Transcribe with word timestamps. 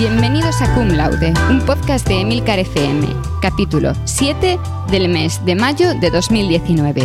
Bienvenidos 0.00 0.62
a 0.62 0.74
Cum 0.74 0.88
Laude, 0.88 1.34
un 1.50 1.60
podcast 1.60 2.08
de 2.08 2.22
Emilcar 2.22 2.58
FM, 2.58 3.06
capítulo 3.42 3.92
7 4.06 4.58
del 4.90 5.10
mes 5.10 5.44
de 5.44 5.54
mayo 5.54 5.92
de 5.92 6.10
2019. 6.10 7.02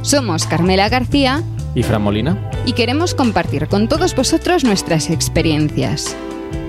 Somos 0.00 0.46
Carmela 0.46 0.88
García 0.88 1.42
y 1.74 1.82
Fran 1.82 2.00
Molina 2.00 2.50
y 2.64 2.72
queremos 2.72 3.14
compartir 3.14 3.68
con 3.68 3.86
todos 3.86 4.16
vosotros 4.16 4.64
nuestras 4.64 5.10
experiencias. 5.10 6.16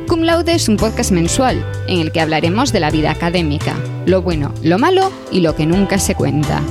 Cum 0.10 0.24
Laude 0.24 0.52
es 0.52 0.68
un 0.68 0.76
podcast 0.76 1.14
mensual 1.14 1.66
en 1.88 2.02
el 2.02 2.12
que 2.12 2.20
hablaremos 2.20 2.74
de 2.74 2.82
la 2.82 2.92
vida 2.92 3.12
académica, 3.12 3.78
lo 4.06 4.22
bueno, 4.22 4.54
lo 4.62 4.80
malo 4.80 5.14
y 5.32 5.40
lo 5.40 5.56
que 5.56 5.66
nunca 5.66 5.98
se 5.98 6.14
cuenta. 6.14 6.62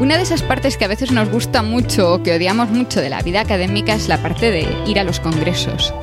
Una 0.00 0.16
de 0.16 0.24
esas 0.24 0.42
partes 0.42 0.76
que 0.76 0.86
a 0.86 0.88
veces 0.88 1.12
nos 1.12 1.30
gusta 1.30 1.62
mucho 1.62 2.12
o 2.12 2.24
que 2.24 2.34
odiamos 2.34 2.70
mucho 2.70 3.00
de 3.00 3.10
la 3.10 3.22
vida 3.22 3.40
académica 3.40 3.94
es 3.94 4.08
la 4.08 4.20
parte 4.20 4.50
de 4.50 4.66
ir 4.88 4.98
a 4.98 5.04
los 5.04 5.20
congresos. 5.20 5.94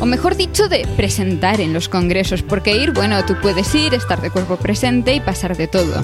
O 0.00 0.06
mejor 0.06 0.36
dicho, 0.36 0.68
de 0.68 0.86
presentar 0.96 1.60
en 1.60 1.72
los 1.72 1.88
congresos, 1.88 2.42
porque 2.42 2.76
ir, 2.76 2.92
bueno, 2.92 3.24
tú 3.24 3.36
puedes 3.40 3.74
ir, 3.74 3.94
estar 3.94 4.20
de 4.20 4.30
cuerpo 4.30 4.56
presente 4.56 5.14
y 5.14 5.20
pasar 5.20 5.56
de 5.56 5.68
todo. 5.68 6.02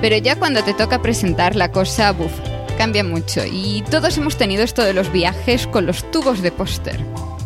Pero 0.00 0.16
ya 0.16 0.36
cuando 0.36 0.62
te 0.62 0.74
toca 0.74 1.02
presentar 1.02 1.56
la 1.56 1.70
cosa, 1.70 2.12
buf, 2.12 2.32
cambia 2.76 3.04
mucho. 3.04 3.42
Y 3.44 3.82
todos 3.90 4.16
hemos 4.18 4.36
tenido 4.36 4.62
esto 4.62 4.82
de 4.82 4.94
los 4.94 5.12
viajes 5.12 5.66
con 5.66 5.86
los 5.86 6.10
tubos 6.10 6.42
de 6.42 6.52
póster. 6.52 6.98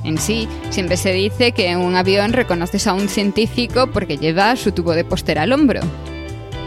En 0.04 0.18
sí, 0.18 0.48
siempre 0.70 0.96
se 0.96 1.12
dice 1.12 1.52
que 1.52 1.68
en 1.68 1.78
un 1.78 1.96
avión 1.96 2.32
reconoces 2.32 2.86
a 2.86 2.94
un 2.94 3.08
científico 3.08 3.88
porque 3.88 4.18
lleva 4.18 4.54
su 4.56 4.72
tubo 4.72 4.92
de 4.92 5.04
póster 5.04 5.38
al 5.38 5.52
hombro. 5.52 5.80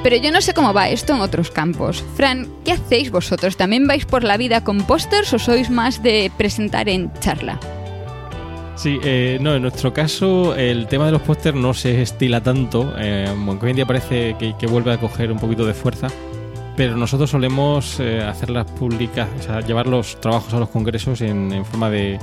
Pero 0.03 0.15
yo 0.15 0.31
no 0.31 0.41
sé 0.41 0.53
cómo 0.53 0.73
va 0.73 0.89
esto 0.89 1.13
en 1.13 1.21
otros 1.21 1.51
campos. 1.51 2.03
Fran, 2.15 2.47
¿qué 2.63 2.73
hacéis 2.73 3.11
vosotros? 3.11 3.57
¿También 3.57 3.87
vais 3.87 4.05
por 4.05 4.23
la 4.23 4.37
vida 4.37 4.63
con 4.63 4.83
pósters 4.83 5.33
o 5.33 5.39
sois 5.39 5.69
más 5.69 6.03
de 6.03 6.31
presentar 6.37 6.87
en 6.87 7.11
charla? 7.19 7.59
Sí, 8.79 8.97
eh, 9.03 9.37
no, 9.41 9.55
en 9.55 9.61
nuestro 9.61 9.91
caso 9.91 10.55
el 10.55 10.87
tema 10.87 11.05
de 11.05 11.11
los 11.11 11.21
pósters 11.21 11.53
no 11.53 11.73
se 11.73 12.01
estila 12.01 12.41
tanto, 12.41 12.93
eh, 12.97 13.25
aunque 13.27 13.65
hoy 13.65 13.71
en 13.71 13.75
día 13.75 13.85
parece 13.85 14.37
que, 14.39 14.67
vuelve 14.67 14.93
a 14.93 14.97
coger 14.97 15.33
un 15.33 15.37
poquito 15.37 15.65
de 15.65 15.73
fuerza, 15.73 16.07
pero 16.77 16.95
nosotros 16.95 17.29
solemos 17.29 17.99
eh, 17.99 18.21
hacerlas 18.21 18.71
públicas, 18.71 19.27
o 19.37 19.43
sea, 19.43 19.59
llevar 19.59 19.85
los 19.87 20.21
trabajos 20.21 20.53
a 20.53 20.59
los 20.59 20.69
congresos 20.69 21.19
en, 21.19 21.65
forma 21.65 21.89
de, 21.89 22.19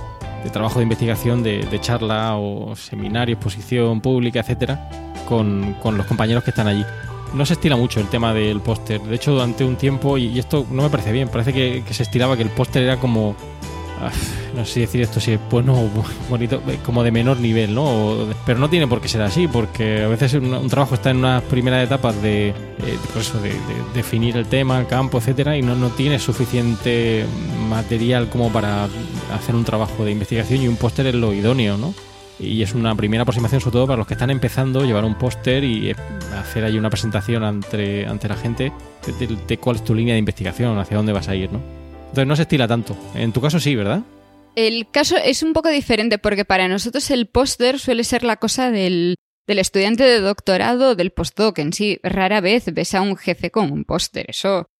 trabajo 0.50 0.78
de 0.78 0.84
investigación, 0.84 1.42
de, 1.42 1.78
charla 1.82 2.36
o 2.38 2.74
seminario, 2.74 3.34
exposición 3.34 4.00
pública, 4.00 4.40
etcétera, 4.40 4.88
con, 5.28 5.76
los 5.84 6.06
compañeros 6.06 6.42
que 6.42 6.52
están 6.52 6.68
allí. 6.68 6.86
No 7.34 7.44
se 7.44 7.52
estila 7.52 7.76
mucho 7.76 8.00
el 8.00 8.08
tema 8.08 8.32
del 8.32 8.62
póster. 8.62 9.02
De 9.02 9.16
hecho, 9.16 9.32
durante 9.32 9.62
un 9.62 9.76
tiempo, 9.76 10.16
y, 10.16 10.38
esto 10.38 10.66
no 10.70 10.84
me 10.84 10.88
parece 10.88 11.12
bien, 11.12 11.28
parece 11.28 11.52
que, 11.52 11.84
que 11.86 11.92
se 11.92 12.04
estilaba 12.04 12.34
que 12.34 12.44
el 12.44 12.50
póster 12.50 12.82
era 12.82 12.96
como 12.96 13.36
no 14.54 14.64
sé 14.64 14.80
decir 14.80 15.02
esto 15.02 15.20
si 15.20 15.32
es 15.32 15.40
bueno 15.50 15.74
o 15.74 15.90
bonito, 16.28 16.62
eh, 16.68 16.78
como 16.84 17.02
de 17.02 17.10
menor 17.10 17.38
nivel, 17.38 17.74
¿no? 17.74 18.16
pero 18.44 18.58
no 18.58 18.68
tiene 18.68 18.86
por 18.86 19.00
qué 19.00 19.08
ser 19.08 19.22
así, 19.22 19.48
porque 19.48 20.02
a 20.02 20.08
veces 20.08 20.34
un, 20.34 20.68
trabajo 20.68 20.94
está 20.94 21.10
en 21.10 21.18
unas 21.18 21.42
primeras 21.44 21.84
etapas 21.84 22.20
de, 22.22 22.48
eh, 22.48 22.54
pues 23.12 23.32
de, 23.42 23.52
definir 23.94 24.36
el 24.36 24.46
tema, 24.46 24.78
el 24.78 24.86
campo, 24.86 25.18
etcétera, 25.18 25.56
y 25.56 25.62
no, 25.62 25.74
no 25.74 25.90
tiene 25.90 26.18
suficiente 26.18 27.24
material 27.68 28.28
como 28.28 28.52
para 28.52 28.88
hacer 29.34 29.54
un 29.54 29.64
trabajo 29.64 30.04
de 30.04 30.12
investigación 30.12 30.62
y 30.62 30.68
un 30.68 30.76
póster 30.76 31.06
es 31.06 31.14
lo 31.14 31.32
idóneo, 31.32 31.76
¿no? 31.76 31.94
Y 32.38 32.62
es 32.62 32.74
una 32.74 32.94
primera 32.94 33.22
aproximación, 33.22 33.62
sobre 33.62 33.72
todo 33.72 33.86
para 33.86 33.96
los 33.96 34.06
que 34.06 34.12
están 34.12 34.28
empezando, 34.30 34.84
llevar 34.84 35.06
un 35.06 35.14
póster 35.14 35.64
y 35.64 35.90
eh, 35.90 35.96
hacer 36.38 36.64
ahí 36.64 36.78
una 36.78 36.90
presentación 36.90 37.44
ante, 37.44 38.06
ante 38.06 38.28
la 38.28 38.36
gente 38.36 38.72
de 39.48 39.58
cuál 39.58 39.76
es 39.76 39.84
tu 39.84 39.94
línea 39.94 40.14
de 40.14 40.18
investigación, 40.18 40.78
hacia 40.78 40.98
dónde 40.98 41.12
vas 41.12 41.28
a 41.28 41.34
ir, 41.34 41.50
¿no? 41.50 41.75
Entonces 42.08 42.26
no 42.26 42.36
se 42.36 42.42
estila 42.42 42.68
tanto. 42.68 42.96
En 43.14 43.32
tu 43.32 43.40
caso 43.40 43.60
sí, 43.60 43.74
¿verdad? 43.74 44.02
El 44.56 44.90
caso 44.90 45.16
es 45.18 45.42
un 45.42 45.52
poco 45.52 45.68
diferente 45.68 46.18
porque 46.18 46.46
para 46.46 46.66
nosotros 46.66 47.10
el 47.10 47.26
póster 47.26 47.78
suele 47.78 48.04
ser 48.04 48.24
la 48.24 48.36
cosa 48.36 48.70
del, 48.70 49.16
estudiante 49.46 50.02
de 50.02 50.20
doctorado 50.20 50.94
del 50.94 51.10
postdoc 51.10 51.58
en 51.58 51.74
sí. 51.74 52.00
Rara 52.02 52.40
vez 52.40 52.64
ves 52.72 52.94
a 52.94 53.02
un 53.02 53.18
jefe 53.18 53.50
con 53.50 53.70
un 53.70 53.84
póster, 53.84 54.24
eso. 54.30 54.70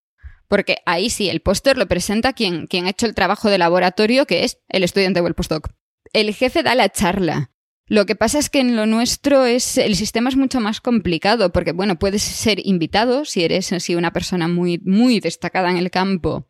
Porque 0.49 0.79
ahí 0.87 1.11
sí, 1.11 1.29
el 1.29 1.41
póster 1.41 1.77
lo 1.77 1.87
presenta 1.89 2.33
quien, 2.33 2.67
quien 2.67 2.87
ha 2.87 2.91
hecho 2.91 3.05
el 3.05 3.15
trabajo 3.15 3.51
de 3.51 3.59
laboratorio, 3.59 4.25
que 4.27 4.45
es 4.45 4.59
el 4.69 4.83
estudiante 4.83 5.21
o 5.21 5.27
el 5.27 5.35
postdoc. 5.35 5.69
El 6.15 6.33
jefe 6.33 6.63
da 6.63 6.75
la 6.75 6.89
charla. 6.89 7.51
Lo 7.87 8.07
que 8.07 8.17
pasa 8.17 8.39
es 8.39 8.49
que 8.49 8.61
en 8.61 8.77
lo 8.77 8.87
nuestro 8.87 9.45
es 9.45 9.77
el 9.77 9.95
sistema 9.95 10.31
es 10.31 10.37
mucho 10.37 10.59
más 10.59 10.81
complicado 10.81 11.53
porque 11.53 11.73
bueno, 11.73 11.99
puedes 11.99 12.23
ser 12.23 12.67
invitado 12.67 13.27
si 13.27 13.45
eres 13.45 13.73
así 13.75 13.95
una 13.95 14.13
persona 14.13 14.49
muy 14.49 14.81
muy 14.85 15.21
destacada 15.21 15.71
en 15.71 15.77
el 15.77 15.91
campo 15.91 16.49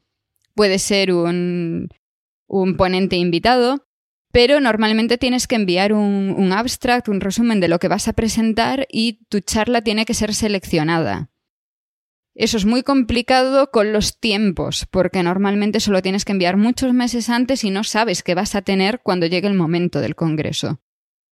puede 0.57 0.81
ser 0.81 1.13
un, 1.13 1.89
ponente 2.77 3.17
invitado, 3.17 3.87
pero 4.33 4.59
normalmente 4.61 5.19
tienes 5.19 5.47
que 5.47 5.55
enviar 5.55 5.93
un, 5.93 6.35
un, 6.37 6.53
abstract, 6.53 7.09
un 7.09 7.21
resumen 7.21 7.61
de 7.61 7.69
lo 7.69 7.79
que 7.79 7.89
vas 7.89 8.09
a 8.09 8.15
presentar 8.15 8.89
y 8.91 9.25
tu 9.29 9.41
charla 9.41 9.83
tiene 9.83 10.05
que 10.05 10.15
ser 10.15 10.35
seleccionada. 10.35 11.31
Eso 12.35 12.57
es 12.57 12.67
muy 12.67 12.83
complicado 12.83 13.71
con 13.71 13.93
los 13.93 14.19
tiempos, 14.19 14.87
porque 14.91 15.23
normalmente 15.23 15.81
solo 15.81 16.03
tienes 16.03 16.25
que 16.25 16.33
enviar 16.33 16.57
muchos 16.57 16.93
meses 16.93 17.31
antes 17.31 17.65
y 17.65 17.71
no 17.71 17.85
sabes 17.85 18.23
qué 18.23 18.35
vas 18.35 18.55
a 18.55 18.63
tener 18.63 19.01
cuando 19.03 19.27
llegue 19.27 19.49
el 19.49 19.55
momento 19.55 20.01
del 20.01 20.17
Congreso. 20.17 20.81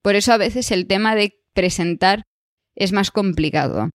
Por 0.01 0.15
eso 0.15 0.31
a 0.31 0.37
veces 0.37 0.71
el 0.71 0.85
tema 0.87 1.15
de 1.15 1.41
presentar 1.53 2.23
es 2.75 2.91
más 2.93 3.11
complicado. 3.11 3.89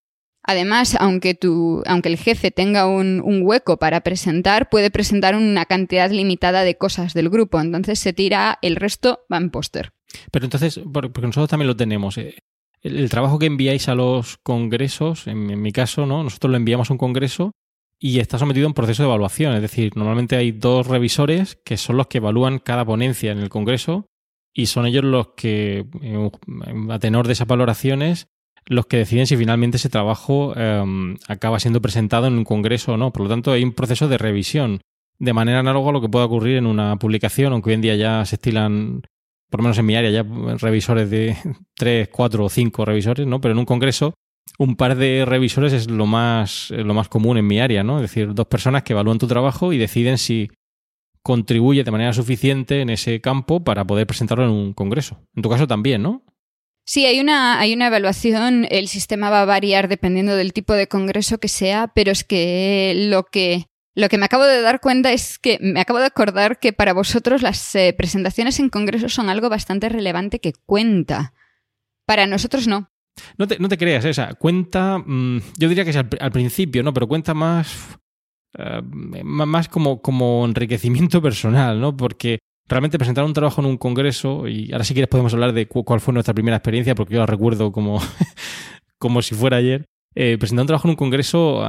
Además, 0.48 0.96
aunque, 0.98 1.34
tu, 1.34 1.82
aunque 1.84 2.08
el 2.08 2.16
jefe 2.16 2.50
tenga 2.50 2.86
un, 2.86 3.20
hueco 3.42 3.76
para 3.76 4.00
presentar, 4.00 4.70
puede 4.70 4.90
presentar 4.90 5.36
una 5.36 5.66
cantidad 5.66 6.10
limitada 6.10 6.62
de 6.62 6.74
cosas 6.74 7.12
del 7.12 7.28
grupo. 7.28 7.60
Entonces 7.60 7.98
se 7.98 8.14
tira, 8.14 8.58
el 8.62 8.76
resto 8.76 9.26
va 9.30 9.36
en 9.36 9.50
póster. 9.50 9.92
Pero 10.30 10.46
entonces, 10.46 10.80
porque 10.90 11.20
nosotros 11.20 11.50
también 11.50 11.66
lo 11.66 11.76
tenemos. 11.76 12.16
Eh, 12.16 12.38
el, 12.80 13.10
trabajo 13.10 13.38
que 13.38 13.44
enviáis 13.44 13.90
a 13.90 13.94
los 13.94 14.38
congresos, 14.38 15.26
en, 15.26 15.60
mi 15.60 15.70
caso, 15.70 16.06
¿no? 16.06 16.22
Nosotros 16.22 16.50
lo 16.50 16.56
enviamos 16.56 16.88
a 16.88 16.94
un 16.94 16.98
congreso 16.98 17.52
y 18.00 18.18
está 18.18 18.38
sometido 18.38 18.64
a 18.64 18.68
un 18.68 18.74
proceso 18.74 19.02
de 19.02 19.08
evaluación. 19.10 19.54
Es 19.54 19.60
decir, 19.60 19.92
normalmente 19.96 20.36
hay 20.36 20.52
dos 20.52 20.86
revisores 20.86 21.58
que 21.62 21.76
son 21.76 21.98
los 21.98 22.06
que 22.06 22.18
evalúan 22.18 22.58
cada 22.58 22.86
ponencia 22.86 23.32
en 23.32 23.40
el 23.40 23.50
congreso 23.50 24.06
y 24.54 24.64
son 24.64 24.86
ellos 24.86 25.04
los 25.04 25.34
que, 25.36 25.84
a 26.88 26.98
tenor 27.00 27.26
de 27.26 27.34
esas 27.34 27.46
valoraciones, 27.46 28.28
los 28.68 28.86
que 28.86 28.98
deciden 28.98 29.26
si 29.26 29.36
finalmente 29.36 29.78
ese 29.78 29.88
trabajo 29.88 30.54
em, 30.56 31.16
acaba 31.26 31.58
siendo 31.58 31.80
presentado 31.80 32.26
en 32.26 32.34
un 32.34 32.44
congreso 32.44 32.92
o 32.92 32.96
no. 32.96 33.12
Por 33.12 33.22
lo 33.22 33.28
tanto, 33.28 33.52
hay 33.52 33.64
un 33.64 33.72
proceso 33.72 34.08
de 34.08 34.18
revisión, 34.18 34.80
de 35.18 35.32
manera 35.32 35.60
análoga 35.60 35.90
a 35.90 35.92
lo 35.92 36.00
que 36.00 36.08
pueda 36.08 36.26
ocurrir 36.26 36.58
en 36.58 36.66
una 36.66 36.96
publicación, 36.96 37.52
aunque 37.52 37.70
hoy 37.70 37.74
en 37.74 37.80
día 37.80 37.96
ya 37.96 38.24
se 38.24 38.36
estilan, 38.36 39.02
por 39.50 39.60
lo 39.60 39.64
menos 39.64 39.78
en 39.78 39.86
mi 39.86 39.96
área, 39.96 40.10
ya 40.10 40.22
revisores 40.58 41.10
de 41.10 41.36
tres, 41.74 42.08
cuatro 42.08 42.44
o 42.44 42.48
cinco 42.48 42.84
revisores, 42.84 43.26
¿no? 43.26 43.40
Pero 43.40 43.52
en 43.52 43.58
un 43.58 43.64
congreso, 43.64 44.14
un 44.58 44.76
par 44.76 44.96
de 44.96 45.24
revisores 45.24 45.72
es 45.72 45.90
lo 45.90 46.06
más, 46.06 46.70
lo 46.70 46.94
más 46.94 47.08
común 47.08 47.38
en 47.38 47.46
mi 47.46 47.60
área, 47.60 47.82
¿no? 47.82 47.96
Es 47.96 48.02
decir, 48.02 48.34
dos 48.34 48.46
personas 48.46 48.82
que 48.82 48.92
evalúan 48.92 49.18
tu 49.18 49.26
trabajo 49.26 49.72
y 49.72 49.78
deciden 49.78 50.18
si 50.18 50.50
contribuye 51.22 51.84
de 51.84 51.90
manera 51.90 52.12
suficiente 52.12 52.80
en 52.80 52.90
ese 52.90 53.20
campo 53.20 53.64
para 53.64 53.86
poder 53.86 54.06
presentarlo 54.06 54.44
en 54.44 54.50
un 54.50 54.72
congreso. 54.72 55.20
En 55.34 55.42
tu 55.42 55.48
caso 55.48 55.66
también, 55.66 56.02
¿no? 56.02 56.22
Sí, 56.88 57.04
hay 57.04 57.20
una, 57.20 57.60
hay 57.60 57.74
una 57.74 57.88
evaluación, 57.88 58.66
el 58.70 58.88
sistema 58.88 59.28
va 59.28 59.42
a 59.42 59.44
variar 59.44 59.88
dependiendo 59.88 60.34
del 60.36 60.54
tipo 60.54 60.72
de 60.72 60.88
congreso 60.88 61.36
que 61.36 61.48
sea, 61.48 61.88
pero 61.94 62.10
es 62.10 62.24
que 62.24 62.94
lo 63.10 63.24
que, 63.24 63.66
lo 63.94 64.08
que 64.08 64.16
me 64.16 64.24
acabo 64.24 64.44
de 64.44 64.62
dar 64.62 64.80
cuenta 64.80 65.12
es 65.12 65.38
que 65.38 65.58
me 65.60 65.82
acabo 65.82 65.98
de 65.98 66.06
acordar 66.06 66.58
que 66.58 66.72
para 66.72 66.94
vosotros 66.94 67.42
las 67.42 67.74
eh, 67.74 67.94
presentaciones 67.94 68.58
en 68.58 68.70
congresos 68.70 69.12
son 69.12 69.28
algo 69.28 69.50
bastante 69.50 69.90
relevante 69.90 70.38
que 70.38 70.54
cuenta. 70.64 71.34
Para 72.06 72.26
nosotros 72.26 72.66
no. 72.66 72.90
No 73.36 73.46
te, 73.46 73.58
no 73.58 73.68
te 73.68 73.76
creas, 73.76 74.06
esa 74.06 74.32
cuenta, 74.32 74.96
mm, 74.96 75.42
yo 75.58 75.68
diría 75.68 75.84
que 75.84 75.90
es 75.90 75.96
al, 75.96 76.32
principio, 76.32 76.82
¿no? 76.82 76.94
Pero 76.94 77.06
cuenta 77.06 77.34
más, 77.34 77.98
eh, 78.56 78.80
más 78.82 79.68
como, 79.68 80.00
como 80.00 80.46
enriquecimiento 80.46 81.20
personal, 81.22 81.82
¿no? 81.82 81.94
Porque 81.94 82.38
realmente 82.68 82.98
presentar 82.98 83.24
un 83.24 83.32
trabajo 83.32 83.60
en 83.60 83.66
un 83.66 83.78
congreso, 83.78 84.46
y 84.46 84.70
ahora 84.72 84.84
si 84.84 84.94
quieres 84.94 85.08
podemos 85.08 85.32
hablar 85.32 85.52
de 85.52 85.66
cuál 85.66 86.00
fue 86.00 86.12
nuestra 86.14 86.34
primera 86.34 86.56
experiencia, 86.56 86.94
porque 86.94 87.14
yo 87.14 87.20
la 87.20 87.26
recuerdo 87.26 87.72
como, 87.72 88.00
como 88.98 89.22
si 89.22 89.34
fuera 89.34 89.56
ayer. 89.56 89.86
Eh, 90.14 90.36
presentar 90.36 90.62
un 90.62 90.66
trabajo 90.66 90.88
en 90.88 90.90
un 90.90 90.96
congreso 90.96 91.64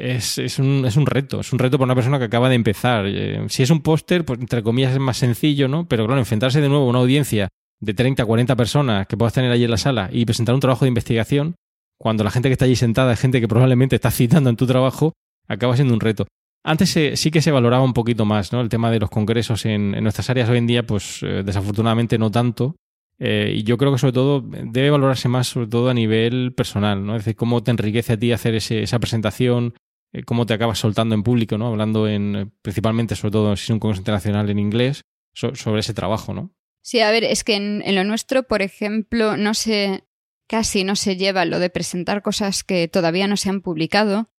es, 0.00 0.38
es, 0.38 0.58
un, 0.58 0.84
es, 0.86 0.96
un, 0.96 1.06
reto, 1.06 1.40
es 1.40 1.52
un 1.52 1.58
reto 1.58 1.78
para 1.78 1.84
una 1.84 1.94
persona 1.94 2.18
que 2.18 2.24
acaba 2.24 2.48
de 2.48 2.56
empezar. 2.56 3.06
Eh, 3.06 3.44
si 3.48 3.62
es 3.62 3.70
un 3.70 3.80
póster, 3.80 4.24
pues 4.24 4.40
entre 4.40 4.62
comillas 4.62 4.92
es 4.92 4.98
más 4.98 5.18
sencillo, 5.18 5.68
¿no? 5.68 5.86
Pero 5.86 6.06
claro, 6.06 6.18
enfrentarse 6.18 6.60
de 6.60 6.68
nuevo 6.68 6.86
a 6.86 6.88
una 6.88 6.98
audiencia 6.98 7.48
de 7.80 7.94
30, 7.94 8.24
40 8.24 8.56
personas 8.56 9.06
que 9.06 9.16
puedas 9.16 9.32
tener 9.34 9.50
allí 9.50 9.64
en 9.64 9.70
la 9.70 9.76
sala 9.76 10.10
y 10.12 10.24
presentar 10.24 10.54
un 10.54 10.60
trabajo 10.60 10.84
de 10.84 10.88
investigación, 10.88 11.54
cuando 11.98 12.24
la 12.24 12.30
gente 12.30 12.48
que 12.48 12.54
está 12.54 12.64
allí 12.64 12.76
sentada 12.76 13.12
es 13.12 13.20
gente 13.20 13.40
que 13.40 13.48
probablemente 13.48 13.94
está 13.94 14.10
citando 14.10 14.50
en 14.50 14.56
tu 14.56 14.66
trabajo, 14.66 15.12
acaba 15.46 15.76
siendo 15.76 15.94
un 15.94 16.00
reto. 16.00 16.26
Antes 16.62 16.90
sí 16.90 17.30
que 17.30 17.40
se 17.40 17.50
valoraba 17.50 17.82
un 17.82 17.94
poquito 17.94 18.24
más, 18.24 18.52
¿no? 18.52 18.60
El 18.60 18.68
tema 18.68 18.90
de 18.90 19.00
los 19.00 19.10
congresos 19.10 19.64
en, 19.64 19.92
nuestras 20.02 20.28
áreas 20.28 20.48
hoy 20.48 20.58
en 20.58 20.66
día, 20.66 20.86
pues 20.86 21.22
eh, 21.22 21.42
desafortunadamente 21.44 22.18
no 22.18 22.30
tanto. 22.30 22.76
Eh, 23.18 23.54
y 23.56 23.62
yo 23.64 23.76
creo 23.76 23.92
que 23.92 23.98
sobre 23.98 24.12
todo 24.12 24.40
debe 24.40 24.90
valorarse 24.90 25.28
más, 25.28 25.48
sobre 25.48 25.66
todo 25.66 25.90
a 25.90 25.94
nivel 25.94 26.54
personal, 26.54 27.04
¿no? 27.04 27.16
Es 27.16 27.24
decir, 27.24 27.36
cómo 27.36 27.62
te 27.62 27.70
enriquece 27.70 28.14
a 28.14 28.18
ti 28.18 28.32
hacer 28.32 28.54
esa 28.54 28.98
presentación, 28.98 29.74
eh, 30.12 30.22
cómo 30.22 30.46
te 30.46 30.54
acabas 30.54 30.78
soltando 30.78 31.14
en 31.14 31.22
público, 31.22 31.56
¿no? 31.58 31.68
Hablando 31.68 32.08
en, 32.08 32.52
principalmente, 32.62 33.16
sobre 33.16 33.32
todo 33.32 33.56
si 33.56 33.64
es 33.64 33.70
un 33.70 33.78
congreso 33.78 34.00
internacional 34.00 34.48
en 34.50 34.58
inglés, 34.58 35.02
sobre 35.32 35.80
ese 35.80 35.94
trabajo, 35.94 36.34
¿no? 36.34 36.52
Sí, 36.82 37.00
a 37.00 37.10
ver, 37.10 37.24
es 37.24 37.44
que 37.44 37.56
en, 37.56 37.94
lo 37.94 38.04
nuestro, 38.04 38.44
por 38.44 38.62
ejemplo, 38.62 39.36
no 39.36 39.54
se, 39.54 40.04
casi 40.48 40.84
no 40.84 40.96
se 40.96 41.16
lleva 41.16 41.44
lo 41.44 41.58
de 41.58 41.70
presentar 41.70 42.22
cosas 42.22 42.64
que 42.64 42.88
todavía 42.88 43.28
no 43.28 43.36
se 43.36 43.50
han 43.50 43.60
publicado. 43.60 44.30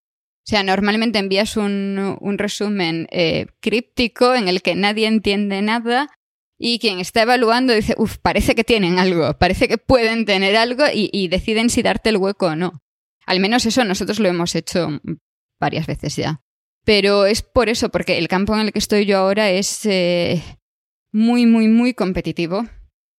O 0.43 0.49
sea, 0.49 0.63
normalmente 0.63 1.19
envías 1.19 1.55
un, 1.55 2.17
un 2.19 2.37
resumen 2.37 3.07
eh, 3.11 3.45
críptico 3.59 4.33
en 4.33 4.47
el 4.47 4.61
que 4.61 4.75
nadie 4.75 5.07
entiende 5.07 5.61
nada 5.61 6.09
y 6.63 6.77
quien 6.77 6.99
está 6.99 7.23
evaluando 7.23 7.73
dice, 7.73 7.95
uff, 7.97 8.17
parece 8.19 8.53
que 8.53 8.63
tienen 8.63 8.99
algo, 8.99 9.33
parece 9.39 9.67
que 9.67 9.79
pueden 9.79 10.25
tener 10.25 10.55
algo 10.55 10.83
y, 10.93 11.27
deciden 11.27 11.71
si 11.71 11.81
darte 11.81 12.09
el 12.09 12.17
hueco 12.17 12.47
o 12.47 12.55
no. 12.55 12.83
Al 13.25 13.39
menos 13.39 13.65
eso 13.65 13.83
nosotros 13.83 14.19
lo 14.19 14.29
hemos 14.29 14.53
hecho 14.53 14.99
varias 15.59 15.87
veces 15.87 16.15
ya. 16.15 16.41
Pero 16.85 17.25
es 17.25 17.41
por 17.41 17.67
eso, 17.67 17.89
porque 17.89 18.19
el 18.19 18.27
campo 18.27 18.53
en 18.53 18.61
el 18.61 18.71
que 18.71 18.79
estoy 18.79 19.07
yo 19.07 19.17
ahora 19.17 19.49
es 19.49 19.85
eh, 19.85 20.43
muy, 21.11 21.47
muy, 21.47 21.67
muy 21.67 21.95
competitivo. 21.95 22.67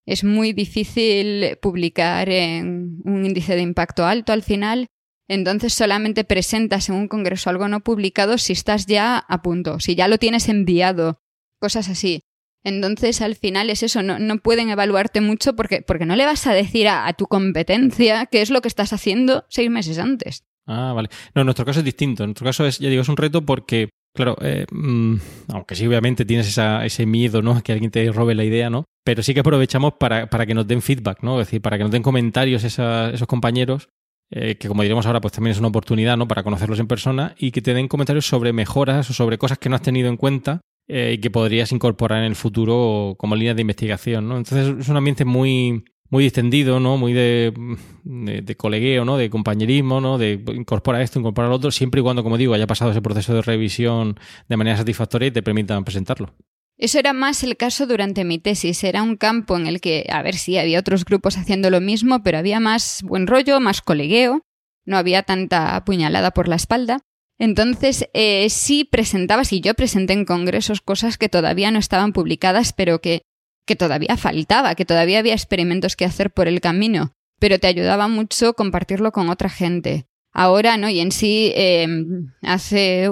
Es 0.07 0.23
muy 0.23 0.53
difícil 0.53 1.59
publicar 1.61 2.29
en 2.29 3.01
un 3.05 3.27
índice 3.27 3.57
de 3.57 3.63
impacto 3.63 4.07
alto 4.07 4.33
al 4.33 4.45
final. 4.45 4.87
Entonces 5.29 5.73
solamente 5.73 6.25
presentas 6.25 6.89
en 6.89 6.97
un 6.97 7.09
congreso 7.09 7.51
algo 7.51 7.69
no 7.69 7.81
publicado 7.81 8.39
si 8.39 8.53
estás 8.53 8.87
ya 8.87 9.19
a 9.19 9.43
punto, 9.43 9.81
si 9.81 9.95
ya 9.95 10.09
lo 10.09 10.19
tienes 10.19 10.49
enviado, 10.49 11.21
cosas 11.61 11.89
así. 11.89 12.23
Entonces, 12.65 13.21
al 13.21 13.35
final 13.35 13.71
es 13.71 13.83
eso, 13.83 14.03
no, 14.03 14.39
pueden 14.39 14.71
evaluarte 14.71 15.21
mucho 15.21 15.57
porque, 15.57 15.83
porque 15.83 16.07
no 16.07 16.15
le 16.15 16.27
vas 16.27 16.47
a 16.47 16.53
decir 16.53 16.89
a, 16.89 17.13
tu 17.15 17.27
competencia 17.27 18.27
qué 18.27 18.41
es 18.41 18.51
lo 18.51 18.61
que 18.61 18.69
estás 18.69 18.93
haciendo 18.93 19.45
seis 19.49 19.69
meses 19.69 19.99
antes. 19.99 20.45
Ah, 20.67 20.93
vale. 20.95 21.09
No, 21.35 21.43
en 21.43 21.47
nuestro 21.47 21.65
caso 21.65 21.81
es 21.81 21.85
distinto. 21.85 22.23
En 22.23 22.29
nuestro 22.29 22.45
caso 22.45 22.65
es, 22.65 22.79
ya 22.79 22.89
digo, 22.89 23.03
es 23.03 23.09
un 23.09 23.17
reto 23.17 23.45
porque, 23.45 23.91
claro, 24.15 24.37
eh, 24.43 24.65
mm, 24.71 25.17
aunque 25.49 25.75
sí, 25.75 25.87
obviamente 25.89 26.25
tienes 26.25 26.57
ese 26.57 27.07
miedo, 27.07 27.43
¿no? 27.43 27.61
Que 27.63 27.73
alguien 27.73 27.91
te 27.91 28.13
robe 28.13 28.37
la 28.37 28.45
idea, 28.45 28.71
¿no? 28.71 28.85
Pero 29.05 29.25
sí 29.25 29.35
que 29.35 29.41
aprovechamos 29.41 29.95
para, 29.99 30.31
para 30.31 30.47
que 30.47 30.55
nos 30.55 30.69
den 30.69 30.83
feedback, 30.83 31.23
¿no? 31.23 31.41
Es 31.41 31.49
decir, 31.49 31.61
para 31.61 31.79
que 31.79 31.83
nos 31.83 31.93
den 31.93 32.05
comentarios 32.05 32.63
esos 32.63 33.27
compañeros 33.27 33.89
eh, 34.35 34.57
que 34.57 34.67
como 34.67 34.83
diremos 34.83 35.05
ahora, 35.05 35.21
pues 35.21 35.35
también 35.35 35.53
es 35.53 35.59
una 35.59 35.69
oportunidad 35.69 36.17
¿no? 36.17 36.27
para 36.27 36.43
conocerlos 36.43 36.81
en 36.81 36.87
persona 36.87 37.35
y 37.39 37.51
que 37.51 37.61
te 37.61 37.75
den 37.75 37.87
comentarios 37.87 38.27
sobre 38.27 38.55
mejoras 38.55 39.11
o 39.11 39.13
sobre 39.13 39.37
cosas 39.37 39.59
que 39.59 39.69
no 39.69 39.77
has 39.77 39.83
tenido 39.83 40.09
en 40.09 40.17
cuenta 40.17 40.63
eh, 40.89 41.13
y 41.15 41.19
que 41.19 41.31
podrías 41.31 41.71
incorporar 41.71 42.21
en 42.21 42.25
el 42.25 42.35
futuro 42.35 43.15
como 43.19 43.37
línea 43.37 43.53
de 43.53 43.61
investigación, 43.61 44.29
¿no? 44.29 44.39
Entonces 44.39 44.75
es 44.81 44.89
un 44.89 44.97
ambiente 44.97 45.27
muy, 45.27 45.85
muy 46.09 46.25
distendido, 46.25 46.81
¿no? 46.81 46.97
Muy 46.97 47.13
de, 47.13 47.53
de, 48.05 48.57
colegueo, 48.57 49.05
¿no? 49.05 49.19
De 49.19 49.29
compañerismo, 49.29 50.01
¿no? 50.01 50.17
De 50.17 50.43
incorpora 50.55 51.03
esto, 51.03 51.19
incorpora 51.19 51.49
lo 51.49 51.57
otro, 51.57 51.71
siempre 51.71 52.01
y 52.01 52.03
cuando, 52.03 52.23
como 52.23 52.39
digo, 52.39 52.55
haya 52.55 52.67
pasado 52.67 52.91
ese 52.91 53.03
proceso 53.03 53.35
de 53.35 53.43
revisión 53.43 54.19
de 54.49 54.57
manera 54.57 54.79
satisfactoria 54.79 55.29
y 55.29 55.31
te 55.31 55.43
permitan 55.43 55.85
presentarlo. 55.85 56.35
Eso 56.83 56.99
era 56.99 57.13
más 57.13 57.45
el 57.45 57.57
caso 57.57 57.87
durante 57.87 58.25
mi 58.25 58.41
tesis. 58.41 58.83
Era 58.83 59.05
un 59.05 59.17
campo 59.17 59.57
en 59.57 59.69
el 59.69 59.81
que, 59.81 60.05
a 60.11 60.21
ver 60.21 60.35
si 60.35 60.59
había 60.59 60.81
otros 60.81 61.05
grupos 61.05 61.39
haciendo 61.39 61.71
lo 61.71 61.81
mismo, 61.81 62.25
pero 62.25 62.39
había 62.39 62.59
más 62.59 63.03
buen 63.05 63.29
rollo, 63.29 63.61
más 63.61 63.83
colegueo, 63.83 64.45
no 64.85 64.97
había 64.97 65.23
tanta 65.23 65.85
puñalada 65.85 66.33
por 66.33 66.49
la 66.49 66.57
espalda. 66.57 66.99
Entonces, 67.39 68.09
eh, 68.15 68.51
sí 68.51 68.83
presentabas, 68.83 69.53
y 69.53 69.61
yo 69.61 69.75
presenté 69.75 70.15
en 70.15 70.25
congresos 70.25 70.81
cosas 70.81 71.19
que 71.19 71.29
todavía 71.29 71.71
no 71.71 71.79
estaban 71.79 72.13
publicadas, 72.13 72.73
pero 72.73 73.01
que, 73.01 73.23
que 73.65 73.77
todavía 73.77 74.17
faltaba, 74.17 74.75
que 74.75 74.85
todavía 74.85 75.21
había 75.21 75.35
experimentos 75.35 75.95
que 75.95 76.05
hacer 76.05 76.33
por 76.33 76.49
el 76.49 76.61
camino, 76.61 77.13
pero 77.39 77.61
te 77.61 77.69
ayudaba 77.69 78.09
mucho 78.09 78.55
compartirlo 78.55 79.13
con 79.13 79.29
otra 79.29 79.51
gente. 79.51 80.09
Ahora, 80.33 80.77
¿no? 80.79 80.89
Y 80.89 80.99
en 80.99 81.13
sí, 81.13 81.53
eh, 81.55 81.87
hace 82.43 83.09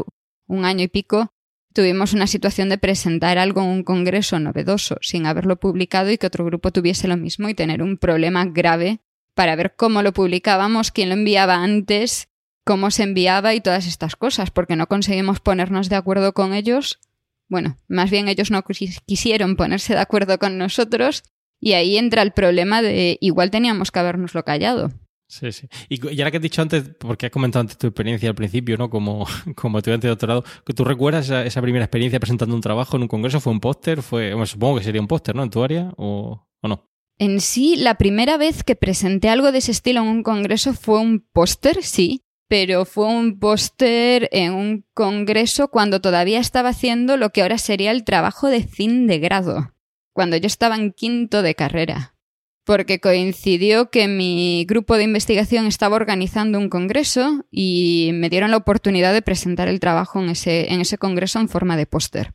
un 0.49 0.65
año 0.65 0.83
y 0.83 0.89
pico, 0.89 1.33
tuvimos 1.73 2.13
una 2.13 2.27
situación 2.27 2.69
de 2.69 2.79
presentar 2.79 3.39
algo 3.39 3.63
en 3.63 3.69
un 3.69 3.83
congreso 3.85 4.39
novedoso 4.39 4.97
sin 5.01 5.27
haberlo 5.27 5.57
publicado 5.57 6.11
y 6.11 6.19
que 6.19 6.27
otro 6.27 6.45
grupo 6.45 6.71
tuviese 6.71 7.09
lo 7.09 7.17
mismo 7.17 7.49
y 7.49 7.55
tener 7.55 7.83
un 7.83 7.97
problema 7.97 8.45
grave 8.45 9.01
para 9.35 9.57
ver 9.57 9.75
cómo 9.77 10.03
lo 10.03 10.13
publicábamos, 10.13 10.91
quién 10.91 11.09
lo 11.09 11.15
enviaba 11.15 11.63
antes 11.63 12.31
cómo 12.65 12.91
se 12.91 13.03
enviaba 13.03 13.55
y 13.55 13.61
todas 13.61 13.87
estas 13.87 14.15
cosas, 14.15 14.53
porque 14.53 14.77
no 14.77 14.87
conseguimos 14.87 15.41
ponernos 15.41 15.89
de 15.89 15.97
acuerdo 15.97 16.33
con 16.35 16.55
ellos. 16.55 17.01
Bueno, 17.49 17.79
más 17.89 18.11
bien 18.11 18.29
ellos 18.29 18.53
no 18.53 18.63
quisieron 19.07 19.57
ponerse 19.57 19.95
de 19.95 20.01
acuerdo 20.01 20.39
con 20.39 20.57
nosotros 20.57 21.25
y 21.59 21.73
ahí 21.73 21.99
entra 21.99 22.23
el 22.23 22.31
problema 22.31 22.81
de 22.81 23.19
igual 23.21 23.51
teníamos 23.51 23.91
que 23.91 23.99
habernoslo 23.99 24.45
callado. 24.45 24.93
Sí, 25.31 25.53
sí. 25.53 25.69
Y, 25.89 26.05
ahora 26.19 26.33
que 26.33 26.39
has 26.39 26.43
dicho 26.43 26.61
antes, 26.61 26.91
porque 26.99 27.27
has 27.27 27.33
comentado 27.33 27.61
antes 27.61 27.79
tu 27.79 27.87
experiencia 27.87 28.29
al 28.29 28.35
principio, 28.35 28.77
¿no? 28.77 28.91
Como, 28.91 29.25
como 29.55 29.79
estudiante 29.79 30.09
de 30.09 30.11
doctorado, 30.11 30.45
¿tú 30.75 30.85
recuerdas 30.85 31.31
esa, 31.31 31.63
primera 31.63 31.85
experiencia 31.85 32.19
presentando 32.19 32.57
un 32.57 32.61
trabajo 32.61 32.97
en 32.97 33.03
un 33.03 33.09
congreso? 33.09 33.39
¿Fue 33.39 33.53
un 33.53 33.61
póster? 33.61 34.03
Fue, 34.03 34.35
supongo 34.47 34.79
que 34.79 34.85
sería 34.85 35.01
un 35.01 35.07
póster, 35.07 35.37
¿no? 35.37 35.45
En 35.45 35.51
tu 35.51 35.63
área 35.63 35.93
o, 35.97 36.49
o 36.61 36.69
no. 36.69 36.91
En 37.17 37.41
sí, 37.41 37.77
la 37.77 37.95
primera 37.95 38.39
vez 38.39 38.65
que 38.65 38.75
presenté 38.75 39.29
algo 39.29 39.53
de 39.53 39.59
ese 39.59 39.71
estilo 39.71 40.01
en 40.01 40.09
un 40.09 40.23
congreso 40.25 40.75
fue 40.75 40.99
un 40.99 41.21
póster, 41.21 41.85
sí, 41.85 42.25
pero 42.49 42.85
fue 42.85 43.07
un 43.07 43.39
póster 43.39 44.29
en 44.33 44.53
un 44.53 44.85
congreso 44.95 45.69
cuando 45.69 46.01
todavía 46.01 46.41
estaba 46.41 46.71
haciendo 46.71 47.17
lo 47.17 47.31
que 47.31 47.43
ahora 47.43 47.59
sería 47.59 47.93
el 47.93 48.03
trabajo 48.03 48.49
de 48.49 48.65
fin 48.65 49.07
de 49.07 49.21
grado, 49.21 49.75
cuando 50.13 50.37
yo 50.37 50.49
estaba 50.49 50.75
en 50.75 50.93
quinto 50.93 51.43
de 51.43 51.55
carrera, 51.55 52.17
porque 52.65 53.01
coincidió 53.01 53.91
que 53.91 54.09
mi 54.09 54.65
grupo 54.69 54.97
de 54.97 55.05
investigación 55.05 55.67
estaba 55.67 55.97
organizando 55.97 56.59
un 56.59 56.69
congreso 56.69 57.45
y 57.51 58.11
me 58.15 58.31
dieron 58.31 58.51
la 58.51 58.59
oportunidad 58.59 59.13
de 59.13 59.23
presentar 59.23 59.69
el 59.69 59.81
trabajo 59.81 60.21
en 60.21 60.31
ese, 60.31 60.73
en 60.73 60.81
ese 60.81 60.99
congreso 60.99 61.41
en 61.41 61.49
forma 61.49 61.77
de 61.77 61.87
póster. 61.87 62.35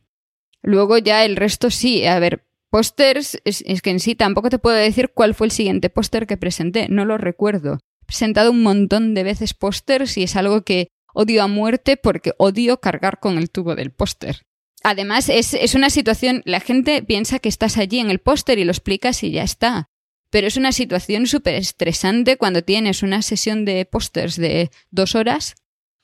Luego 0.62 0.98
ya 0.98 1.24
el 1.25 1.36
resto 1.36 1.69
sí, 1.69 2.06
a 2.06 2.19
ver, 2.19 2.45
pósters, 2.69 3.39
es 3.45 3.81
que 3.81 3.92
en 3.92 4.00
sí 4.00 4.16
tampoco 4.16 4.50
te 4.50 4.60
puedo 4.60 4.75
decir 4.75 5.12
cuál 5.13 5.36
fue 5.36 5.48
el 5.48 5.51
siguiente 5.51 5.89
póster 5.89 6.28
que 6.28 6.38
presenté, 6.38 6.88
no 6.89 7.06
lo 7.06 7.18
recuerdo 7.18 7.80
presentado 8.06 8.51
un 8.51 8.63
montón 8.63 9.13
de 9.13 9.24
veces 9.24 9.54
pósters 9.54 10.18
y 10.18 10.24
es 10.24 10.36
algo 10.36 10.62
que 10.62 10.88
odio 11.13 11.44
a 11.44 11.48
muerte 11.48 11.98
porque 11.98 12.33
odio 12.38 12.80
cargar 12.80 13.19
con 13.19 13.38
el 13.38 13.50
tubo 13.50 13.75
del 13.75 13.92
póster. 13.92 14.44
Además, 14.83 15.30
es, 15.30 15.74
una 15.74 15.89
situación, 15.89 16.44
la 16.45 16.60
gente 16.60 17.01
piensa 17.01 17.39
que 17.39 17.50
estás 17.50 17.78
allí 17.78 18.00
en 18.00 18.12
el 18.12 18.19
póster 18.19 18.60
y 18.60 18.66
lo 18.66 18.71
explicas 18.71 19.24
y 19.24 19.31
ya 19.31 19.44
está. 19.44 19.89
Pero 20.35 20.47
es 20.47 20.57
una 20.57 20.73
situación 20.73 21.27
súper 21.27 21.55
estresante 21.55 22.35
cuando 22.35 22.61
tienes 22.61 23.03
una 23.03 23.21
sesión 23.21 23.63
de 23.63 23.85
pósters 23.85 24.35
de 24.35 24.69
dos 24.91 25.15
horas 25.15 25.55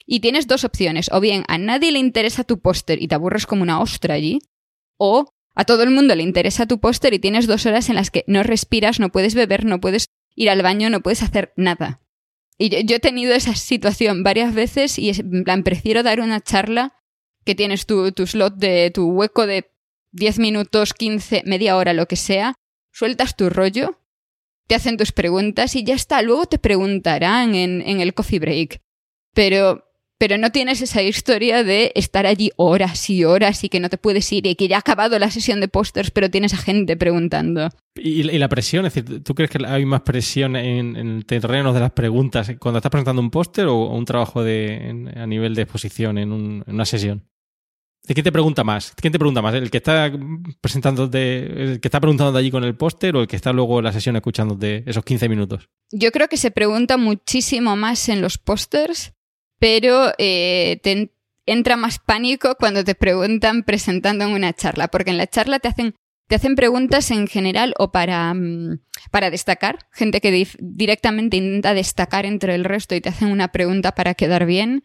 y 0.05 0.21
tienes 0.21 0.47
dos 0.47 0.63
opciones. 0.63 1.09
O 1.11 1.19
bien 1.19 1.43
a 1.49 1.57
nadie 1.57 1.91
le 1.91 1.99
interesa 1.99 2.45
tu 2.45 2.61
póster 2.61 3.03
y 3.03 3.09
te 3.09 3.15
aburres 3.15 3.45
como 3.45 3.63
una 3.63 3.81
ostra 3.81 4.13
allí, 4.13 4.39
o 4.95 5.33
a 5.53 5.65
todo 5.65 5.83
el 5.83 5.91
mundo 5.91 6.15
le 6.15 6.23
interesa 6.23 6.65
tu 6.65 6.79
póster 6.79 7.13
y 7.13 7.19
tienes 7.19 7.45
dos 7.45 7.65
horas 7.65 7.89
en 7.89 7.95
las 7.95 8.09
que 8.09 8.23
no 8.25 8.41
respiras, 8.41 9.01
no 9.01 9.11
puedes 9.11 9.35
beber, 9.35 9.65
no 9.65 9.81
puedes 9.81 10.05
ir 10.33 10.49
al 10.49 10.61
baño, 10.61 10.89
no 10.89 11.01
puedes 11.01 11.23
hacer 11.23 11.51
nada. 11.57 11.99
Y 12.57 12.69
yo, 12.85 12.95
he 12.95 12.99
tenido 13.01 13.33
esa 13.33 13.53
situación 13.53 14.23
varias 14.23 14.53
veces 14.53 14.97
y 14.97 15.09
en 15.09 15.43
plan, 15.43 15.63
prefiero 15.63 16.03
dar 16.03 16.21
una 16.21 16.39
charla 16.39 16.95
que 17.43 17.53
tienes 17.53 17.85
tu, 17.85 18.13
tu 18.13 18.25
slot 18.25 18.55
de 18.55 18.91
tu 18.91 19.11
hueco 19.11 19.45
de 19.45 19.73
10 20.13 20.39
minutos, 20.39 20.93
15, 20.93 21.43
media 21.45 21.75
hora, 21.75 21.91
lo 21.91 22.07
que 22.07 22.15
sea, 22.15 22.55
sueltas 22.93 23.35
tu 23.35 23.49
rollo, 23.49 23.97
te 24.71 24.75
hacen 24.75 24.95
tus 24.95 25.11
preguntas 25.11 25.75
y 25.75 25.83
ya 25.83 25.95
está. 25.95 26.21
Luego 26.21 26.45
te 26.45 26.57
preguntarán 26.57 27.55
en, 27.55 27.81
el 27.99 28.13
coffee 28.13 28.39
break. 28.39 28.79
Pero 29.33 29.83
pero 30.17 30.37
no 30.37 30.51
tienes 30.51 30.81
esa 30.81 31.01
historia 31.01 31.65
de 31.65 31.91
estar 31.95 32.25
allí 32.25 32.51
horas 32.55 33.09
y 33.09 33.25
horas 33.25 33.63
y 33.65 33.69
que 33.69 33.81
no 33.81 33.89
te 33.89 33.97
puedes 33.97 34.31
ir 34.31 34.45
y 34.45 34.55
que 34.55 34.69
ya 34.69 34.77
ha 34.77 34.79
acabado 34.79 35.19
la 35.19 35.29
sesión 35.29 35.59
de 35.59 35.67
pósters, 35.67 36.11
pero 36.11 36.29
tienes 36.29 36.53
a 36.53 36.57
gente 36.57 36.95
preguntando. 36.95 37.67
¿Y, 37.95 38.23
la 38.23 38.47
presión? 38.47 38.85
Es 38.85 38.93
decir, 38.93 39.23
¿tú 39.23 39.35
crees 39.35 39.51
que 39.51 39.65
hay 39.65 39.83
más 39.83 40.01
presión 40.01 40.55
en, 40.55 40.95
el 40.95 41.25
terreno 41.25 41.73
de 41.73 41.79
las 41.81 41.91
preguntas 41.91 42.49
cuando 42.59 42.77
estás 42.77 42.91
presentando 42.91 43.21
un 43.21 43.31
póster 43.31 43.65
o, 43.65 43.87
un 43.87 44.05
trabajo 44.05 44.41
de, 44.41 45.11
a 45.17 45.25
nivel 45.25 45.53
de 45.53 45.63
exposición 45.63 46.17
en, 46.17 46.63
una 46.65 46.85
sesión? 46.85 47.25
¿Quién 48.07 48.23
te 48.23 48.31
pregunta 48.31 48.63
más? 48.63 48.93
¿Quién 48.95 49.13
te 49.13 49.19
pregunta 49.19 49.41
más? 49.41 49.53
¿El 49.53 49.69
que 49.69 49.77
está 49.77 50.11
presentando 50.59 51.03
el 51.13 51.79
que 51.79 51.87
está 51.87 51.99
preguntando 51.99 52.31
de 52.31 52.39
allí 52.39 52.51
con 52.51 52.63
el 52.63 52.75
póster 52.75 53.15
o 53.15 53.21
el 53.21 53.27
que 53.27 53.35
está 53.35 53.53
luego 53.53 53.79
en 53.79 53.85
la 53.85 53.93
sesión 53.93 54.15
escuchando 54.15 54.55
de 54.55 54.83
esos 54.85 55.03
15 55.05 55.29
minutos? 55.29 55.69
Yo 55.91 56.11
creo 56.11 56.27
que 56.27 56.37
se 56.37 56.51
pregunta 56.51 56.97
muchísimo 56.97 57.75
más 57.75 58.09
en 58.09 58.21
los 58.21 58.37
pósters 58.37 59.13
pero 59.61 60.11
eh, 60.17 60.81
entra 61.45 61.77
más 61.77 61.99
pánico 61.99 62.55
cuando 62.55 62.83
te 62.83 62.95
preguntan 62.95 63.61
presentando 63.61 64.25
en 64.25 64.31
una 64.31 64.53
charla, 64.53 64.87
porque 64.87 65.11
en 65.11 65.19
la 65.19 65.27
charla 65.27 65.59
te 65.59 65.67
hacen, 65.67 65.93
te 66.27 66.33
hacen 66.33 66.55
preguntas 66.55 67.11
en 67.11 67.27
general 67.27 67.75
o 67.77 67.91
para, 67.91 68.33
mm, 68.33 68.79
para 69.11 69.29
destacar, 69.29 69.87
gente 69.91 70.19
que 70.19 70.47
directamente 70.57 71.37
intenta 71.37 71.75
destacar 71.75 72.25
entre 72.25 72.55
el 72.55 72.63
resto 72.63 72.95
y 72.95 73.01
te 73.01 73.09
hacen 73.09 73.27
una 73.27 73.49
pregunta 73.49 73.91
para 73.91 74.15
quedar 74.15 74.47
bien, 74.47 74.83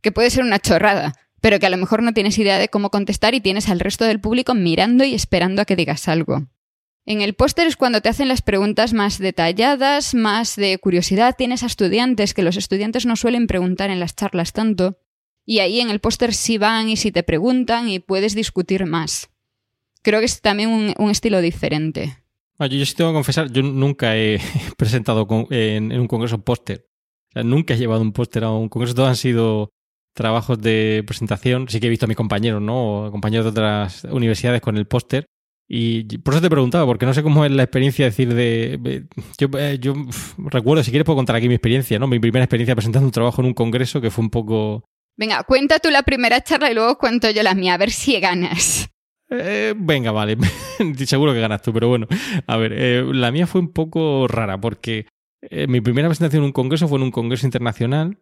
que 0.00 0.10
puede 0.10 0.30
ser 0.30 0.42
una 0.42 0.58
chorrada, 0.58 1.12
pero 1.40 1.58
que 1.58 1.66
a 1.66 1.70
lo 1.70 1.76
mejor 1.76 2.02
no 2.02 2.12
tienes 2.12 2.38
idea 2.38 2.58
de 2.58 2.68
cómo 2.68 2.90
contestar 2.90 3.34
y 3.34 3.40
tienes 3.40 3.68
al 3.68 3.80
resto 3.80 4.04
del 4.04 4.20
público 4.20 4.54
mirando 4.54 5.04
y 5.04 5.14
esperando 5.14 5.62
a 5.62 5.64
que 5.64 5.76
digas 5.76 6.08
algo. 6.08 6.46
En 7.10 7.22
el 7.22 7.32
póster 7.32 7.66
es 7.66 7.76
cuando 7.76 8.02
te 8.02 8.10
hacen 8.10 8.28
las 8.28 8.42
preguntas 8.42 8.92
más 8.92 9.18
detalladas, 9.18 10.14
más 10.14 10.56
de 10.56 10.76
curiosidad. 10.76 11.36
Tienes 11.38 11.62
a 11.62 11.66
estudiantes, 11.66 12.34
que 12.34 12.42
los 12.42 12.58
estudiantes 12.58 13.06
no 13.06 13.16
suelen 13.16 13.46
preguntar 13.46 13.88
en 13.88 13.98
las 13.98 14.14
charlas 14.14 14.52
tanto. 14.52 14.98
Y 15.46 15.60
ahí 15.60 15.80
en 15.80 15.88
el 15.88 16.00
póster 16.00 16.34
sí 16.34 16.58
van 16.58 16.90
y 16.90 16.98
sí 16.98 17.10
te 17.10 17.22
preguntan 17.22 17.88
y 17.88 17.98
puedes 17.98 18.34
discutir 18.34 18.84
más. 18.84 19.30
creo 20.02 20.20
que 20.20 20.26
es 20.26 20.42
también 20.42 20.94
un, 20.98 21.10
estilo 21.10 21.40
diferente. 21.40 22.18
Ah, 22.58 22.66
yo, 22.66 22.84
sí 22.84 22.94
tengo 22.94 23.12
que 23.12 23.14
confesar, 23.14 23.50
yo 23.50 23.62
nunca 23.62 24.14
he 24.14 24.38
presentado 24.76 25.26
en, 25.48 25.98
un 25.98 26.08
congreso 26.08 26.44
póster. 26.44 26.90
nunca 27.42 27.72
he 27.72 27.78
llevado 27.78 28.02
un 28.02 28.12
póster 28.12 28.44
a 28.44 28.50
un 28.50 28.68
congreso, 28.68 28.94
todos 28.94 29.08
han 29.08 29.16
sido 29.16 29.72
trabajos 30.14 30.60
de 30.60 31.04
presentación. 31.06 31.68
Sí 31.68 31.80
que 31.80 31.86
he 31.86 31.90
visto 31.90 32.06
a 32.06 32.08
mis 32.08 32.16
compañeros, 32.16 32.60
¿no? 32.60 33.08
compañeros 33.10 33.44
de 33.44 33.50
otras 33.50 34.04
universidades 34.04 34.60
con 34.60 34.76
el 34.76 34.86
póster. 34.86 35.26
Y 35.70 36.18
por 36.18 36.32
eso 36.32 36.40
te 36.40 36.48
preguntaba, 36.48 36.86
porque 36.86 37.04
no 37.04 37.12
sé 37.12 37.22
cómo 37.22 37.44
es 37.44 37.52
la 37.52 37.62
experiencia 37.62 38.06
decir 38.06 38.32
de... 38.32 39.04
Yo, 39.36 39.48
eh, 39.58 39.78
yo 39.78 39.94
recuerdo, 40.38 40.82
si 40.82 40.90
quieres 40.90 41.04
puedo 41.04 41.18
contar 41.18 41.36
aquí 41.36 41.46
mi 41.46 41.54
experiencia, 41.54 41.98
¿no? 41.98 42.06
Mi 42.06 42.18
primera 42.18 42.44
experiencia 42.44 42.74
presentando 42.74 43.06
un 43.06 43.12
trabajo 43.12 43.42
en 43.42 43.48
un 43.48 43.54
congreso 43.54 44.00
que 44.00 44.10
fue 44.10 44.24
un 44.24 44.30
poco... 44.30 44.84
Venga, 45.16 45.42
cuenta 45.44 45.78
tú 45.78 45.90
la 45.90 46.04
primera 46.04 46.40
charla 46.40 46.70
y 46.70 46.74
luego 46.74 46.96
cuento 46.96 47.30
yo 47.30 47.42
la 47.42 47.54
mía, 47.54 47.74
a 47.74 47.78
ver 47.78 47.90
si 47.90 48.18
ganas. 48.18 48.88
Eh, 49.28 49.74
venga, 49.76 50.10
vale. 50.10 50.38
Seguro 51.04 51.34
que 51.34 51.40
ganas 51.40 51.60
tú, 51.60 51.74
pero 51.74 51.88
bueno. 51.88 52.06
A 52.46 52.56
ver, 52.56 52.72
eh, 52.74 53.04
la 53.12 53.30
mía 53.30 53.46
fue 53.46 53.60
un 53.60 53.72
poco 53.72 54.26
rara 54.26 54.58
porque 54.58 55.06
mi 55.68 55.80
primera 55.80 56.08
presentación 56.08 56.42
en 56.42 56.46
un 56.46 56.52
congreso 56.52 56.88
fue 56.88 56.98
en 56.98 57.04
un 57.04 57.10
congreso 57.12 57.46
internacional 57.46 58.18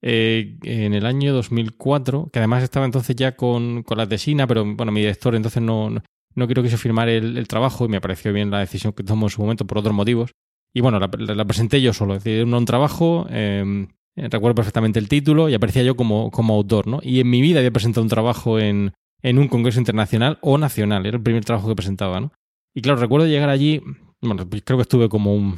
en 0.00 0.94
el 0.94 1.06
año 1.06 1.32
2004, 1.32 2.30
que 2.32 2.38
además 2.38 2.62
estaba 2.62 2.86
entonces 2.86 3.16
ya 3.16 3.36
con, 3.36 3.82
con 3.82 3.98
la 3.98 4.08
tesina, 4.08 4.46
pero 4.46 4.64
bueno, 4.64 4.92
mi 4.92 5.00
director 5.00 5.34
entonces 5.34 5.62
no, 5.62 5.90
no 6.34 6.46
quiero 6.46 6.62
que 6.62 6.70
firmar 6.70 7.08
el, 7.08 7.46
trabajo 7.48 7.84
y 7.84 7.88
me 7.88 8.00
pareció 8.00 8.32
bien 8.32 8.50
la 8.50 8.60
decisión 8.60 8.92
que 8.92 9.02
tomó 9.02 9.26
en 9.26 9.30
su 9.30 9.42
momento 9.42 9.66
por 9.66 9.78
otros 9.78 9.94
motivos. 9.94 10.30
Y 10.72 10.80
bueno, 10.80 11.00
la, 11.00 11.44
presenté 11.44 11.80
yo 11.80 11.92
solo, 11.92 12.14
es 12.14 12.24
decir, 12.24 12.44
un 12.44 12.64
trabajo, 12.64 13.26
em, 13.30 13.88
recuerdo 14.16 14.54
perfectamente 14.54 14.98
el 14.98 15.08
título 15.08 15.48
y 15.48 15.54
aparecía 15.54 15.82
yo 15.82 15.96
como, 15.96 16.30
como 16.30 16.54
autor, 16.54 16.86
¿no? 16.86 17.00
Y 17.02 17.20
en 17.20 17.30
mi 17.30 17.40
vida 17.40 17.58
había 17.58 17.72
presentado 17.72 18.02
un 18.02 18.08
trabajo 18.08 18.58
en, 18.58 18.92
en 19.22 19.38
un 19.38 19.48
congreso 19.48 19.80
internacional 19.80 20.38
o 20.42 20.58
nacional, 20.58 21.06
era 21.06 21.16
el 21.16 21.22
primer 21.22 21.44
trabajo 21.44 21.68
que 21.68 21.74
presentaba, 21.74 22.20
¿no? 22.20 22.32
Y 22.74 22.82
claro, 22.82 23.00
recuerdo 23.00 23.26
llegar 23.26 23.48
allí, 23.48 23.82
bueno, 24.20 24.48
pues 24.48 24.62
creo 24.64 24.78
que 24.78 24.82
estuve 24.82 25.08
como 25.08 25.34
un, 25.34 25.56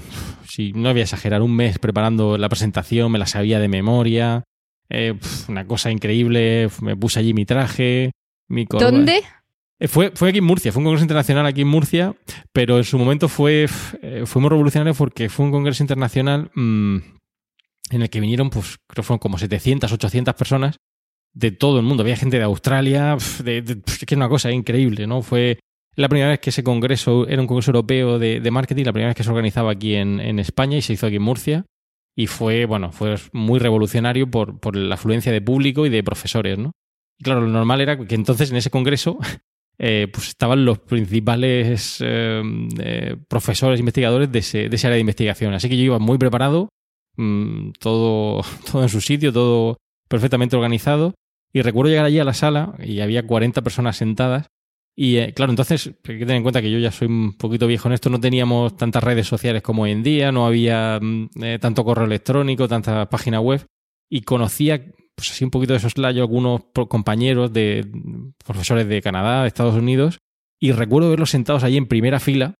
si 0.49 0.73
no 0.73 0.91
voy 0.91 1.01
a 1.01 1.05
exagerar, 1.05 1.43
un 1.43 1.55
mes 1.55 1.79
preparando 1.79 2.37
la 2.37 2.49
presentación, 2.49 3.11
me 3.11 3.19
la 3.19 3.27
sabía 3.27 3.59
de 3.59 3.69
memoria, 3.69 4.45
eh, 4.89 5.15
una 5.49 5.67
cosa 5.67 5.91
increíble, 5.91 6.69
me 6.83 6.97
puse 6.97 7.21
allí 7.21 7.33
mi 7.33 7.47
traje, 7.47 8.13
mi 8.49 8.67
¿Dónde? 8.67 9.23
Eh, 9.79 9.89
fue, 9.89 10.13
fue 10.15 10.29
aquí 10.29 10.39
en 10.39 10.45
Murcia, 10.45 10.73
fue 10.73 10.81
un 10.81 10.85
congreso 10.85 11.05
internacional 11.05 11.47
aquí 11.47 11.63
en 11.63 11.69
Murcia, 11.69 12.15
pero 12.53 12.77
en 12.77 12.85
su 12.85 12.99
momento 12.99 13.29
fue, 13.29 13.67
eh, 14.03 14.25
fue 14.27 14.43
muy 14.43 14.51
revolucionario 14.51 14.95
porque 14.95 15.31
fue 15.31 15.47
un 15.47 15.53
congreso 15.53 15.83
internacional 15.83 16.51
mm, 16.55 16.97
en 17.91 18.03
el 18.03 18.11
que 18.11 18.21
vinieron, 18.21 18.51
pues 18.51 18.77
creo 18.87 19.03
que 19.03 19.03
fueron 19.03 19.21
como 19.21 19.39
700, 19.39 19.91
800 19.91 20.35
personas 20.35 20.77
de 21.33 21.51
todo 21.51 21.79
el 21.79 21.85
mundo. 21.85 22.03
Había 22.03 22.17
gente 22.17 22.37
de 22.37 22.45
Australia, 22.45 23.17
de, 23.43 23.59
es 23.87 23.99
que 23.99 24.15
es 24.15 24.17
una 24.17 24.29
cosa 24.29 24.51
increíble, 24.51 25.07
¿no? 25.07 25.23
Fue 25.23 25.59
la 25.97 26.09
primera 26.09 26.31
vez 26.31 26.41
que 26.41 26.51
ese 26.51 26.63
congreso 26.63 27.27
era 27.29 27.41
un 27.41 27.49
congreso 27.49 27.71
europeo 27.71 28.19
de, 28.19 28.51
marketing, 28.51 28.85
la 28.85 28.93
primera 28.93 29.09
vez 29.09 29.17
que 29.17 29.25
se 29.25 29.31
organizaba 29.31 29.73
aquí 29.73 29.95
en, 29.95 30.39
España 30.39 30.77
y 30.77 30.83
se 30.83 30.93
hizo 30.93 31.07
aquí 31.07 31.17
en 31.17 31.23
Murcia. 31.23 31.67
Y 32.17 32.27
fue, 32.27 32.67
bueno, 32.67 32.93
fue 32.93 33.17
muy 33.33 33.59
revolucionario 33.59 34.31
por, 34.31 34.77
la 34.77 34.95
afluencia 34.95 35.33
de 35.33 35.41
público 35.41 35.87
y 35.87 35.91
de 35.91 36.03
profesores, 36.03 36.59
¿no? 36.59 36.73
Y 37.19 37.25
claro, 37.25 37.41
lo 37.41 37.49
normal 37.49 37.81
era 37.81 37.99
que 37.99 38.15
entonces 38.15 38.51
en 38.51 38.57
ese 38.57 38.71
congreso 38.71 39.19
eh, 39.79 40.09
pues 40.13 40.29
estaban 40.29 40.65
los 40.65 40.79
principales 40.79 41.99
eh, 42.01 42.43
eh, 42.79 43.17
profesores, 43.29 43.81
investigadores 43.81 44.31
de 44.31 44.39
ese, 44.41 44.69
de 44.69 44.77
área 44.77 44.91
de 44.91 45.01
investigación. 45.01 45.55
Así 45.55 45.69
que 45.69 45.77
yo 45.77 45.85
iba 45.85 45.99
muy 45.99 46.19
preparado, 46.19 46.69
mm, 47.17 47.71
todo, 47.79 48.43
todo 48.71 48.83
en 48.83 48.89
su 48.89 49.01
sitio, 49.01 49.33
todo 49.33 49.79
perfectamente 50.09 50.57
organizado. 50.57 51.15
Y 51.53 51.63
recuerdo 51.63 51.91
llegar 51.91 52.05
allí 52.05 52.19
a 52.19 52.25
la 52.25 52.35
sala 52.35 52.75
y 52.79 53.01
había 53.01 53.27
40 53.27 53.63
personas 53.63 53.97
sentadas. 53.97 54.47
Y 54.97 55.33
claro, 55.33 55.53
entonces 55.53 55.87
hay 55.87 56.19
que 56.19 56.27
tener 56.27 56.37
en 56.37 56.43
cuenta 56.43 56.61
que 56.61 56.71
yo 56.71 56.79
ya 56.79 56.91
soy 56.91 57.09
un 57.09 57.37
poquito 57.37 57.67
viejo 57.67 57.89
en 57.89 57.95
esto, 57.95 58.11
no 58.11 58.21
teníamos 58.21 58.77
tantas 58.77 59.03
redes 59.03 59.27
sociales 59.27 59.63
como 59.63 59.83
hoy 59.83 59.93
en 59.93 60.03
día, 60.03 60.31
no 60.31 60.47
había 60.47 60.99
mm, 61.01 61.31
tanto 61.61 61.85
correo 61.85 62.05
electrónico, 62.05 62.69
tanta 62.69 63.09
página 63.09 63.41
web. 63.41 63.65
Y 64.11 64.23
conocía 64.23 64.85
pues 65.15 65.31
así 65.31 65.45
un 65.45 65.51
poquito 65.51 65.73
de 65.73 65.81
soslayo 65.81 66.23
algunos 66.23 66.63
compañeros 66.89 67.53
de 67.53 67.87
profesores 68.45 68.89
de 68.89 69.03
Canadá, 69.03 69.43
de 69.43 69.49
Estados 69.49 69.75
Unidos, 69.75 70.19
y 70.61 70.73
recuerdo 70.73 71.11
verlos 71.11 71.31
sentados 71.31 71.63
allí 71.63 71.77
en 71.77 71.87
primera 71.87 72.21
fila 72.21 72.55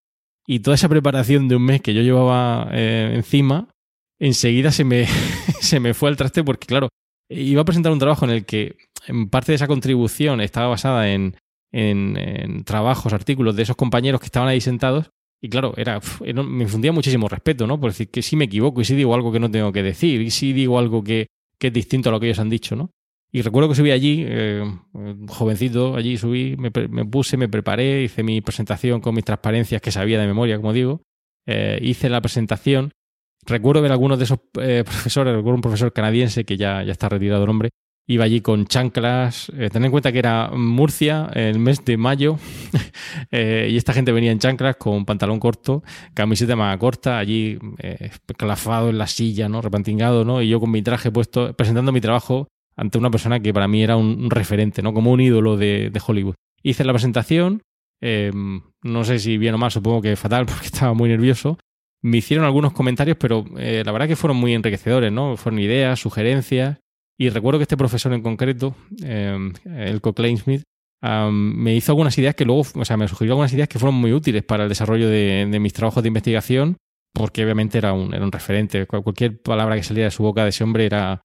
y 0.47 0.59
toda 0.59 0.75
esa 0.75 0.89
preparación 0.89 1.47
de 1.47 1.55
un 1.55 1.63
mes 1.63 1.81
que 1.81 1.93
yo 1.93 2.01
llevaba 2.01 2.69
eh, 2.71 3.11
encima, 3.15 3.69
enseguida 4.19 4.71
se 4.71 4.83
me, 4.83 5.05
se 5.59 5.79
me 5.79 5.93
fue 5.93 6.09
al 6.09 6.17
traste 6.17 6.43
porque, 6.43 6.67
claro, 6.67 6.89
iba 7.29 7.61
a 7.61 7.65
presentar 7.65 7.91
un 7.91 7.99
trabajo 7.99 8.25
en 8.25 8.31
el 8.31 8.45
que 8.45 8.77
en 9.07 9.29
parte 9.29 9.51
de 9.51 9.55
esa 9.55 9.67
contribución 9.67 10.41
estaba 10.41 10.67
basada 10.67 11.11
en, 11.11 11.35
en, 11.71 12.63
trabajos, 12.63 13.13
artículos 13.13 13.55
de 13.55 13.63
esos 13.63 13.75
compañeros 13.75 14.19
que 14.19 14.25
estaban 14.25 14.49
ahí 14.49 14.61
sentados. 14.61 15.11
Y 15.41 15.49
claro, 15.49 15.73
era, 15.75 15.99
me 16.21 16.63
infundía 16.63 16.91
muchísimo 16.91 17.27
respeto, 17.27 17.65
¿no? 17.65 17.79
Por 17.79 17.91
decir 17.91 18.09
que 18.09 18.21
si 18.21 18.35
me 18.35 18.45
equivoco 18.45 18.81
y 18.81 18.85
si 18.85 18.95
digo 18.95 19.15
algo 19.15 19.31
que 19.31 19.39
no 19.39 19.49
tengo 19.49 19.71
que 19.71 19.81
decir 19.81 20.21
y 20.21 20.29
si 20.29 20.53
digo 20.53 20.77
algo 20.77 21.03
que, 21.03 21.27
que 21.57 21.67
es 21.67 21.73
distinto 21.73 22.09
a 22.09 22.11
lo 22.11 22.19
que 22.19 22.27
ellos 22.27 22.39
han 22.39 22.49
dicho, 22.49 22.75
¿no? 22.75 22.91
Y 23.33 23.41
recuerdo 23.43 23.69
que 23.69 23.75
subí 23.75 23.91
allí, 23.91 24.25
eh, 24.27 24.63
jovencito, 25.29 25.95
allí 25.95 26.17
subí, 26.17 26.57
me, 26.57 26.69
puse, 27.05 27.37
me 27.37 27.47
preparé, 27.47 28.03
hice 28.03 28.23
mi 28.23 28.41
presentación 28.41 28.99
con 28.99 29.15
mis 29.15 29.23
transparencias 29.23 29.81
que 29.81 29.89
sabía 29.89 30.19
de 30.19 30.27
memoria, 30.27 30.57
como 30.57 30.73
digo. 30.73 31.01
Eh, 31.47 31.79
hice 31.81 32.09
la 32.09 32.19
presentación. 32.19 32.91
Recuerdo 33.45 33.81
ver 33.81 33.93
algunos 33.93 34.17
de 34.17 34.25
esos 34.25 34.39
eh, 34.59 34.83
profesores, 34.85 35.33
recuerdo 35.33 35.55
un 35.55 35.61
profesor 35.61 35.93
canadiense 35.93 36.43
que 36.43 36.57
ya, 36.57 36.83
ya 36.83 36.91
está 36.91 37.07
retirado 37.07 37.45
el 37.45 37.49
hombre, 37.49 37.69
iba 38.07 38.25
allí 38.25 38.41
con 38.41 38.65
chanclas. 38.65 39.51
Eh, 39.57 39.69
ten 39.71 39.85
en 39.85 39.91
cuenta 39.91 40.11
que 40.11 40.19
era 40.19 40.49
Murcia, 40.53 41.29
el 41.33 41.59
mes 41.59 41.83
de 41.85 41.97
mayo, 41.97 42.37
eh, 43.31 43.69
y 43.71 43.77
esta 43.77 43.93
gente 43.93 44.11
venía 44.11 44.31
en 44.31 44.39
chanclas 44.39 44.75
con 44.75 45.05
pantalón 45.05 45.39
corto, 45.39 45.83
camiseta 46.13 46.55
más 46.55 46.77
corta, 46.77 47.19
allí 47.19 47.57
eh, 47.79 48.11
clavado 48.37 48.89
en 48.89 48.97
la 48.97 49.07
silla, 49.07 49.47
¿no? 49.49 49.61
Repantingado, 49.61 50.25
¿no? 50.25 50.41
Y 50.41 50.49
yo 50.49 50.59
con 50.59 50.71
mi 50.71 50.81
traje 50.81 51.11
puesto, 51.11 51.53
presentando 51.53 51.91
mi 51.91 52.01
trabajo 52.01 52.47
ante 52.75 52.97
una 52.97 53.11
persona 53.11 53.39
que 53.39 53.53
para 53.53 53.67
mí 53.67 53.83
era 53.83 53.97
un, 53.97 54.29
referente, 54.29 54.81
¿no? 54.81 54.93
Como 54.93 55.11
un 55.11 55.21
ídolo 55.21 55.57
de, 55.57 55.91
Hollywood. 56.05 56.35
Hice 56.63 56.83
la 56.83 56.93
presentación, 56.93 57.61
em, 58.01 58.61
no 58.83 59.03
sé 59.03 59.19
si 59.19 59.37
bien 59.37 59.55
o 59.55 59.57
mal, 59.57 59.71
supongo 59.71 60.01
que 60.01 60.15
fatal 60.15 60.45
porque 60.47 60.67
estaba 60.67 60.93
muy 60.93 61.09
nervioso. 61.09 61.57
Me 62.03 62.17
hicieron 62.17 62.45
algunos 62.45 62.73
comentarios, 62.73 63.15
pero 63.19 63.45
la 63.53 63.91
verdad 63.91 64.07
que 64.07 64.15
fueron 64.15 64.37
muy 64.37 64.55
enriquecedores, 64.55 65.11
¿no? 65.11 65.37
Fueron 65.37 65.59
ideas, 65.59 65.99
sugerencias. 65.99 66.80
Y 67.21 67.29
recuerdo 67.29 67.59
que 67.59 67.65
este 67.65 67.77
profesor 67.77 68.11
en 68.13 68.23
concreto, 68.23 68.73
eh, 69.03 69.37
el 69.65 70.01
Cochrane 70.01 70.37
Smith, 70.37 70.63
me 71.31 71.75
hizo 71.75 71.91
algunas 71.91 72.17
ideas 72.17 72.33
que 72.33 72.45
luego, 72.45 72.63
o 72.73 72.83
sea, 72.83 72.97
me 72.97 73.07
sugirió 73.07 73.33
algunas 73.33 73.53
ideas 73.53 73.67
que 73.67 73.77
fueron 73.77 73.93
muy 73.93 74.11
útiles 74.11 74.43
para 74.43 74.63
el 74.63 74.69
desarrollo 74.69 75.07
de, 75.07 75.45
mis 75.61 75.71
trabajos 75.71 76.01
de 76.01 76.07
investigación, 76.07 76.77
porque 77.13 77.43
obviamente 77.43 77.77
era 77.77 77.93
un, 77.93 78.11
era 78.15 78.25
un 78.25 78.31
referente. 78.31 78.87
Cualquier 78.87 79.39
palabra 79.39 79.75
que 79.75 79.83
saliera 79.83 80.07
de 80.07 80.11
su 80.11 80.23
boca 80.23 80.41
de 80.41 80.49
ese 80.49 80.63
hombre 80.63 80.87
era, 80.87 81.21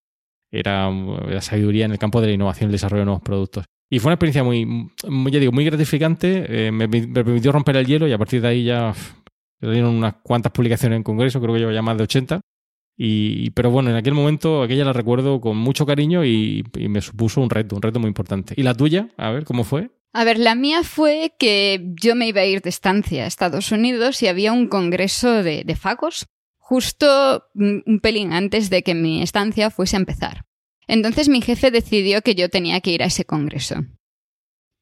era 0.52 0.90
la 0.90 1.40
sabiduría 1.40 1.86
en 1.86 1.92
el 1.92 1.98
campo 1.98 2.20
de 2.20 2.26
la 2.26 2.34
innovación 2.34 2.68
y 2.68 2.72
el 2.72 2.72
desarrollo 2.72 3.00
de 3.00 3.06
nuevos 3.06 3.22
productos. 3.22 3.64
Y 3.90 3.98
fue 3.98 4.10
una 4.10 4.16
experiencia 4.16 4.44
muy, 4.44 5.32
ya 5.32 5.40
digo, 5.40 5.52
muy 5.52 5.64
gratificante. 5.64 6.66
Eh, 6.66 6.72
me, 6.72 6.90
permitió 6.90 7.52
romper 7.52 7.74
el 7.76 7.86
hielo 7.86 8.06
y 8.06 8.12
a 8.12 8.18
partir 8.18 8.42
de 8.42 8.48
ahí 8.48 8.64
ya 8.64 8.92
dieron 9.62 9.94
unas 9.94 10.16
cuantas 10.22 10.52
publicaciones 10.52 10.98
en 10.98 11.02
Congreso, 11.02 11.40
creo 11.40 11.54
que 11.54 11.60
llevo 11.60 11.72
ya 11.72 11.80
más 11.80 11.96
de 11.96 12.02
80. 12.02 12.40
Y, 12.96 13.50
pero 13.50 13.70
bueno, 13.70 13.90
en 13.90 13.96
aquel 13.96 14.14
momento 14.14 14.62
aquella 14.62 14.84
la 14.84 14.92
recuerdo 14.92 15.40
con 15.40 15.56
mucho 15.56 15.84
cariño 15.84 16.24
y, 16.24 16.64
me 16.88 17.00
supuso 17.00 17.40
un 17.40 17.50
reto, 17.50 17.76
un 17.76 17.82
reto 17.82 18.00
muy 18.00 18.08
importante. 18.08 18.54
¿Y 18.56 18.62
la 18.62 18.74
tuya? 18.74 19.08
A 19.16 19.30
ver, 19.30 19.44
¿cómo 19.44 19.64
fue? 19.64 19.90
A 20.12 20.24
ver, 20.24 20.38
la 20.38 20.54
mía 20.54 20.82
fue 20.82 21.34
que 21.38 21.92
yo 22.00 22.14
me 22.14 22.28
iba 22.28 22.40
a 22.40 22.46
ir 22.46 22.62
de 22.62 22.70
estancia 22.70 23.24
a 23.24 23.26
Estados 23.26 23.70
Unidos 23.70 24.22
y 24.22 24.28
había 24.28 24.52
un 24.52 24.68
congreso 24.68 25.42
de, 25.42 25.62
de 25.64 25.76
facos 25.76 26.26
justo 26.56 27.44
un 27.54 28.00
pelín 28.02 28.32
antes 28.32 28.70
de 28.70 28.82
que 28.82 28.94
mi 28.94 29.22
estancia 29.22 29.70
fuese 29.70 29.94
a 29.96 30.00
empezar. 30.00 30.46
Entonces 30.88 31.28
mi 31.28 31.40
jefe 31.40 31.70
decidió 31.70 32.22
que 32.22 32.34
yo 32.34 32.48
tenía 32.48 32.80
que 32.80 32.90
ir 32.90 33.02
a 33.02 33.06
ese 33.06 33.24
congreso. 33.24 33.84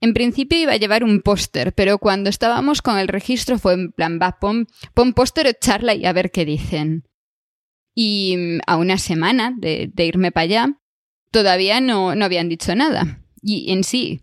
En 0.00 0.14
principio 0.14 0.58
iba 0.58 0.72
a 0.72 0.76
llevar 0.76 1.04
un 1.04 1.20
póster, 1.20 1.74
pero 1.74 1.98
cuando 1.98 2.30
estábamos 2.30 2.82
con 2.82 2.98
el 2.98 3.08
registro 3.08 3.58
fue 3.58 3.74
en 3.74 3.92
plan, 3.92 4.18
va, 4.20 4.38
pon, 4.38 4.66
pon 4.92 5.12
póster 5.14 5.46
o 5.46 5.52
charla 5.52 5.94
y 5.94 6.04
a 6.04 6.12
ver 6.12 6.30
qué 6.30 6.44
dicen. 6.44 7.04
Y 7.94 8.36
mm, 8.36 8.60
a 8.66 8.76
una 8.76 8.98
semana 8.98 9.54
de, 9.56 9.90
irme 9.96 10.32
para 10.32 10.44
allá, 10.44 10.78
todavía 11.30 11.80
no, 11.80 12.14
no 12.14 12.24
habían 12.24 12.48
dicho 12.48 12.74
nada. 12.74 13.20
Y 13.40 13.72
en 13.72 13.84
sí, 13.84 14.22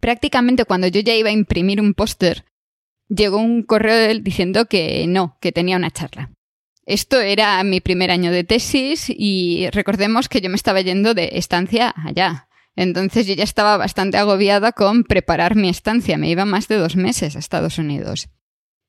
prácticamente 0.00 0.64
cuando 0.64 0.86
yo 0.86 1.00
ya 1.00 1.14
iba 1.14 1.30
a 1.30 1.32
imprimir 1.32 1.80
un 1.80 1.94
póster, 1.94 2.44
llegó 3.08 3.38
un 3.38 3.62
correo 3.62 4.18
diciendo 4.20 4.66
que 4.66 5.06
no, 5.08 5.38
que 5.40 5.52
tenía 5.52 5.76
una 5.76 5.90
charla. 5.90 6.30
Esto 6.86 7.20
era 7.20 7.62
mi 7.64 7.80
primer 7.80 8.10
año 8.10 8.32
de 8.32 8.44
tesis 8.44 9.06
y 9.10 9.68
recordemos 9.72 10.28
que 10.28 10.40
yo 10.40 10.48
me 10.48 10.56
estaba 10.56 10.80
yendo 10.80 11.12
de 11.12 11.30
estancia 11.34 11.94
allá. 11.94 12.48
Entonces 12.76 13.26
yo 13.26 13.34
ya 13.34 13.44
estaba 13.44 13.76
bastante 13.76 14.16
agobiada 14.16 14.72
con 14.72 15.04
preparar 15.04 15.54
mi 15.54 15.68
estancia. 15.68 16.16
Me 16.16 16.30
iba 16.30 16.46
más 16.46 16.68
de 16.68 16.76
dos 16.76 16.96
meses 16.96 17.36
a 17.36 17.40
Estados 17.40 17.78
Unidos. 17.78 18.30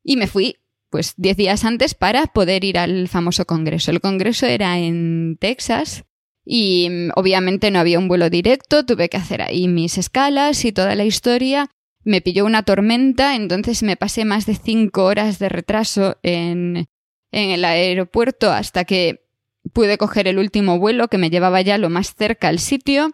Y 0.04 0.16
me 0.16 0.28
fui 0.28 0.58
pues 0.90 1.14
10 1.18 1.38
días 1.38 1.66
antes 1.66 1.94
para 1.94 2.28
poder 2.28 2.64
ir 2.64 2.78
al 2.78 3.08
famoso 3.08 3.46
congreso. 3.46 3.92
El 3.92 4.02
congreso 4.02 4.46
era 4.46 4.78
en 4.80 5.38
Texas 5.40 6.06
y 6.46 6.88
mm, 6.90 7.12
obviamente 7.16 7.72
no 7.72 7.80
había 7.80 8.00
un 8.00 8.08
vuelo 8.08 8.30
directo, 8.30 8.86
tuve 8.86 9.10
que 9.10 9.18
hacer 9.18 9.42
ahí 9.42 9.68
mis 9.68 9.98
escalas 9.98 10.66
y 10.66 10.72
toda 10.72 10.96
la 10.96 11.06
historia. 11.06 11.70
me 12.04 12.22
pilló 12.22 12.46
una 12.46 12.64
tormenta, 12.64 13.36
entonces 13.36 13.84
me 13.84 13.98
pasé 13.98 14.26
más 14.26 14.46
de 14.46 14.56
cinco 14.56 15.04
horas 15.06 15.38
de 15.38 15.50
retraso 15.50 16.18
en, 16.24 16.88
en 17.32 17.50
el 17.52 17.66
aeropuerto 17.66 18.52
hasta 18.52 18.86
que 18.86 19.26
pude 19.74 19.98
coger 19.98 20.28
el 20.28 20.40
último 20.40 20.80
vuelo 20.80 21.08
que 21.10 21.18
me 21.18 21.30
llevaba 21.30 21.62
ya 21.62 21.78
lo 21.78 21.90
más 21.90 22.16
cerca 22.16 22.48
al 22.48 22.60
sitio, 22.60 23.12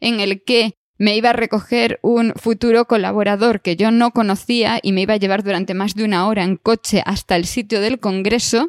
en 0.00 0.20
el 0.20 0.42
que 0.44 0.79
me 1.00 1.16
iba 1.16 1.30
a 1.30 1.32
recoger 1.32 1.98
un 2.02 2.34
futuro 2.36 2.84
colaborador 2.84 3.62
que 3.62 3.74
yo 3.74 3.90
no 3.90 4.10
conocía 4.10 4.80
y 4.82 4.92
me 4.92 5.00
iba 5.00 5.14
a 5.14 5.16
llevar 5.16 5.42
durante 5.42 5.72
más 5.72 5.94
de 5.94 6.04
una 6.04 6.28
hora 6.28 6.44
en 6.44 6.56
coche 6.56 7.02
hasta 7.06 7.36
el 7.36 7.46
sitio 7.46 7.80
del 7.80 8.00
Congreso. 8.00 8.68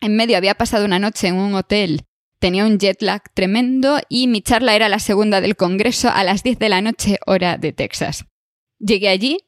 En 0.00 0.14
medio 0.14 0.36
había 0.36 0.54
pasado 0.54 0.84
una 0.84 1.00
noche 1.00 1.26
en 1.26 1.34
un 1.34 1.54
hotel, 1.54 2.02
tenía 2.38 2.64
un 2.64 2.78
jet 2.78 3.02
lag 3.02 3.20
tremendo 3.34 3.98
y 4.08 4.28
mi 4.28 4.42
charla 4.42 4.76
era 4.76 4.88
la 4.88 5.00
segunda 5.00 5.40
del 5.40 5.56
Congreso 5.56 6.08
a 6.08 6.22
las 6.22 6.44
10 6.44 6.60
de 6.60 6.68
la 6.68 6.82
noche 6.82 7.18
hora 7.26 7.58
de 7.58 7.72
Texas. 7.72 8.26
Llegué 8.78 9.08
allí, 9.08 9.38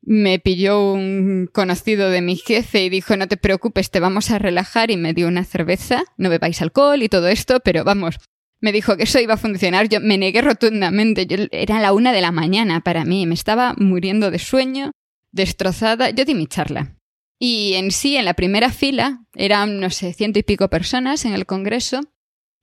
me 0.00 0.38
pilló 0.38 0.94
un 0.94 1.46
conocido 1.52 2.08
de 2.08 2.22
mi 2.22 2.36
jefe 2.36 2.84
y 2.84 2.88
dijo, 2.88 3.18
no 3.18 3.28
te 3.28 3.36
preocupes, 3.36 3.90
te 3.90 4.00
vamos 4.00 4.30
a 4.30 4.38
relajar 4.38 4.90
y 4.90 4.96
me 4.96 5.12
dio 5.12 5.28
una 5.28 5.44
cerveza, 5.44 6.04
no 6.16 6.30
bebáis 6.30 6.62
alcohol 6.62 7.02
y 7.02 7.10
todo 7.10 7.28
esto, 7.28 7.60
pero 7.60 7.84
vamos, 7.84 8.16
me 8.60 8.72
dijo 8.72 8.96
que 8.96 9.04
eso 9.04 9.20
iba 9.20 9.34
a 9.34 9.38
funcionar, 9.38 9.88
yo 9.88 10.00
me 10.00 10.18
negué 10.18 10.42
rotundamente, 10.42 11.26
era 11.52 11.80
la 11.80 11.92
una 11.92 12.12
de 12.12 12.20
la 12.20 12.32
mañana 12.32 12.80
para 12.80 13.04
mí, 13.04 13.26
me 13.26 13.34
estaba 13.34 13.74
muriendo 13.76 14.30
de 14.30 14.38
sueño, 14.38 14.92
destrozada, 15.32 16.10
yo 16.10 16.24
di 16.24 16.34
mi 16.34 16.46
charla. 16.46 16.96
Y 17.38 17.74
en 17.74 17.90
sí, 17.90 18.16
en 18.16 18.24
la 18.24 18.34
primera 18.34 18.70
fila, 18.70 19.24
eran, 19.34 19.78
no 19.78 19.90
sé, 19.90 20.14
ciento 20.14 20.38
y 20.38 20.42
pico 20.42 20.68
personas 20.68 21.24
en 21.26 21.34
el 21.34 21.44
Congreso, 21.44 22.00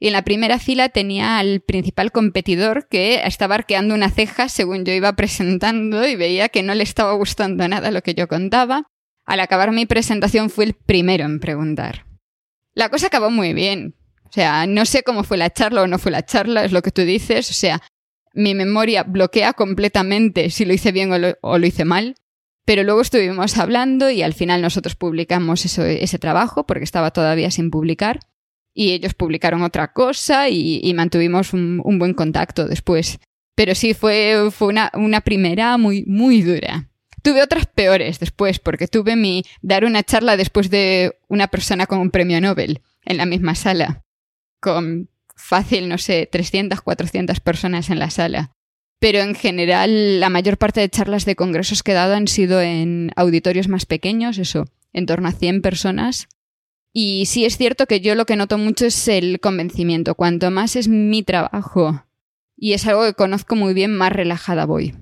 y 0.04 0.08
en 0.08 0.14
la 0.14 0.24
primera 0.24 0.60
fila 0.60 0.90
tenía 0.90 1.38
al 1.38 1.62
principal 1.62 2.12
competidor 2.12 2.90
que 2.90 3.22
estaba 3.24 3.56
arqueando 3.56 3.96
una 3.96 4.10
ceja 4.10 4.50
según 4.50 4.84
yo 4.84 4.92
iba 4.92 5.16
presentando 5.16 6.06
y 6.06 6.18
veía 6.18 6.50
que 6.50 6.62
no 6.62 6.76
le 6.76 6.84
estaba 6.84 7.14
gustando 7.14 7.66
nada 7.70 7.90
lo 7.90 8.02
que 8.02 8.14
yo 8.14 8.28
contaba. 8.28 8.92
Al 9.24 9.40
acabar 9.40 9.72
mi 9.72 9.86
presentación 9.86 10.50
fui 10.50 10.66
el 10.66 10.74
primero 10.74 11.24
en 11.24 11.40
preguntar. 11.40 12.06
La 12.74 12.90
cosa 12.90 13.08
acabó 13.08 13.30
muy 13.30 13.54
bien. 13.54 13.96
O 14.34 14.36
sea, 14.36 14.66
no 14.66 14.84
sé 14.88 15.04
cómo 15.04 15.24
fue 15.24 15.38
la 15.38 15.52
charla 15.52 15.84
o 15.84 15.88
no 15.88 16.00
fue 16.00 16.12
la 16.12 16.26
charla, 16.26 16.66
es 16.66 16.72
lo 16.72 16.82
que 16.82 16.90
tú 16.90 17.04
dices. 17.04 17.52
O 17.52 17.54
sea, 17.54 17.84
mi 18.34 18.56
memoria 18.56 19.04
bloquea 19.04 19.54
completamente 19.54 20.50
si 20.50 20.66
lo 20.66 20.74
hice 20.74 20.92
bien 20.92 21.12
o 21.14 21.60
lo, 21.60 21.68
hice 21.68 21.86
mal. 21.86 22.16
Pero 22.66 22.82
luego 22.82 23.02
estuvimos 23.02 23.60
hablando 23.60 24.10
y 24.10 24.24
al 24.24 24.34
final 24.34 24.64
nosotros 24.64 24.96
publicamos 24.96 25.64
ese 25.64 26.18
trabajo 26.18 26.66
porque 26.66 26.84
estaba 26.84 27.12
todavía 27.12 27.52
sin 27.52 27.70
publicar 27.70 28.22
y 28.74 28.94
ellos 28.94 29.14
publicaron 29.14 29.62
otra 29.62 29.94
cosa 29.94 30.50
y, 30.50 30.92
mantuvimos 30.96 31.54
un, 31.54 32.00
buen 32.00 32.16
contacto 32.16 32.68
después. 32.68 33.20
Pero 33.54 33.76
sí, 33.76 33.94
fue, 33.94 34.50
una 34.60 35.22
primera 35.22 35.78
muy, 35.78 36.06
muy 36.08 36.42
dura. 36.42 36.90
Tuve 37.22 37.44
otras 37.44 37.68
peores 37.68 38.18
después, 38.18 38.58
porque 38.58 38.88
tuve 38.88 39.16
mi 39.16 39.44
dar 39.62 39.86
una 39.86 40.02
charla 40.02 40.38
después 40.38 40.72
de 40.72 41.20
una 41.28 41.50
persona 41.50 41.86
con 41.86 42.00
un 42.00 42.10
premio 42.10 42.42
Nobel 42.42 42.82
en 43.06 43.18
la 43.18 43.28
misma 43.28 43.54
sala, 43.54 44.04
con 44.64 45.10
fácil, 45.36 45.90
no 45.90 45.98
sé, 45.98 46.28
300, 46.32 46.82
400 46.82 47.40
personas 47.42 47.90
en 47.90 48.00
la 48.00 48.10
sala. 48.10 48.52
Pero 49.00 49.20
en 49.20 49.36
general, 49.36 50.22
la 50.22 50.30
mayor 50.30 50.58
parte 50.58 50.80
de 50.80 50.90
charlas 50.90 51.26
de 51.26 51.36
congresos 51.36 51.84
que 51.84 51.92
he 51.92 51.96
dado 51.96 52.16
han 52.16 52.30
sido 52.30 52.62
en 52.62 53.12
auditorios 53.18 53.68
más 53.68 53.86
pequeños, 53.86 54.38
eso, 54.38 54.66
en 54.94 55.06
torno 55.06 55.28
a 55.28 55.34
100 55.34 55.62
personas, 55.62 56.30
y 56.94 57.26
sí 57.26 57.44
es 57.44 57.58
cierto 57.58 57.88
que 57.88 58.00
yo 58.00 58.16
lo 58.16 58.26
que 58.26 58.36
noto 58.36 58.58
mucho 58.58 58.86
es 58.86 59.08
el 59.08 59.40
convencimiento. 59.40 60.16
Cuanto 60.16 60.52
más 60.52 60.76
es 60.76 60.88
mi 60.88 61.24
trabajo 61.24 62.06
y 62.56 62.74
es 62.74 62.88
algo 62.88 63.04
que 63.04 63.14
conozco 63.14 63.56
muy 63.56 63.74
bien, 63.74 63.94
más 63.94 64.14
relajada 64.14 64.66
voy. 64.66 64.94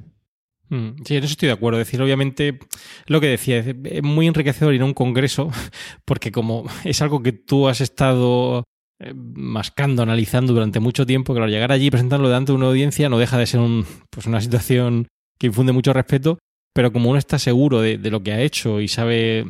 Mm, 0.70 1.04
sí, 1.06 1.18
en 1.18 1.24
eso 1.24 1.34
estoy 1.34 1.48
de 1.48 1.54
acuerdo. 1.54 1.80
Es 1.82 1.88
decir, 1.88 2.02
obviamente, 2.02 2.60
lo 3.08 3.20
que 3.20 3.28
decía, 3.28 3.60
es 3.60 4.04
muy 4.04 4.26
enriquecedor 4.26 4.74
ir 4.74 4.82
a 4.82 4.86
un 4.86 4.94
congreso, 4.94 5.52
porque 6.06 6.32
como 6.32 6.66
es 6.86 7.02
algo 7.02 7.22
que 7.22 7.34
tú 7.34 7.68
has 7.68 7.82
estado 7.82 8.64
eh, 9.04 9.14
mascando, 9.16 10.04
analizando 10.04 10.54
durante 10.54 10.80
mucho 10.80 11.08
tiempo, 11.08 11.36
al 11.36 11.50
llegar 11.50 11.72
allí 11.72 11.88
y 11.88 11.92
presentarlo 11.92 12.28
delante 12.28 12.52
de 12.52 12.58
una 12.58 12.68
audiencia 12.68 13.10
no 13.10 13.18
deja 13.18 13.36
de 13.40 13.48
ser 13.48 13.60
un, 13.60 13.84
pues 14.12 14.28
una 14.28 14.40
situación 14.42 15.08
que 15.40 15.48
infunde 15.48 15.72
mucho 15.72 15.92
respeto, 15.92 16.38
pero 16.72 16.94
como 16.94 17.10
uno 17.10 17.18
está 17.18 17.40
seguro 17.40 17.82
de, 17.82 17.98
lo 17.98 18.22
que 18.22 18.32
ha 18.32 18.42
hecho 18.42 18.80
y 18.80 18.88
sabe 18.88 19.46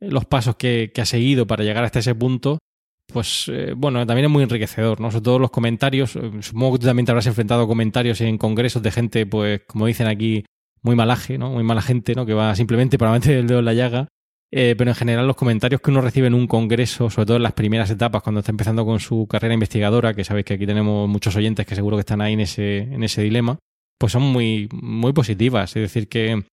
los 0.00 0.24
pasos 0.24 0.56
que, 0.56 0.90
ha 0.96 1.04
seguido 1.04 1.46
para 1.46 1.64
llegar 1.64 1.84
hasta 1.84 1.98
ese 1.98 2.14
punto, 2.14 2.60
pues 3.12 3.50
eh, 3.52 3.74
bueno, 3.76 4.06
también 4.06 4.24
es 4.24 4.30
muy 4.30 4.42
enriquecedor, 4.42 5.00
¿no? 5.00 5.10
Sobre 5.10 5.24
todo 5.24 5.38
los 5.38 5.50
comentarios, 5.50 6.16
eh, 6.16 6.30
supongo 6.40 6.72
que 6.72 6.78
tú 6.78 6.86
también 6.86 7.04
te 7.04 7.12
habrás 7.12 7.26
enfrentado 7.26 7.64
a 7.64 7.68
comentarios 7.68 8.22
en 8.22 8.38
congresos 8.38 8.82
de 8.82 8.90
gente, 8.90 9.26
pues 9.26 9.60
como 9.66 9.86
dicen 9.86 10.06
aquí, 10.06 10.46
muy 10.80 10.96
malaje, 10.96 11.36
¿no? 11.36 11.50
Muy 11.50 11.62
mala 11.62 11.82
gente, 11.82 12.14
¿no? 12.14 12.24
Que 12.24 12.32
va 12.32 12.54
simplemente 12.54 12.96
para 12.96 13.12
meter 13.12 13.36
el 13.36 13.46
dedo 13.46 13.58
en 13.58 13.64
la 13.66 13.74
llaga. 13.74 14.08
Eh, 14.50 14.74
pero 14.78 14.90
en 14.90 14.94
general 14.94 15.26
los 15.26 15.36
comentarios 15.36 15.80
que 15.80 15.90
uno 15.90 16.00
recibe 16.00 16.26
en 16.26 16.34
un 16.34 16.46
congreso, 16.46 17.10
sobre 17.10 17.26
todo 17.26 17.36
en 17.36 17.42
las 17.42 17.52
primeras 17.52 17.90
etapas, 17.90 18.22
cuando 18.22 18.40
está 18.40 18.50
empezando 18.50 18.86
con 18.86 18.98
su 18.98 19.26
carrera 19.28 19.54
investigadora, 19.54 20.14
que 20.14 20.24
sabéis 20.24 20.46
que 20.46 20.54
aquí 20.54 20.66
tenemos 20.66 21.08
muchos 21.08 21.36
oyentes 21.36 21.66
que 21.66 21.74
seguro 21.74 21.96
que 21.96 22.00
están 22.00 22.20
ahí 22.20 22.32
en 22.32 22.40
ese, 22.40 22.78
en 22.78 23.02
ese 23.02 23.22
dilema, 23.22 23.58
pues 23.98 24.12
son 24.12 24.22
muy, 24.22 24.68
muy 24.72 25.12
positivas. 25.12 25.76
Es 25.76 25.82
decir, 25.82 26.08
que 26.08 26.44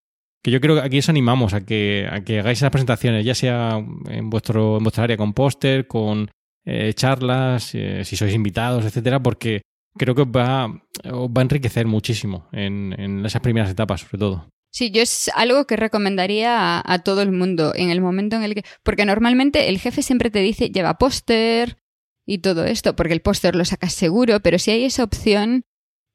que 0.45 0.51
yo 0.51 0.61
creo 0.61 0.75
que 0.75 0.81
aquí 0.81 0.99
os 0.99 1.09
animamos 1.09 1.55
a 1.55 1.65
que, 1.65 2.07
a 2.07 2.23
que 2.23 2.37
hagáis 2.37 2.59
esas 2.59 2.69
presentaciones, 2.69 3.25
ya 3.25 3.33
sea 3.33 3.83
en, 4.07 4.29
vuestro, 4.29 4.77
en 4.77 4.83
vuestra 4.83 5.05
área 5.05 5.17
con 5.17 5.33
póster, 5.33 5.87
con 5.87 6.29
eh, 6.63 6.93
charlas, 6.93 7.73
eh, 7.73 8.05
si 8.05 8.15
sois 8.15 8.31
invitados, 8.31 8.85
etcétera, 8.85 9.23
porque 9.23 9.63
creo 9.97 10.13
que 10.13 10.21
os 10.21 10.27
va, 10.27 10.67
va 10.67 11.41
a 11.41 11.41
enriquecer 11.41 11.87
muchísimo 11.87 12.47
en, 12.51 12.93
en, 12.95 13.25
esas 13.25 13.41
primeras 13.41 13.71
etapas, 13.71 14.01
sobre 14.01 14.19
todo. 14.19 14.47
Sí, 14.75 14.91
yo 14.91 15.01
es 15.01 15.31
algo 15.35 15.65
que 15.67 15.77
recomendaría 15.77 16.83
a, 16.83 16.99
todo 16.99 17.21
el 17.21 17.31
mundo 17.31 17.71
en 17.73 17.91
el 17.91 18.01
momento 18.01 18.35
en 18.35 18.43
el 18.43 18.55
que. 18.55 18.65
Porque 18.83 19.05
normalmente 19.05 19.69
el 19.69 19.79
jefe 19.79 20.01
siempre 20.01 20.29
te 20.29 20.39
dice 20.39 20.69
lleva 20.69 20.97
póster 20.97 21.77
y 22.25 22.39
todo 22.39 22.65
esto, 22.65 22.93
porque 22.93 23.13
el 23.13 23.21
póster 23.21 23.55
lo 23.55 23.63
sacas 23.63 23.93
seguro, 23.93 24.41
pero 24.41 24.59
si 24.59 24.71
hay 24.71 24.83
esa 24.83 25.05
opción, 25.05 25.63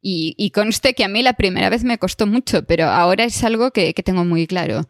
y, 0.02 0.50
conste 0.50 0.92
que 0.92 1.04
a 1.04 1.08
mí 1.08 1.22
la 1.22 1.32
primera 1.34 1.70
vez 1.70 1.84
me 1.84 1.96
costó 1.96 2.26
mucho, 2.26 2.66
pero 2.66 2.84
ahora 2.84 3.24
es 3.24 3.42
algo 3.44 3.70
que, 3.70 3.94
tengo 3.94 4.26
muy 4.26 4.46
claro. 4.46 4.82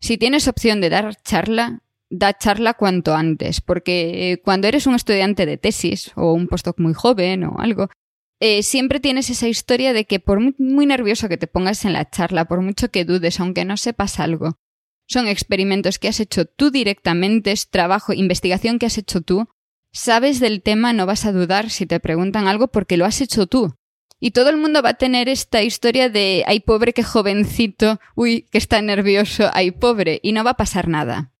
Si 0.00 0.16
tienes 0.16 0.48
opción 0.48 0.80
de 0.80 0.88
dar 0.88 1.14
charla, 1.22 1.82
da 2.08 2.32
charla 2.32 2.72
cuanto 2.72 3.14
antes, 3.14 3.60
porque 3.60 4.40
cuando 4.42 4.68
eres 4.68 4.86
un 4.86 4.94
estudiante 4.94 5.44
de 5.44 5.58
tesis 5.58 6.12
o 6.16 6.32
un 6.32 6.48
postdoc 6.48 6.78
muy 6.78 6.94
joven 6.94 7.44
o 7.44 7.58
algo, 7.58 7.90
eh, 8.40 8.62
siempre 8.62 9.00
tienes 9.00 9.30
esa 9.30 9.48
historia 9.48 9.92
de 9.92 10.04
que 10.04 10.20
por 10.20 10.40
muy, 10.58 10.86
nervioso 10.86 11.28
que 11.28 11.36
te 11.36 11.46
pongas 11.46 11.84
en 11.84 11.92
la 11.92 12.08
charla, 12.08 12.44
por 12.44 12.60
mucho 12.60 12.90
que 12.90 13.04
dudes, 13.04 13.40
aunque 13.40 13.64
no 13.64 13.76
sepas 13.76 14.20
algo, 14.20 14.58
son 15.06 15.26
experimentos 15.26 15.98
que 15.98 16.08
has 16.08 16.20
hecho 16.20 16.44
tú 16.44 16.70
directamente, 16.70 17.50
es 17.50 17.68
trabajo, 17.68 18.12
investigación 18.12 18.78
que 18.78 18.86
has 18.86 18.98
hecho 18.98 19.22
tú, 19.22 19.48
sabes 19.92 20.38
del 20.38 20.62
tema, 20.62 20.92
no 20.92 21.06
vas 21.06 21.24
a 21.24 21.32
dudar 21.32 21.70
si 21.70 21.86
te 21.86 21.98
preguntan 21.98 22.46
algo 22.46 22.68
porque 22.68 22.96
lo 22.96 23.06
has 23.06 23.20
hecho 23.20 23.46
tú. 23.46 23.74
Y 24.20 24.32
todo 24.32 24.50
el 24.50 24.56
mundo 24.56 24.82
va 24.82 24.90
a 24.90 24.94
tener 24.94 25.28
esta 25.28 25.62
historia 25.62 26.08
de, 26.08 26.44
ay 26.46 26.60
pobre, 26.60 26.92
qué 26.92 27.02
jovencito, 27.02 28.00
uy, 28.16 28.46
que 28.50 28.58
está 28.58 28.82
nervioso, 28.82 29.48
ay 29.52 29.70
pobre, 29.70 30.20
y 30.22 30.32
no 30.32 30.44
va 30.44 30.50
a 30.50 30.56
pasar 30.56 30.88
nada. 30.88 31.32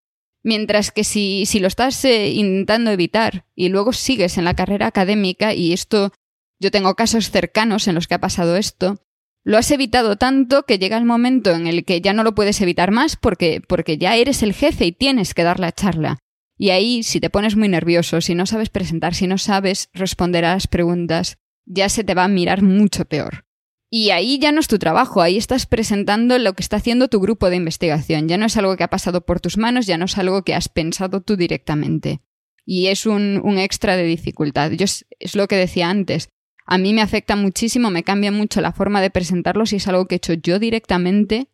Mientras 0.44 0.92
que 0.92 1.02
si, 1.02 1.44
si 1.46 1.58
lo 1.58 1.66
estás 1.66 2.04
eh, 2.04 2.30
intentando 2.30 2.90
evitar 2.92 3.44
y 3.56 3.68
luego 3.68 3.92
sigues 3.92 4.38
en 4.38 4.44
la 4.44 4.54
carrera 4.54 4.86
académica, 4.86 5.54
y 5.54 5.72
esto, 5.72 6.12
yo 6.60 6.70
tengo 6.70 6.94
casos 6.94 7.30
cercanos 7.30 7.88
en 7.88 7.94
los 7.94 8.06
que 8.06 8.14
ha 8.14 8.20
pasado 8.20 8.56
esto, 8.56 9.00
lo 9.44 9.56
has 9.56 9.70
evitado 9.70 10.16
tanto 10.16 10.64
que 10.64 10.78
llega 10.78 10.98
el 10.98 11.04
momento 11.04 11.52
en 11.52 11.66
el 11.66 11.84
que 11.84 12.00
ya 12.00 12.12
no 12.12 12.22
lo 12.22 12.34
puedes 12.34 12.60
evitar 12.60 12.90
más 12.90 13.16
porque, 13.16 13.62
porque 13.66 13.96
ya 13.96 14.16
eres 14.16 14.42
el 14.42 14.52
jefe 14.52 14.86
y 14.86 14.92
tienes 14.92 15.34
que 15.34 15.44
dar 15.44 15.60
la 15.60 15.72
charla. 15.72 16.18
Y 16.58 16.70
ahí, 16.70 17.02
si 17.04 17.20
te 17.20 17.30
pones 17.30 17.56
muy 17.56 17.68
nervioso, 17.68 18.20
si 18.20 18.34
no 18.34 18.44
sabes 18.44 18.68
presentar, 18.68 19.14
si 19.14 19.26
no 19.28 19.38
sabes 19.38 19.90
responder 19.92 20.44
a 20.44 20.54
las 20.54 20.66
preguntas, 20.66 21.38
ya 21.64 21.88
se 21.88 22.02
te 22.02 22.14
va 22.14 22.24
a 22.24 22.28
mirar 22.28 22.62
mucho 22.62 23.04
peor. 23.04 23.44
Y 23.90 24.10
ahí 24.10 24.38
ya 24.38 24.52
no 24.52 24.60
es 24.60 24.68
tu 24.68 24.78
trabajo, 24.78 25.22
ahí 25.22 25.38
estás 25.38 25.64
presentando 25.64 26.38
lo 26.38 26.52
que 26.52 26.62
está 26.62 26.76
haciendo 26.76 27.08
tu 27.08 27.20
grupo 27.20 27.48
de 27.48 27.56
investigación, 27.56 28.28
ya 28.28 28.36
no 28.36 28.44
es 28.44 28.56
algo 28.56 28.76
que 28.76 28.84
ha 28.84 28.90
pasado 28.90 29.24
por 29.24 29.40
tus 29.40 29.56
manos, 29.56 29.86
ya 29.86 29.96
no 29.96 30.04
es 30.04 30.18
algo 30.18 30.42
que 30.42 30.54
has 30.54 30.68
pensado 30.68 31.22
tú 31.22 31.36
directamente. 31.36 32.20
Y 32.66 32.88
es 32.88 33.06
un, 33.06 33.40
extra 33.58 33.96
de 33.96 34.04
dificultad. 34.04 34.72
Yo 34.72 34.84
es, 34.84 35.34
lo 35.34 35.48
que 35.48 35.56
decía 35.56 35.88
antes, 35.88 36.28
a 36.68 36.78
mí 36.78 36.94
me 36.94 37.02
afecta 37.02 37.34
muchísimo, 37.34 37.90
me 37.90 38.04
cambia 38.04 38.30
mucho 38.30 38.60
la 38.60 38.72
forma 38.72 39.00
de 39.00 39.10
presentarlo 39.10 39.66
si 39.66 39.76
es 39.76 39.88
algo 39.88 40.06
que 40.06 40.14
he 40.14 40.18
hecho 40.18 40.34
yo 40.34 40.58
directamente 40.58 41.48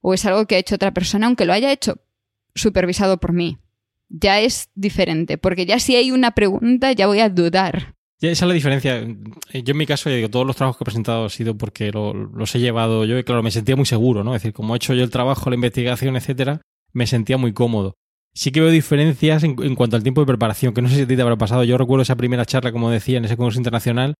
o 0.00 0.14
es 0.14 0.24
algo 0.24 0.46
que 0.46 0.54
ha 0.54 0.58
hecho 0.58 0.76
otra 0.76 0.94
persona, 0.94 1.26
aunque 1.26 1.44
lo 1.44 1.52
haya 1.52 1.72
hecho 1.72 1.98
supervisado 2.54 3.18
por 3.18 3.32
mí. 3.32 3.58
Ya 4.08 4.40
es 4.40 4.70
diferente, 4.74 5.36
porque 5.36 5.66
ya 5.66 5.78
si 5.78 5.96
hay 5.96 6.12
una 6.12 6.30
pregunta 6.30 6.92
ya 6.92 7.06
voy 7.06 7.20
a 7.20 7.28
dudar 7.28 7.98
esa 8.20 8.44
es 8.44 8.48
la 8.48 8.54
diferencia. 8.54 9.00
Yo 9.00 9.72
en 9.72 9.76
mi 9.76 9.86
caso, 9.86 10.10
digo, 10.10 10.28
todos 10.28 10.44
los 10.44 10.56
trabajos 10.56 10.76
que 10.76 10.82
he 10.82 10.86
presentado 10.86 11.24
han 11.24 11.30
sido 11.30 11.56
porque 11.56 11.92
los 11.92 12.54
he 12.54 12.58
llevado 12.58 13.04
yo 13.04 13.16
y 13.16 13.22
claro, 13.22 13.42
me 13.44 13.52
sentía 13.52 13.76
muy 13.76 13.86
seguro, 13.86 14.24
¿no? 14.24 14.34
Es 14.34 14.42
decir, 14.42 14.52
como 14.52 14.74
he 14.74 14.76
hecho 14.76 14.92
yo 14.94 15.04
el 15.04 15.10
trabajo, 15.10 15.50
la 15.50 15.54
investigación, 15.54 16.16
etcétera, 16.16 16.60
me 16.92 17.06
sentía 17.06 17.38
muy 17.38 17.52
cómodo. 17.52 17.94
Sí 18.34 18.50
que 18.50 18.60
veo 18.60 18.70
diferencias 18.70 19.44
en, 19.44 19.74
cuanto 19.76 19.96
al 19.96 20.02
tiempo 20.02 20.20
de 20.20 20.26
preparación, 20.26 20.74
que 20.74 20.82
no 20.82 20.88
sé 20.88 20.96
si 20.96 21.02
a 21.02 21.06
ti 21.06 21.16
te 21.16 21.22
habrá 21.22 21.36
pasado. 21.36 21.62
Yo 21.64 21.78
recuerdo 21.78 22.02
esa 22.02 22.16
primera 22.16 22.44
charla, 22.44 22.72
como 22.72 22.90
decía, 22.90 23.18
en 23.18 23.24
ese 23.24 23.36
congreso 23.36 23.60
internacional, 23.60 24.14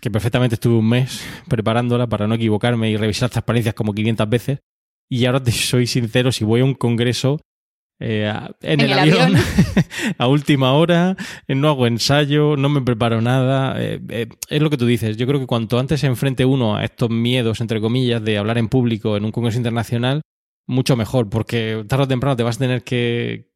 que 0.00 0.10
perfectamente 0.10 0.54
estuve 0.54 0.76
un 0.76 0.88
mes 0.88 1.24
preparándola 1.48 2.06
para 2.06 2.26
no 2.26 2.34
equivocarme 2.34 2.90
y 2.90 2.96
revisar 2.96 3.30
transparencias 3.30 3.74
como 3.74 3.94
500 3.94 4.28
veces. 4.28 4.58
Y 5.08 5.26
ahora 5.26 5.42
te 5.42 5.52
soy 5.52 5.86
sincero, 5.86 6.32
si 6.32 6.44
voy 6.44 6.60
a 6.60 6.64
un 6.64 6.74
congreso, 6.74 7.40
eh, 8.04 8.32
en, 8.62 8.80
el, 8.80 8.92
avión, 8.92 9.34
a 10.18 10.26
última 10.26 10.72
hora, 10.72 11.16
eh, 11.46 11.54
no 11.54 11.68
hago 11.68 11.86
ensayo, 11.86 12.56
no 12.56 12.68
me 12.68 12.80
preparo 12.80 13.20
nada. 13.20 13.74
Eh, 13.78 14.26
es 14.48 14.62
lo 14.62 14.70
que 14.70 14.76
tú 14.76 14.86
dices. 14.86 15.16
Yo 15.16 15.26
creo 15.26 15.38
que 15.38 15.46
cuanto 15.46 15.78
antes 15.78 16.00
se 16.00 16.08
enfrente 16.08 16.44
uno 16.44 16.74
a 16.74 16.84
estos 16.84 17.10
miedos, 17.10 17.60
entre 17.60 17.80
comillas, 17.80 18.24
de 18.24 18.38
hablar 18.38 18.58
en 18.58 18.68
público 18.68 19.16
en 19.16 19.24
un 19.24 19.30
congreso 19.30 19.58
internacional, 19.58 20.22
mucho 20.66 20.96
mejor, 20.96 21.30
porque 21.30 21.84
tarde 21.86 22.04
o 22.04 22.08
temprano 22.08 22.36
te 22.36 22.42
vas 22.42 22.56
a 22.56 22.58
tener 22.58 22.82
que, 22.82 23.50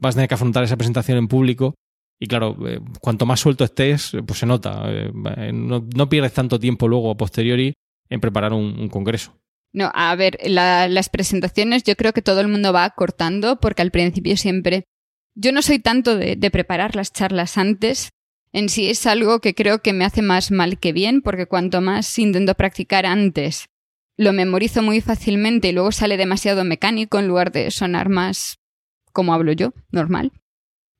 vas 0.00 0.14
a 0.14 0.16
tener 0.16 0.28
que 0.28 0.34
afrontar 0.34 0.64
esa 0.64 0.76
presentación 0.76 1.18
en 1.18 1.28
público. 1.28 1.74
Y 2.20 2.26
claro, 2.26 2.56
cuanto 3.00 3.26
más 3.26 3.40
suelto 3.40 3.64
estés, 3.64 4.12
pues 4.26 4.38
se 4.38 4.46
nota. 4.46 4.84
no, 5.52 6.08
pierdes 6.08 6.32
tanto 6.32 6.58
tiempo 6.58 6.88
luego 6.88 7.10
a 7.10 7.16
posteriori 7.16 7.74
en 8.08 8.20
preparar 8.20 8.52
un 8.52 8.88
congreso. 8.88 9.34
No, 9.74 9.90
a 9.92 10.14
ver, 10.14 10.38
las 10.46 11.08
presentaciones 11.08 11.82
yo 11.82 11.96
creo 11.96 12.12
que 12.12 12.22
todo 12.22 12.40
el 12.40 12.46
mundo 12.46 12.72
va 12.72 12.88
cortando 12.90 13.58
porque 13.60 13.82
al 13.82 13.90
principio 13.90 14.36
siempre... 14.36 14.84
Yo 15.36 15.50
no 15.50 15.62
soy 15.62 15.80
tanto 15.80 16.16
de, 16.16 16.36
preparar 16.52 16.94
las 16.94 17.12
charlas 17.12 17.58
antes, 17.58 18.10
en 18.52 18.68
sí 18.68 18.88
es 18.88 19.04
algo 19.04 19.40
que 19.40 19.52
creo 19.52 19.80
que 19.80 19.92
me 19.92 20.04
hace 20.04 20.22
más 20.22 20.52
mal 20.52 20.78
que 20.78 20.92
bien, 20.92 21.22
porque 21.22 21.46
cuanto 21.46 21.80
más 21.80 22.16
intento 22.20 22.54
practicar 22.54 23.04
antes, 23.04 23.66
lo 24.16 24.32
memorizo 24.32 24.80
muy 24.80 25.00
fácilmente 25.00 25.70
y 25.70 25.72
luego 25.72 25.90
sale 25.90 26.16
demasiado 26.16 26.62
mecánico 26.62 27.18
en 27.18 27.26
lugar 27.26 27.50
de 27.50 27.72
sonar 27.72 28.08
más 28.08 28.58
como 29.12 29.34
hablo 29.34 29.50
yo, 29.50 29.72
normal. 29.90 30.30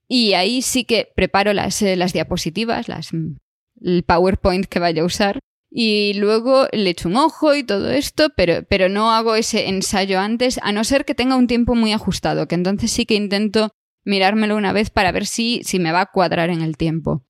Y 0.09 0.35
ahí 0.35 0.63
sí 0.63 0.85
que 0.85 1.09
preparo 1.15 1.53
las, 1.53 1.81
eh, 1.83 1.97
las 1.97 2.13
diapositivas, 2.13 2.89
las, 2.89 3.11
el 3.13 4.03
PowerPoint 4.05 4.67
que 4.67 4.79
vaya 4.79 5.03
a 5.03 5.07
usar, 5.07 5.41
y 5.77 6.15
luego 6.15 6.69
le 6.73 6.91
echo 6.91 7.09
un 7.09 7.17
ojo 7.17 7.53
y 7.55 7.65
todo 7.65 7.91
esto, 7.91 8.29
pero, 8.37 8.63
pero 8.69 8.89
no 8.89 9.11
hago 9.11 9.35
ese 9.35 9.69
ensayo 9.69 10.21
antes, 10.21 10.61
a 10.63 10.71
no 10.71 10.85
ser 10.85 11.05
que 11.05 11.17
tenga 11.17 11.35
un 11.35 11.49
tiempo 11.49 11.75
muy 11.75 11.93
ajustado, 11.93 12.47
que 12.47 12.55
entonces 12.55 12.93
sí 12.93 13.07
que 13.07 13.17
intento 13.17 13.71
mirármelo 14.05 14.57
una 14.57 14.73
vez 14.73 14.91
para 14.91 15.11
ver 15.11 15.27
si, 15.27 15.63
si 15.65 15.81
me 15.81 15.91
va 15.91 16.03
a 16.03 16.11
cuadrar 16.13 16.51
en 16.51 16.63
el 16.63 16.77
tiempo. 16.77 17.27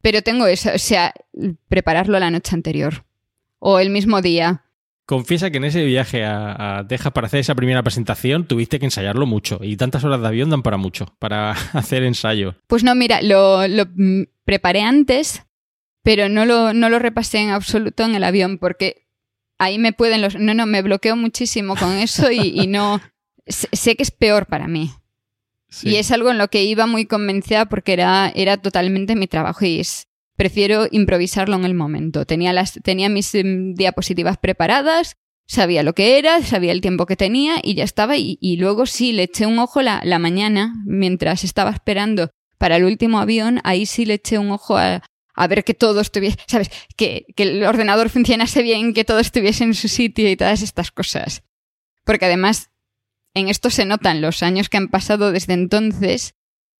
Pero 0.00 0.22
tengo 0.22 0.46
eso, 0.46 0.70
o 0.74 0.78
sea, 0.78 1.12
prepararlo 1.66 2.20
la 2.20 2.30
noche 2.30 2.54
anterior 2.54 3.04
o 3.58 3.80
el 3.80 3.90
mismo 3.90 4.22
día. 4.22 4.65
Confiesa 5.06 5.50
que 5.50 5.58
en 5.58 5.64
ese 5.64 5.84
viaje 5.84 6.24
a, 6.24 6.78
a, 6.78 6.86
Texas 6.86 7.12
para 7.12 7.28
hacer 7.28 7.40
esa 7.40 7.54
primera 7.54 7.82
presentación 7.82 8.44
tuviste 8.44 8.78
que 8.78 8.86
ensayarlo 8.86 9.24
mucho 9.24 9.60
y 9.62 9.76
tantas 9.76 10.04
horas 10.04 10.20
de 10.20 10.26
avión 10.26 10.50
dan 10.50 10.62
para 10.62 10.76
mucho, 10.76 11.06
para 11.18 11.50
hacer 11.72 12.02
ensayo. 12.02 12.56
Pues 12.66 12.82
no, 12.84 12.94
mira, 12.94 13.22
lo, 13.22 13.68
lo 13.68 13.84
preparé 14.44 14.82
antes 14.82 15.46
pero 16.06 16.28
no 16.28 16.44
lo, 16.46 16.72
no 16.72 16.88
lo 16.88 17.00
repasé 17.00 17.38
en 17.38 17.50
absoluto 17.50 18.04
en 18.04 18.14
el 18.14 18.22
avión 18.22 18.58
porque 18.58 19.08
ahí 19.58 19.76
me 19.76 19.92
pueden 19.92 20.22
los... 20.22 20.36
No, 20.36 20.54
no, 20.54 20.64
me 20.64 20.80
bloqueo 20.80 21.16
muchísimo 21.16 21.74
con 21.74 21.92
eso 21.98 22.30
y, 22.30 22.68
no... 22.68 23.00
sé 23.44 23.96
que 23.96 24.04
es 24.04 24.12
peor 24.12 24.46
para 24.46 24.68
mí. 24.68 24.92
Y 25.82 25.96
es 25.96 26.12
algo 26.12 26.30
en 26.30 26.38
lo 26.38 26.46
que 26.46 26.62
iba 26.62 26.86
muy 26.86 27.06
convencida 27.06 27.66
porque 27.66 27.92
era, 27.92 28.30
era 28.36 28.56
totalmente 28.56 29.16
mi 29.16 29.26
trabajo 29.26 29.64
y 29.64 29.80
es, 29.80 30.06
prefiero 30.36 30.86
improvisarlo 30.90 31.56
en 31.56 31.64
el 31.64 31.74
momento. 31.74 32.24
Tenía, 32.24 32.52
las, 32.52 32.78
tenía 32.82 33.08
mis 33.08 33.34
em, 33.34 33.74
diapositivas 33.74 34.38
preparadas, 34.38 35.16
sabía 35.46 35.82
lo 35.82 35.94
que 35.94 36.18
era, 36.18 36.42
sabía 36.42 36.72
el 36.72 36.80
tiempo 36.80 37.06
que 37.06 37.16
tenía 37.16 37.56
y 37.62 37.74
ya 37.74 37.84
estaba. 37.84 38.16
Y, 38.16 38.56
luego 38.58 38.86
sí, 38.86 39.12
le 39.12 39.24
eché 39.24 39.46
un 39.46 39.58
ojo 39.58 39.82
la, 39.82 40.00
la, 40.04 40.18
mañana 40.18 40.74
mientras 40.84 41.44
estaba 41.44 41.70
esperando 41.70 42.30
para 42.58 42.76
el 42.76 42.84
último 42.84 43.18
avión, 43.18 43.60
ahí 43.64 43.86
sí 43.86 44.06
le 44.06 44.14
eché 44.14 44.38
un 44.38 44.50
ojo 44.50 44.76
a, 44.76 45.02
a 45.34 45.46
ver 45.46 45.64
que 45.64 45.74
todo 45.74 46.00
estuviese, 46.00 46.38
¿sabes? 46.46 46.70
Que, 46.96 47.26
que 47.36 47.44
el 47.44 47.64
ordenador 47.64 48.08
funcionase 48.08 48.62
bien, 48.62 48.94
que 48.94 49.04
todo 49.04 49.18
estuviese 49.18 49.64
en 49.64 49.74
su 49.74 49.88
sitio 49.88 50.30
y 50.30 50.36
todas 50.36 50.62
estas 50.62 50.90
cosas. 50.90 51.42
Porque 52.04 52.24
además, 52.24 52.70
en 53.34 53.48
esto 53.48 53.68
se 53.70 53.84
notan 53.84 54.22
los 54.22 54.42
años 54.42 54.68
que 54.68 54.78
han 54.78 54.88
pasado 54.88 55.32
desde 55.32 55.52
entonces. 55.52 56.34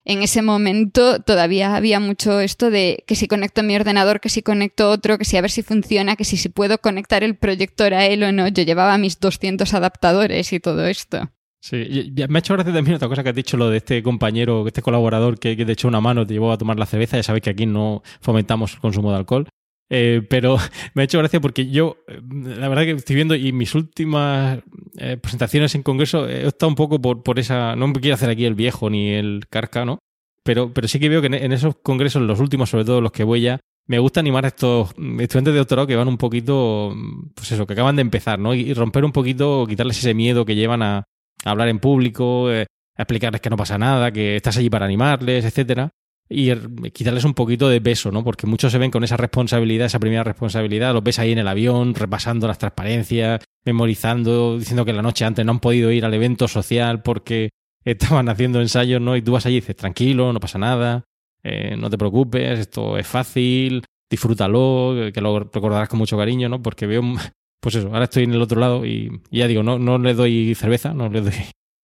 En 0.08 0.22
ese 0.22 0.40
momento 0.40 1.20
todavía 1.20 1.74
había 1.74 1.98
mucho 1.98 2.38
esto 2.38 2.70
de 2.70 3.02
que 3.08 3.16
si 3.16 3.26
conecto 3.26 3.64
mi 3.64 3.74
ordenador, 3.74 4.20
que 4.20 4.28
si 4.28 4.40
conecto 4.40 4.88
otro, 4.88 5.18
que 5.18 5.24
si 5.24 5.36
a 5.36 5.40
ver 5.40 5.50
si 5.50 5.62
funciona, 5.64 6.14
que 6.14 6.22
si, 6.22 6.36
si 6.36 6.48
puedo 6.48 6.78
conectar 6.78 7.24
el 7.24 7.34
proyector 7.34 7.92
a 7.92 8.06
él 8.06 8.22
o 8.22 8.30
no. 8.30 8.46
Yo 8.46 8.62
llevaba 8.62 8.98
mis 8.98 9.18
200 9.18 9.74
adaptadores 9.74 10.52
y 10.52 10.60
todo 10.60 10.86
esto. 10.86 11.28
Sí, 11.60 12.12
me 12.28 12.38
ha 12.38 12.38
hecho 12.38 12.54
gracia 12.54 12.72
también 12.72 12.94
otra 12.94 13.08
cosa 13.08 13.24
que 13.24 13.30
has 13.30 13.34
dicho, 13.34 13.56
lo 13.56 13.68
de 13.68 13.78
este 13.78 14.00
compañero, 14.04 14.64
este 14.68 14.80
colaborador 14.80 15.40
que, 15.40 15.56
te 15.56 15.72
echó 15.72 15.88
una 15.88 16.00
mano, 16.00 16.24
te 16.24 16.34
llevó 16.34 16.52
a 16.52 16.58
tomar 16.58 16.78
la 16.78 16.86
cerveza. 16.86 17.16
Ya 17.16 17.24
sabéis 17.24 17.42
que 17.42 17.50
aquí 17.50 17.66
no 17.66 18.04
fomentamos 18.20 18.74
el 18.74 18.78
consumo 18.78 19.10
de 19.10 19.16
alcohol. 19.16 19.48
Eh, 19.88 20.22
pero 20.28 20.56
me 20.94 21.02
ha 21.02 21.04
hecho 21.04 21.18
gracia 21.18 21.40
porque 21.40 21.68
yo, 21.68 21.98
eh, 22.08 22.20
la 22.58 22.68
verdad 22.68 22.84
que 22.84 22.92
estoy 22.92 23.14
viendo 23.16 23.34
y 23.34 23.52
mis 23.52 23.74
últimas 23.74 24.60
eh, 24.98 25.16
presentaciones 25.16 25.74
en 25.74 25.82
congreso 25.82 26.28
he 26.28 26.46
estado 26.46 26.68
un 26.68 26.74
poco 26.74 27.00
por, 27.00 27.22
por 27.22 27.38
esa. 27.38 27.76
No 27.76 27.88
me 27.88 27.94
quiero 27.94 28.14
hacer 28.14 28.30
aquí 28.30 28.44
el 28.44 28.54
viejo 28.54 28.90
ni 28.90 29.10
el 29.10 29.44
carca, 29.48 29.84
¿no? 29.84 29.98
Pero, 30.42 30.72
pero 30.72 30.86
sí 30.86 31.00
que 31.00 31.08
veo 31.08 31.20
que 31.20 31.26
en, 31.26 31.52
esos 31.52 31.76
congresos, 31.82 32.22
los 32.22 32.38
últimos, 32.38 32.70
sobre 32.70 32.84
todo 32.84 33.00
los 33.00 33.10
que 33.10 33.24
voy 33.24 33.40
ya, 33.40 33.58
me 33.88 33.98
gusta 33.98 34.20
animar 34.20 34.44
a 34.44 34.48
estos 34.48 34.90
estudiantes 34.90 35.52
de 35.52 35.58
doctorado 35.58 35.88
que 35.88 35.96
van 35.96 36.06
un 36.06 36.18
poquito, 36.18 36.94
pues 37.34 37.50
eso, 37.50 37.66
que 37.66 37.72
acaban 37.72 37.96
de 37.96 38.02
empezar, 38.02 38.38
¿no? 38.38 38.54
y 38.54 38.72
romper 38.72 39.04
un 39.04 39.10
poquito, 39.10 39.66
quitarles 39.68 39.98
ese 39.98 40.14
miedo 40.14 40.44
que 40.44 40.54
llevan 40.54 40.82
a, 40.82 41.04
hablar 41.44 41.68
en 41.68 41.80
público, 41.80 42.50
eh, 42.50 42.66
explicarles 42.96 43.40
que 43.40 43.50
no 43.50 43.56
pasa 43.56 43.76
nada, 43.76 44.12
que 44.12 44.36
estás 44.36 44.56
allí 44.56 44.70
para 44.70 44.86
animarles, 44.86 45.44
etcétera, 45.44 45.90
y 46.28 46.52
quitarles 46.90 47.24
un 47.24 47.34
poquito 47.34 47.68
de 47.68 47.80
peso, 47.80 48.10
¿no? 48.10 48.24
Porque 48.24 48.46
muchos 48.46 48.72
se 48.72 48.78
ven 48.78 48.90
con 48.90 49.04
esa 49.04 49.16
responsabilidad, 49.16 49.86
esa 49.86 50.00
primera 50.00 50.24
responsabilidad, 50.24 50.92
los 50.92 51.04
ves 51.04 51.18
ahí 51.18 51.32
en 51.32 51.38
el 51.38 51.48
avión, 51.48 51.94
repasando 51.94 52.48
las 52.48 52.58
transparencias, 52.58 53.44
memorizando, 53.64 54.58
diciendo 54.58 54.84
que 54.84 54.92
la 54.92 55.02
noche 55.02 55.24
antes 55.24 55.44
no 55.44 55.52
han 55.52 55.60
podido 55.60 55.90
ir 55.92 56.04
al 56.04 56.14
evento 56.14 56.48
social 56.48 57.02
porque 57.02 57.50
estaban 57.84 58.28
haciendo 58.28 58.60
ensayos, 58.60 59.00
¿no? 59.00 59.16
Y 59.16 59.22
tú 59.22 59.32
vas 59.32 59.46
allí 59.46 59.56
y 59.56 59.60
dices, 59.60 59.76
tranquilo, 59.76 60.32
no 60.32 60.40
pasa 60.40 60.58
nada, 60.58 61.04
eh, 61.44 61.76
no 61.76 61.88
te 61.90 61.98
preocupes, 61.98 62.58
esto 62.58 62.98
es 62.98 63.06
fácil, 63.06 63.84
disfrútalo, 64.10 65.10
que 65.14 65.20
lo 65.20 65.38
recordarás 65.38 65.88
con 65.88 65.98
mucho 65.98 66.18
cariño, 66.18 66.48
¿no? 66.48 66.60
Porque 66.60 66.86
veo 66.86 67.02
pues 67.60 67.74
eso, 67.76 67.88
ahora 67.88 68.04
estoy 68.04 68.24
en 68.24 68.32
el 68.32 68.42
otro 68.42 68.60
lado 68.60 68.84
y, 68.84 69.20
ya 69.30 69.46
digo, 69.46 69.62
no, 69.62 69.78
no 69.78 69.98
les 69.98 70.16
doy 70.16 70.56
cerveza, 70.56 70.92
no 70.92 71.08
les 71.08 71.24
doy 71.24 71.34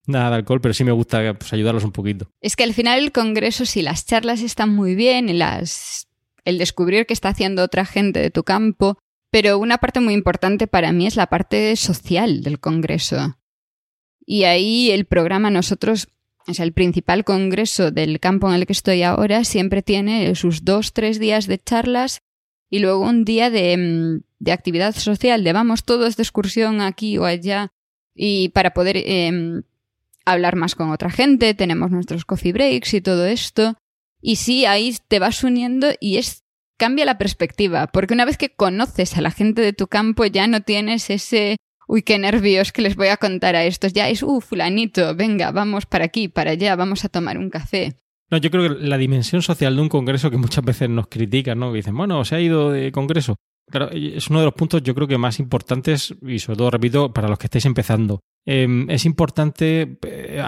nada 0.07 0.31
de 0.31 0.37
alcohol, 0.37 0.61
pero 0.61 0.75
sí 0.75 0.85
me 0.85 0.93
gusta 0.93 1.35
pues, 1.35 1.53
ayudarlos 1.53 1.85
un 1.85 1.93
poquito. 1.93 2.29
Es 2.41 2.57
que 2.57 2.65
al 2.65 2.75
final 2.75 2.99
el 2.99 3.13
congreso, 3.13 3.65
si 3.65 3.83
las 3.83 4.07
charlas 4.07 4.41
están 4.41 4.71
muy 4.71 4.95
bien, 4.95 5.29
y 5.29 5.33
las, 5.33 6.09
el 6.45 6.59
descubrir 6.59 7.07
qué 7.07 7.13
está 7.13 7.31
haciendo 7.31 7.63
otra 7.63 7.85
gente 7.85 8.21
de 8.21 8.31
tu 8.31 8.45
campo, 8.45 8.99
pero 9.31 9.59
una 9.59 9.79
parte 9.79 10.01
muy 10.01 10.15
importante 10.15 10.67
para 10.67 10.93
mí 10.93 11.07
es 11.07 11.17
la 11.17 11.29
parte 11.29 11.75
social 11.77 12.43
del 12.43 12.61
congreso. 12.61 13.39
Y 14.25 14.45
ahí 14.45 14.91
el 14.91 15.07
programa 15.07 15.51
nosotros, 15.51 16.09
o 16.47 16.55
sea, 16.55 16.65
el 16.65 16.73
principal 16.73 17.25
congreso 17.25 17.91
del 17.91 18.21
campo 18.21 18.49
en 18.49 18.55
el 18.55 18.67
que 18.67 18.73
estoy 18.73 19.03
ahora 19.03 19.45
siempre 19.45 19.83
tiene 19.83 20.35
sus 20.35 20.65
dos, 20.65 20.93
tres 20.93 21.19
días 21.19 21.47
de 21.47 21.59
charlas 21.59 22.21
y 22.69 22.81
luego 22.81 23.01
un 23.01 23.25
día 23.25 23.51
de, 23.51 23.77
mm, 23.77 24.25
de 24.39 24.53
actividad 24.53 24.95
social, 24.95 25.45
de 25.45 25.53
vamos 25.53 25.85
todos 25.85 26.17
de 26.17 26.23
excursión 26.23 26.81
aquí 26.81 27.19
o 27.19 27.25
allá 27.25 27.73
y 28.15 28.51
para 28.51 28.75
poder 28.75 28.97
em, 28.99 29.63
hablar 30.25 30.57
más 30.57 30.75
con 30.75 30.91
otra 30.91 31.11
gente, 31.11 31.55
tenemos 31.55 31.91
nuestros 31.91 32.25
coffee 32.25 32.53
breaks 32.53 32.95
y 32.95 33.01
todo 33.01 33.27
esto. 33.27 33.77
Y 34.21 34.37
sí, 34.37 34.67
ahí 34.67 34.97
te 35.09 35.19
vas 35.19 35.43
uniendo 35.43 35.89
y 36.01 36.19
es 36.19 36.45
cambia 36.79 37.05
la 37.05 37.19
perspectiva, 37.19 37.87
porque 37.87 38.15
una 38.15 38.25
vez 38.25 38.37
que 38.37 38.55
conoces 38.55 39.17
a 39.17 39.21
la 39.21 39.31
gente 39.31 39.63
de 39.63 39.73
tu 39.73 39.87
campo 39.87 40.25
ya 40.27 40.47
no 40.47 40.63
tienes 40.63 41.11
ese 41.11 41.57
uy, 41.93 42.03
qué 42.03 42.19
nervios 42.19 42.73
que 42.73 42.83
les 42.83 42.97
voy 42.97 43.09
a 43.09 43.19
contar 43.19 43.55
a 43.55 43.65
estos, 43.65 43.93
ya 43.93 44.09
es, 44.09 44.23
uh, 44.23 44.41
fulanito, 44.41 45.15
venga, 45.15 45.51
vamos 45.53 45.87
para 45.87 46.07
aquí, 46.07 46.29
para 46.29 46.53
allá, 46.53 46.75
vamos 46.75 47.05
a 47.05 47.09
tomar 47.09 47.39
un 47.39 47.51
café. 47.51 47.97
No, 48.31 48.39
yo 48.39 48.51
creo 48.51 48.79
que 48.79 48.87
la 48.87 48.97
dimensión 48.97 49.43
social 49.43 49.77
de 49.77 49.83
un 49.83 49.91
congreso 49.91 50.31
que 50.31 50.39
muchas 50.39 50.65
veces 50.65 50.89
nos 50.89 51.09
critican, 51.09 51.59
¿no? 51.59 51.71
Que 51.71 51.77
dicen, 51.77 51.95
bueno, 51.95 52.25
se 52.25 52.35
ha 52.35 52.41
ido 52.41 52.71
de 52.71 52.91
congreso. 52.91 53.37
Claro, 53.71 53.91
es 53.91 54.29
uno 54.29 54.41
de 54.41 54.45
los 54.47 54.55
puntos 54.55 54.83
yo 54.83 54.95
creo 54.95 55.09
que 55.09 55.19
más 55.19 55.39
importantes 55.39 56.15
y 56.23 56.39
sobre 56.39 56.59
todo, 56.59 56.71
repito, 56.71 57.13
para 57.13 57.29
los 57.29 57.39
que 57.39 57.47
estáis 57.47 57.65
empezando. 57.65 58.21
Em, 58.45 58.91
es 58.91 59.05
importante 59.05 59.99
eh, 60.03 60.43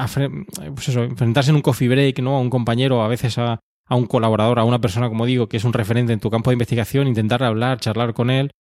pues 0.75 0.89
enfrentarse 0.89 1.51
en 1.51 1.57
un 1.57 1.63
coffee 1.63 1.89
break, 1.89 2.19
¿no? 2.21 2.37
A 2.37 2.41
un 2.41 2.51
compañero, 2.51 3.03
a 3.03 3.09
veces 3.09 3.39
a, 3.39 3.61
un 3.91 4.07
colaborador, 4.07 4.59
a 4.59 4.65
una 4.65 4.81
persona, 4.81 5.09
como 5.09 5.27
digo, 5.27 5.49
que 5.49 5.59
es 5.59 5.65
un 5.65 5.73
referente 5.73 6.13
en 6.13 6.21
tu 6.21 6.31
campo 6.31 6.51
de 6.51 6.55
investigación, 6.55 7.07
intentar 7.07 7.43
hablar, 7.43 7.79
charlar 7.81 8.15
con 8.15 8.31
él 8.31 8.51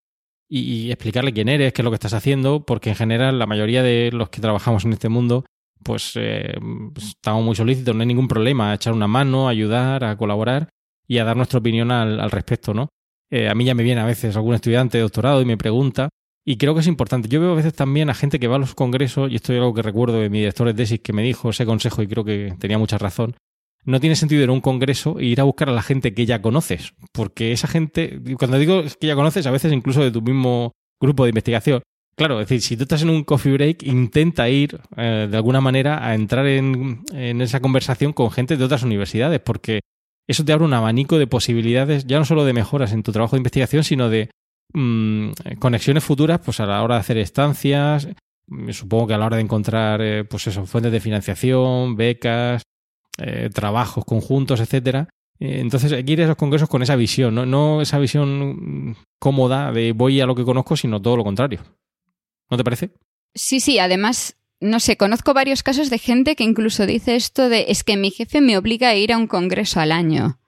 y, 0.48 0.90
explicarle 0.90 1.32
quién 1.32 1.48
eres, 1.48 1.72
qué 1.72 1.82
es 1.82 1.84
lo 1.84 1.90
que 1.90 1.96
estás 1.96 2.14
haciendo, 2.14 2.64
porque 2.64 2.90
en 2.90 2.96
general 2.96 3.38
la 3.38 3.46
mayoría 3.46 3.82
de 3.82 4.10
los 4.12 4.28
que 4.28 4.40
trabajamos 4.40 4.84
en 4.84 4.92
este 4.92 5.08
mundo 5.08 5.44
pues, 5.84 6.12
eh, 6.16 6.54
estamos 6.96 7.44
muy 7.44 7.54
solícitos, 7.54 7.94
no 7.94 8.00
hay 8.00 8.06
ningún 8.06 8.28
problema, 8.28 8.70
a 8.70 8.74
echar 8.74 8.92
una 8.92 9.06
mano, 9.06 9.46
a 9.46 9.50
ayudar, 9.50 10.04
a 10.04 10.16
colaborar 10.16 10.70
y 11.06 11.18
a 11.18 11.24
dar 11.24 11.36
nuestra 11.36 11.58
opinión 11.58 11.90
al, 11.92 12.30
respecto, 12.30 12.74
¿no? 12.74 12.88
Eh, 13.34 13.48
a 13.48 13.54
mí 13.56 13.64
ya 13.64 13.74
me 13.74 13.82
viene 13.82 14.00
a 14.00 14.06
veces 14.06 14.36
algún 14.36 14.54
estudiante 14.54 14.96
de 14.96 15.02
doctorado 15.02 15.42
y 15.42 15.44
me 15.44 15.56
pregunta, 15.56 16.08
y 16.46 16.56
creo 16.56 16.72
que 16.72 16.82
es 16.82 16.86
importante. 16.86 17.28
Yo 17.28 17.40
veo 17.40 17.50
a 17.50 17.56
veces 17.56 17.74
también 17.74 18.08
a 18.08 18.14
gente 18.14 18.38
que 18.38 18.46
va 18.46 18.54
a 18.54 18.58
los 18.60 18.76
congresos, 18.76 19.28
y 19.28 19.34
esto 19.34 19.52
es 19.52 19.58
algo 19.58 19.74
que 19.74 19.82
recuerdo 19.82 20.20
de 20.20 20.30
mi 20.30 20.38
director 20.38 20.68
de 20.68 20.74
tesis 20.74 21.00
que 21.00 21.12
me 21.12 21.24
dijo 21.24 21.50
ese 21.50 21.66
consejo 21.66 22.00
y 22.00 22.06
creo 22.06 22.22
que 22.22 22.54
tenía 22.60 22.78
mucha 22.78 22.96
razón. 22.96 23.34
No 23.84 23.98
tiene 23.98 24.14
sentido 24.14 24.40
ir 24.44 24.50
a 24.50 24.52
un 24.52 24.60
congreso 24.60 25.18
e 25.18 25.24
ir 25.24 25.40
a 25.40 25.44
buscar 25.44 25.68
a 25.68 25.72
la 25.72 25.82
gente 25.82 26.14
que 26.14 26.26
ya 26.26 26.40
conoces, 26.40 26.94
porque 27.10 27.50
esa 27.50 27.66
gente, 27.66 28.20
cuando 28.38 28.56
digo 28.56 28.84
que 29.00 29.08
ya 29.08 29.16
conoces, 29.16 29.48
a 29.48 29.50
veces 29.50 29.72
incluso 29.72 30.00
de 30.04 30.12
tu 30.12 30.22
mismo 30.22 30.70
grupo 31.00 31.24
de 31.24 31.30
investigación, 31.30 31.82
Claro, 32.16 32.40
es 32.40 32.48
decir, 32.48 32.62
si 32.62 32.76
tú 32.76 32.84
estás 32.84 33.02
en 33.02 33.10
un 33.10 33.24
coffee 33.24 33.54
break, 33.54 33.82
intenta 33.82 34.48
ir 34.48 34.78
eh, 34.96 35.26
de 35.28 35.36
alguna 35.36 35.60
manera 35.60 36.06
a 36.06 36.14
entrar 36.14 36.46
en, 36.46 37.02
en, 37.12 37.40
esa 37.40 37.58
conversación 37.58 38.12
con 38.12 38.30
gente 38.30 38.56
de 38.56 38.62
otras 38.62 38.84
universidades, 38.84 39.40
porque 39.40 39.80
eso 40.26 40.44
te 40.44 40.52
abre 40.52 40.64
un 40.64 40.74
abanico 40.74 41.18
de 41.18 41.26
posibilidades, 41.26 42.06
ya 42.06 42.18
no 42.18 42.24
solo 42.24 42.44
de 42.44 42.52
mejoras 42.52 42.92
en 42.92 43.02
tu 43.02 43.12
trabajo 43.12 43.36
de 43.36 43.40
investigación, 43.40 43.84
sino 43.84 44.08
de 44.08 44.30
mmm, 44.72 45.30
conexiones 45.58 46.04
futuras, 46.04 46.40
pues 46.44 46.60
a 46.60 46.66
la 46.66 46.82
hora 46.82 46.96
de 46.96 47.00
hacer 47.00 47.18
estancias, 47.18 48.08
supongo 48.70 49.06
que 49.06 49.14
a 49.14 49.18
la 49.18 49.26
hora 49.26 49.36
de 49.36 49.42
encontrar, 49.42 50.00
eh, 50.02 50.24
pues 50.24 50.44
fuentes 50.66 50.92
de 50.92 51.00
financiación, 51.00 51.96
becas, 51.96 52.62
eh, 53.18 53.50
trabajos 53.52 54.04
conjuntos, 54.04 54.60
etcétera. 54.60 55.08
Eh, 55.38 55.60
entonces 55.60 55.92
hay 55.92 56.04
que 56.04 56.12
ir 56.12 56.20
a 56.20 56.24
esos 56.24 56.36
congresos 56.36 56.68
con 56.68 56.82
esa 56.82 56.96
visión, 56.96 57.34
¿no? 57.34 57.46
no 57.46 57.80
esa 57.80 57.98
visión 57.98 58.96
cómoda 59.18 59.72
de 59.72 59.92
voy 59.92 60.20
a 60.20 60.26
lo 60.26 60.34
que 60.34 60.44
conozco, 60.44 60.76
sino 60.76 61.00
todo 61.00 61.16
lo 61.16 61.24
contrario. 61.24 61.60
¿No 62.50 62.56
te 62.56 62.64
parece? 62.64 62.90
Sí, 63.34 63.60
sí, 63.60 63.78
además, 63.78 64.36
no 64.60 64.80
sé, 64.80 64.96
conozco 64.96 65.34
varios 65.34 65.62
casos 65.62 65.90
de 65.90 65.98
gente 65.98 66.36
que 66.36 66.44
incluso 66.44 66.86
dice 66.86 67.16
esto 67.16 67.48
de 67.48 67.66
es 67.68 67.84
que 67.84 67.96
mi 67.96 68.10
jefe 68.10 68.40
me 68.40 68.56
obliga 68.56 68.88
a 68.88 68.94
ir 68.94 69.12
a 69.12 69.18
un 69.18 69.26
congreso 69.26 69.80
al 69.80 69.92
año. 69.92 70.38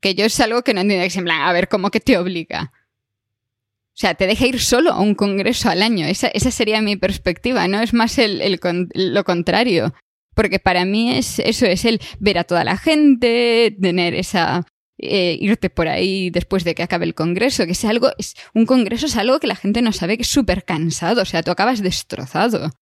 Que 0.00 0.14
yo 0.14 0.24
es 0.24 0.38
algo 0.40 0.62
que 0.62 0.74
no 0.74 0.80
entiendo, 0.80 1.06
en 1.06 1.24
plan, 1.24 1.42
a 1.42 1.52
ver, 1.52 1.68
¿cómo 1.68 1.90
que 1.90 2.00
te 2.00 2.18
obliga? 2.18 2.72
O 3.94 3.96
sea, 3.96 4.14
te 4.14 4.26
deja 4.26 4.46
ir 4.46 4.60
solo 4.60 4.90
a 4.92 5.00
un 5.00 5.14
congreso 5.14 5.70
al 5.70 5.82
año. 5.82 6.06
Esa, 6.06 6.26
esa 6.28 6.50
sería 6.50 6.82
mi 6.82 6.96
perspectiva, 6.96 7.68
¿no? 7.68 7.80
Es 7.80 7.94
más 7.94 8.18
el, 8.18 8.40
el, 8.40 8.60
lo 8.92 9.24
contrario. 9.24 9.94
Porque 10.34 10.58
para 10.58 10.84
mí 10.84 11.16
es 11.16 11.38
eso, 11.38 11.66
es 11.66 11.84
el 11.84 12.00
ver 12.18 12.38
a 12.38 12.44
toda 12.44 12.64
la 12.64 12.76
gente, 12.76 13.76
tener 13.80 14.14
esa 14.14 14.66
eh, 14.98 15.36
irte 15.40 15.70
por 15.70 15.88
ahí 15.88 16.30
después 16.30 16.64
de 16.64 16.74
que 16.74 16.82
acabe 16.82 17.04
el 17.04 17.14
congreso, 17.14 17.66
que 17.66 17.72
es 17.72 17.84
algo, 17.84 18.10
es, 18.18 18.34
un 18.52 18.66
congreso 18.66 19.06
es 19.06 19.16
algo 19.16 19.40
que 19.40 19.46
la 19.46 19.56
gente 19.56 19.82
no 19.82 19.92
sabe 19.92 20.16
que 20.16 20.22
es 20.22 20.28
súper 20.28 20.64
cansado, 20.64 21.22
o 21.22 21.24
sea, 21.24 21.42
tú 21.42 21.50
acabas 21.50 21.82
destrozado. 21.82 22.72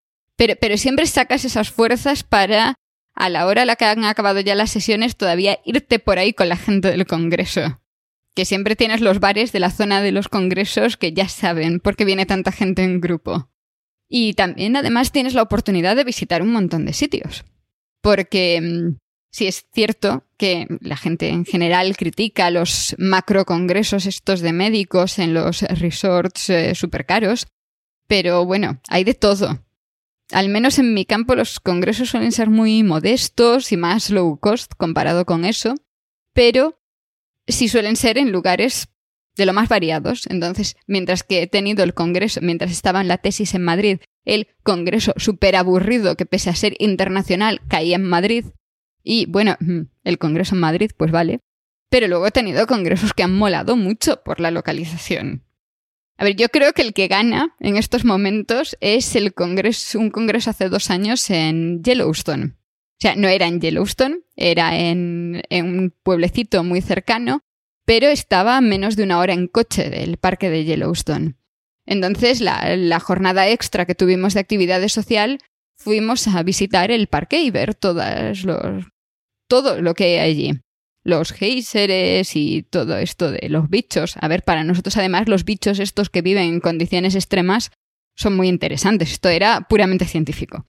Pero, 0.60 0.76
siempre 0.76 1.06
sacas 1.06 1.44
esas 1.44 1.70
fuerzas 1.70 2.22
para, 2.22 2.74
a 3.14 3.28
la 3.28 3.46
hora 3.46 3.62
a 3.62 3.64
la 3.64 3.76
que 3.76 3.84
han 3.84 4.04
acabado 4.04 4.40
ya 4.40 4.54
las 4.54 4.70
sesiones, 4.70 5.16
todavía 5.16 5.58
irte 5.64 5.98
por 5.98 6.18
ahí 6.18 6.32
con 6.32 6.48
la 6.48 6.56
gente 6.56 6.90
del 6.90 7.06
congreso. 7.06 7.80
Que 8.34 8.44
siempre 8.44 8.76
tienes 8.76 9.00
los 9.00 9.20
bares 9.20 9.52
de 9.52 9.60
la 9.60 9.70
zona 9.70 10.00
de 10.00 10.12
los 10.12 10.28
congresos 10.28 10.96
que 10.96 11.12
ya 11.12 11.28
saben 11.28 11.80
por 11.80 11.96
qué 11.96 12.04
viene 12.04 12.26
tanta 12.26 12.50
gente 12.50 12.82
en 12.82 13.00
grupo. 13.00 13.50
Y 14.08 14.34
también 14.34 14.76
además 14.76 15.12
tienes 15.12 15.34
la 15.34 15.42
oportunidad 15.42 15.96
de 15.96 16.04
visitar 16.04 16.42
un 16.42 16.52
montón 16.52 16.86
de 16.86 16.92
sitios. 16.92 17.44
Porque 18.00 18.60
mm, 18.60 18.96
Sí, 19.32 19.46
es 19.46 19.66
cierto 19.72 20.26
que 20.36 20.66
la 20.80 20.98
gente 20.98 21.30
en 21.30 21.46
general 21.46 21.96
critica 21.96 22.50
los 22.50 22.94
macrocongresos 22.98 24.04
estos 24.04 24.40
de 24.40 24.52
médicos 24.52 25.18
en 25.18 25.32
los 25.32 25.62
resorts 25.62 26.50
eh, 26.50 26.74
súper 26.74 27.06
caros, 27.06 27.46
pero 28.06 28.44
bueno, 28.44 28.78
hay 28.88 29.04
de 29.04 29.14
todo. 29.14 29.64
Al 30.30 30.48
menos 30.48 30.78
en 30.78 30.94
mi 30.94 31.04
campo 31.04 31.34
los 31.34 31.60
congresos 31.60 32.10
suelen 32.10 32.32
ser 32.32 32.48
muy 32.48 32.82
modestos 32.82 33.72
y 33.72 33.76
más 33.76 34.10
low 34.10 34.38
cost 34.38 34.72
comparado 34.76 35.26
con 35.26 35.44
eso, 35.44 35.74
pero 36.32 36.80
sí 37.46 37.68
suelen 37.68 37.96
ser 37.96 38.18
en 38.18 38.32
lugares 38.32 38.88
de 39.36 39.46
lo 39.46 39.52
más 39.52 39.68
variados. 39.68 40.26
Entonces, 40.28 40.76
mientras 40.86 41.22
que 41.22 41.42
he 41.42 41.46
tenido 41.46 41.84
el 41.84 41.94
congreso, 41.94 42.40
mientras 42.42 42.70
estaba 42.70 43.00
en 43.00 43.08
la 43.08 43.18
tesis 43.18 43.54
en 43.54 43.64
Madrid, 43.64 43.98
el 44.24 44.48
congreso 44.62 45.12
súper 45.16 45.56
aburrido 45.56 46.16
que 46.16 46.26
pese 46.26 46.50
a 46.50 46.54
ser 46.54 46.74
internacional 46.78 47.60
caía 47.68 47.96
en 47.96 48.08
Madrid, 48.08 48.44
y 49.02 49.26
bueno, 49.26 49.56
el 50.04 50.18
Congreso 50.18 50.54
en 50.54 50.60
Madrid, 50.60 50.90
pues 50.96 51.10
vale. 51.10 51.40
Pero 51.90 52.08
luego 52.08 52.26
he 52.26 52.30
tenido 52.30 52.66
congresos 52.66 53.12
que 53.12 53.22
han 53.22 53.34
molado 53.34 53.76
mucho 53.76 54.22
por 54.22 54.40
la 54.40 54.50
localización. 54.50 55.44
A 56.18 56.24
ver, 56.24 56.36
yo 56.36 56.48
creo 56.48 56.72
que 56.72 56.82
el 56.82 56.92
que 56.92 57.08
gana 57.08 57.56
en 57.58 57.76
estos 57.76 58.04
momentos 58.04 58.76
es 58.80 59.16
el 59.16 59.34
congreso, 59.34 59.98
un 59.98 60.10
congreso 60.10 60.50
hace 60.50 60.68
dos 60.68 60.90
años 60.90 61.28
en 61.30 61.82
Yellowstone. 61.82 62.54
O 62.54 63.00
sea, 63.02 63.16
no 63.16 63.28
era 63.28 63.46
en 63.46 63.60
Yellowstone, 63.60 64.20
era 64.36 64.78
en, 64.78 65.42
un 65.50 65.94
pueblecito 66.02 66.62
muy 66.62 66.80
cercano, 66.80 67.42
pero 67.84 68.06
estaba 68.06 68.60
menos 68.60 68.94
de 68.94 69.02
una 69.02 69.18
hora 69.18 69.32
en 69.32 69.48
coche 69.48 69.90
del 69.90 70.18
parque 70.18 70.50
de 70.50 70.64
Yellowstone. 70.64 71.34
Entonces, 71.84 72.40
la, 72.40 72.76
la, 72.76 73.00
jornada 73.00 73.48
extra 73.48 73.86
que 73.86 73.96
tuvimos 73.96 74.34
de 74.34 74.40
actividad 74.40 74.86
social, 74.86 75.40
fuimos 75.76 76.28
a 76.28 76.42
visitar 76.44 76.92
el 76.92 77.08
parque 77.08 77.42
y 77.42 77.50
ver 77.50 77.74
todas 77.74 78.44
los, 78.44 78.84
todo 79.48 79.82
lo 79.82 79.94
que 79.94 80.04
hay 80.04 80.18
allí. 80.18 80.60
Los 81.04 81.32
géiseres 81.32 82.36
y 82.36 82.62
todo 82.62 82.98
esto 82.98 83.30
de 83.30 83.48
los 83.48 83.68
bichos. 83.68 84.16
A 84.20 84.28
ver, 84.28 84.42
para 84.42 84.64
nosotros 84.64 84.96
además 84.96 85.28
los 85.28 85.44
bichos 85.44 85.80
estos 85.80 86.10
que 86.10 86.22
viven 86.22 86.44
en 86.44 86.60
condiciones 86.60 87.14
extremas 87.14 87.72
son 88.14 88.36
muy 88.36 88.48
interesantes. 88.48 89.12
Esto 89.12 89.28
era 89.28 89.66
puramente 89.68 90.04
científico. 90.04 90.66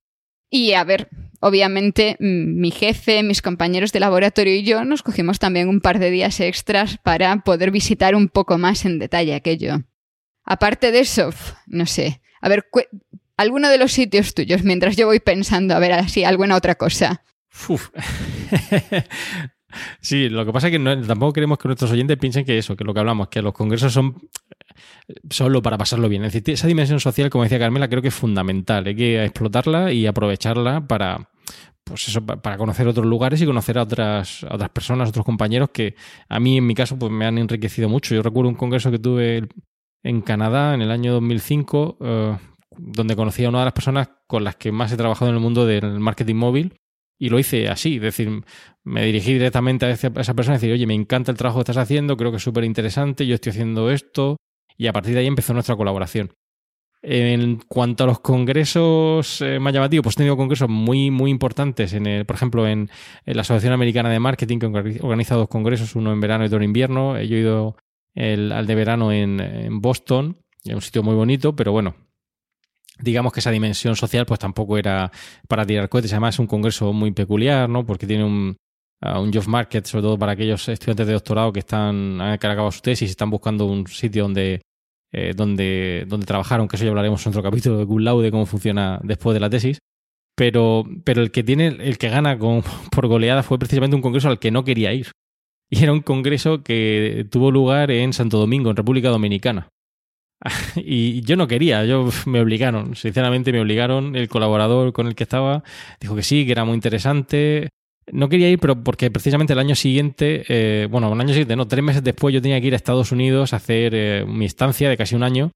Y 0.49 0.73
a 0.73 0.83
ver, 0.83 1.09
obviamente 1.39 2.15
mi 2.19 2.71
jefe, 2.71 3.23
mis 3.23 3.41
compañeros 3.41 3.91
de 3.91 3.99
laboratorio 3.99 4.55
y 4.55 4.63
yo 4.63 4.85
nos 4.85 5.03
cogimos 5.03 5.39
también 5.39 5.67
un 5.67 5.81
par 5.81 5.99
de 5.99 6.11
días 6.11 6.39
extras 6.39 6.97
para 7.03 7.37
poder 7.37 7.71
visitar 7.71 8.15
un 8.15 8.27
poco 8.27 8.57
más 8.57 8.85
en 8.85 8.99
detalle 8.99 9.33
aquello. 9.33 9.83
Aparte 10.45 10.91
de 10.91 10.99
eso, 10.99 11.33
no 11.65 11.85
sé. 11.85 12.21
A 12.41 12.49
ver, 12.49 12.65
alguno 13.37 13.69
de 13.69 13.77
los 13.77 13.93
sitios 13.93 14.33
tuyos, 14.33 14.63
mientras 14.63 14.95
yo 14.95 15.07
voy 15.07 15.19
pensando, 15.19 15.75
a 15.75 15.79
ver, 15.79 15.93
así, 15.93 16.23
alguna 16.23 16.55
otra 16.55 16.75
cosa. 16.75 17.23
sí, 19.99 20.29
lo 20.29 20.45
que 20.45 20.51
pasa 20.51 20.67
es 20.67 20.77
que 20.77 20.79
tampoco 20.79 21.33
queremos 21.33 21.57
que 21.57 21.67
nuestros 21.67 21.91
oyentes 21.91 22.17
piensen 22.17 22.45
que 22.45 22.57
eso, 22.57 22.75
que 22.75 22.83
lo 22.83 22.93
que 22.93 22.99
hablamos, 22.99 23.27
que 23.29 23.41
los 23.41 23.53
congresos 23.53 23.93
son 23.93 24.15
solo 25.29 25.62
para 25.62 25.77
pasarlo 25.77 26.09
bien. 26.09 26.23
Es 26.23 26.33
decir, 26.33 26.53
esa 26.53 26.67
dimensión 26.67 26.99
social, 26.99 27.29
como 27.29 27.43
decía 27.43 27.59
Carmela, 27.59 27.88
creo 27.88 28.01
que 28.01 28.07
es 28.09 28.15
fundamental. 28.15 28.86
Hay 28.86 28.95
que 28.95 29.23
explotarla 29.23 29.91
y 29.91 30.07
aprovecharla 30.07 30.88
para, 30.88 31.29
pues 31.83 32.07
eso, 32.07 32.25
para 32.25 32.57
conocer 32.57 32.88
otros 32.88 33.05
lugares 33.05 33.41
y 33.41 33.45
conocer 33.45 33.77
a 33.77 33.83
otras, 33.83 34.43
otras 34.43 34.69
personas, 34.69 35.09
otros 35.09 35.25
compañeros 35.25 35.69
que 35.71 35.95
a 36.29 36.39
mí, 36.39 36.57
en 36.57 36.67
mi 36.67 36.75
caso, 36.75 36.97
pues 36.97 37.12
me 37.12 37.25
han 37.25 37.38
enriquecido 37.38 37.89
mucho. 37.89 38.15
Yo 38.15 38.23
recuerdo 38.23 38.49
un 38.49 38.55
congreso 38.55 38.91
que 38.91 38.99
tuve 38.99 39.47
en 40.03 40.21
Canadá 40.21 40.73
en 40.73 40.81
el 40.81 40.91
año 40.91 41.13
2005, 41.13 41.97
eh, 42.01 42.38
donde 42.77 43.15
conocí 43.15 43.45
a 43.45 43.49
una 43.49 43.59
de 43.59 43.65
las 43.65 43.73
personas 43.73 44.09
con 44.27 44.43
las 44.43 44.55
que 44.55 44.71
más 44.71 44.91
he 44.91 44.97
trabajado 44.97 45.29
en 45.29 45.36
el 45.36 45.41
mundo 45.41 45.65
del 45.65 45.99
marketing 45.99 46.36
móvil 46.36 46.82
y 47.17 47.30
lo 47.30 47.39
hice 47.39 47.69
así, 47.69 47.95
es 47.95 48.02
decir, 48.02 48.43
me 48.84 49.06
dirigí 49.06 49.34
directamente 49.34 49.86
a 49.86 49.91
esa 49.91 50.12
persona 50.12 50.56
y 50.56 50.60
decir, 50.60 50.73
oye, 50.73 50.86
me 50.88 50.93
encanta 50.93 51.32
el 51.32 51.38
trabajo 51.38 51.60
que 51.60 51.71
estás 51.71 51.78
haciendo, 51.78 52.17
creo 52.17 52.32
que 52.32 52.38
es 52.38 52.43
súper 52.43 52.63
interesante, 52.63 53.26
yo 53.26 53.36
estoy 53.36 53.52
haciendo 53.52 53.91
esto, 53.91 54.38
y 54.78 54.88
a 54.88 54.93
partir 54.93 55.13
de 55.13 55.21
ahí 55.21 55.28
empezó 55.28 55.54
nuestra 55.54 55.76
colaboración. 55.76 56.32
En 57.06 57.60
cuanto 57.67 58.06
a 58.06 58.08
los 58.08 58.21
congresos 58.21 59.41
eh, 59.41 59.60
más 59.60 59.73
llamativos, 59.73 60.04
pues 60.04 60.15
he 60.15 60.19
tenido 60.19 60.38
congresos 60.38 60.69
muy, 60.69 61.12
muy 61.12 61.32
importantes, 61.32 61.93
en 61.93 62.08
el, 62.08 62.26
por 62.26 62.38
ejemplo, 62.38 62.65
en, 62.65 62.89
la 63.26 63.41
Asociación 63.41 63.73
Americana 63.73 64.10
de 64.10 64.19
Marketing, 64.19 64.58
que 64.58 64.67
organiza 65.02 65.36
dos 65.36 65.49
congresos, 65.49 65.95
uno 65.95 66.13
en 66.13 66.21
verano 66.21 66.45
y 66.45 66.47
otro 66.47 66.60
en 66.60 66.63
invierno. 66.63 67.21
Yo 67.21 67.36
he 67.36 67.39
ido 67.39 67.76
al 68.15 68.65
de 68.67 68.76
verano 68.76 69.12
en, 69.12 69.41
en 69.41 69.82
Boston, 69.82 70.38
en 70.63 70.76
un 70.76 70.82
sitio 70.82 71.04
muy 71.04 71.15
bonito, 71.15 71.54
pero 71.58 71.73
bueno, 71.73 71.95
digamos 72.99 73.34
que 73.34 73.39
esa 73.39 73.51
dimensión 73.51 73.95
social 73.95 74.25
pues 74.25 74.39
tampoco 74.39 74.77
era 74.77 75.12
para 75.47 75.65
tirar 75.65 75.89
cohetes. 75.89 76.13
Además 76.13 76.36
es 76.36 76.39
un 76.39 76.47
congreso 76.47 76.93
muy 76.93 77.12
peculiar, 77.12 77.69
¿no? 77.69 77.86
Porque 77.86 78.08
tiene 78.08 78.23
un, 78.23 78.56
un 79.01 79.34
job 79.34 79.47
market, 79.47 79.86
sobre 79.86 80.03
todo 80.03 80.17
para 80.17 80.34
aquellos 80.34 80.67
estudiantes 80.69 81.08
de 81.08 81.13
doctorado 81.13 81.51
que 81.51 81.60
están 81.60 82.21
han 82.21 82.34
acabado 82.34 82.71
su 82.71 82.82
tesis 82.82 83.10
y 83.10 83.12
están 83.12 83.29
buscando 83.29 83.65
un 83.65 83.88
sitio 83.88 84.23
donde, 84.23 84.62
eh, 85.12 85.34
donde, 85.36 86.06
donde 86.08 86.25
trabajar, 86.25 86.60
aunque 86.60 86.75
eso 86.75 86.86
ya 86.86 86.91
hablaremos 86.91 87.25
en 87.25 87.32
otro 87.32 87.43
capítulo 87.43 87.77
de 87.77 87.86
Good 87.86 88.23
de 88.23 88.32
cómo 88.32 88.45
funciona 88.45 88.99
después 89.03 89.34
de 89.34 89.39
la 89.39 89.49
tesis. 89.49 89.79
Pero, 90.36 90.84
pero 91.03 91.21
el 91.21 91.29
que 91.32 91.43
tiene, 91.43 91.67
el 91.67 91.97
que 91.97 92.10
gana 92.10 92.39
con, 92.39 92.63
por 92.91 93.08
goleada 93.08 93.43
fue 93.43 93.60
precisamente 93.60 93.95
un 93.95 94.01
congreso 94.01 94.29
al 94.29 94.39
que 94.39 94.51
no 94.51 94.63
quería 94.63 94.93
ir. 94.93 95.12
Y 95.69 95.84
era 95.84 95.91
un 95.91 96.01
congreso 96.01 96.63
que 96.63 97.25
tuvo 97.32 97.49
lugar 97.49 97.89
en 97.89 98.13
Santo 98.13 98.38
Domingo, 98.38 98.69
en 98.69 98.75
República 98.75 99.10
Dominicana. 99.10 99.69
y 100.75 101.21
yo 101.21 101.36
no 101.36 101.47
quería, 101.47 101.86
yo 101.86 102.10
me 102.25 102.41
obligaron, 102.41 102.95
sinceramente 102.95 103.51
me 103.51 103.62
obligaron, 103.62 104.15
el 104.15 104.27
colaborador 104.27 104.93
con 104.93 105.08
el 105.08 105.15
que 105.15 105.23
estaba 105.23 105.63
dijo 105.99 106.15
que 106.15 106.23
sí, 106.23 106.45
que 106.45 106.51
era 106.51 106.65
muy 106.65 106.75
interesante. 106.75 107.69
No 108.12 108.27
quería 108.27 108.49
ir, 108.49 108.60
pero 108.60 108.84
porque 108.84 109.10
precisamente 109.10 109.53
el 109.53 109.60
año 109.60 109.75
siguiente, 109.75 110.43
eh, 110.49 110.88
bueno, 110.91 111.10
un 111.10 111.21
año 111.21 111.29
siguiente, 111.29 111.56
no, 111.56 111.67
tres 111.67 111.84
meses 111.84 112.03
después 112.03 112.34
yo 112.34 112.41
tenía 112.41 112.60
que 112.60 112.67
ir 112.67 112.73
a 112.73 112.75
Estados 112.75 113.13
Unidos 113.13 113.53
a 113.53 113.58
hacer 113.58 113.93
eh, 113.95 114.25
mi 114.27 114.45
estancia 114.45 114.89
de 114.89 114.97
casi 114.97 115.15
un 115.15 115.23
año 115.23 115.51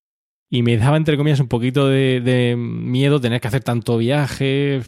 y 0.50 0.64
me 0.64 0.78
daba, 0.78 0.96
entre 0.96 1.18
comillas, 1.18 1.42
un 1.42 1.50
poquito 1.50 1.90
de, 1.90 2.56
miedo 2.58 3.20
tener 3.20 3.42
que 3.42 3.50
hacer 3.50 3.64
tanto 3.64 3.98
viaje. 3.98 4.82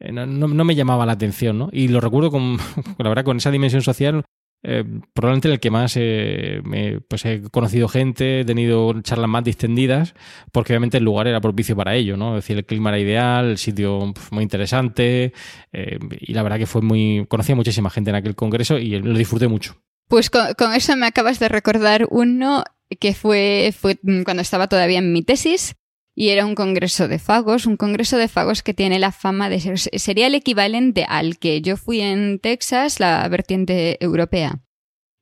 Eh, 0.00 0.12
no, 0.12 0.26
no, 0.26 0.64
me 0.64 0.76
llamaba 0.76 1.04
la 1.04 1.12
atención, 1.12 1.58
¿no? 1.58 1.68
Y 1.72 1.88
lo 1.88 2.00
recuerdo 2.00 2.30
con, 2.30 2.58
la 2.98 3.08
verdad, 3.08 3.24
con 3.24 3.38
esa 3.38 3.50
dimensión 3.50 3.82
social 3.82 4.24
eh, 4.66 4.82
probablemente 5.12 5.52
el 5.52 5.60
que 5.60 5.70
más 5.70 5.92
eh, 5.96 6.62
pues 7.06 7.26
he 7.26 7.42
conocido 7.50 7.86
gente, 7.86 8.40
he 8.40 8.44
tenido 8.46 8.98
charlas 9.02 9.28
más 9.28 9.44
distendidas, 9.44 10.14
porque 10.52 10.72
obviamente 10.72 10.96
el 10.96 11.04
lugar 11.04 11.26
era 11.26 11.42
propicio 11.42 11.76
para 11.76 11.94
ello, 11.94 12.16
¿no? 12.16 12.38
Es 12.38 12.44
decir, 12.44 12.56
el 12.56 12.64
clima 12.64 12.88
era 12.88 12.98
ideal, 12.98 13.50
el 13.50 13.58
sitio 13.58 14.12
pues, 14.14 14.32
muy 14.32 14.42
interesante, 14.42 15.34
eh, 15.72 15.98
y 16.18 16.32
la 16.32 16.42
verdad 16.42 16.58
que 16.58 16.66
fue 16.66 16.80
muy. 16.80 17.26
conocí 17.28 17.52
a 17.52 17.56
muchísima 17.56 17.90
gente 17.90 18.08
en 18.08 18.16
aquel 18.16 18.34
congreso 18.34 18.78
y 18.78 18.98
lo 18.98 19.18
disfruté 19.18 19.48
mucho. 19.48 19.76
Pues 20.08 20.30
con, 20.30 20.72
eso 20.74 20.96
me 20.96 21.06
acabas 21.06 21.38
de 21.38 21.50
recordar 21.50 22.06
uno 22.10 22.64
que 23.00 23.12
fue, 23.12 23.74
fue 23.78 23.98
cuando 24.24 24.40
estaba 24.40 24.68
todavía 24.68 24.98
en 24.98 25.12
mi 25.12 25.22
tesis. 25.22 25.76
Y 26.14 26.28
era 26.28 26.46
un 26.46 26.54
congreso 26.54 27.08
de 27.08 27.18
fagos, 27.18 27.66
un 27.66 27.76
congreso 27.76 28.16
de 28.16 28.28
fagos 28.28 28.62
que 28.62 28.74
tiene 28.74 28.98
la 28.98 29.10
fama 29.10 29.48
de 29.48 29.60
ser, 29.60 29.78
sería 29.78 30.28
el 30.28 30.34
equivalente 30.34 31.04
al 31.08 31.38
que 31.38 31.60
yo 31.60 31.76
fui 31.76 32.00
en 32.00 32.38
Texas, 32.38 33.00
la 33.00 33.26
vertiente 33.28 34.02
europea. 34.02 34.60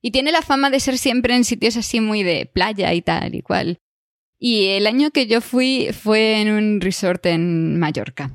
Y 0.03 0.11
tiene 0.11 0.33
la 0.33 0.43
fama 0.43 0.69
de 0.69 0.81
ser 0.81 0.99
siempre 0.99 1.35
en 1.35 1.45
sitios 1.45 1.77
así 1.77 2.01
muy 2.01 2.23
de 2.23 2.51
playa 2.53 2.93
y 2.93 3.03
tal 3.03 3.35
y 3.35 3.43
cual. 3.43 3.79
Y 4.39 4.67
el 4.67 4.87
año 4.87 5.13
que 5.13 5.27
yo 5.27 5.41
fui 5.41 5.91
fue 5.93 6.41
en 6.41 6.51
un 6.51 6.81
resort 6.81 7.25
en 7.27 7.79
Mallorca. 7.79 8.33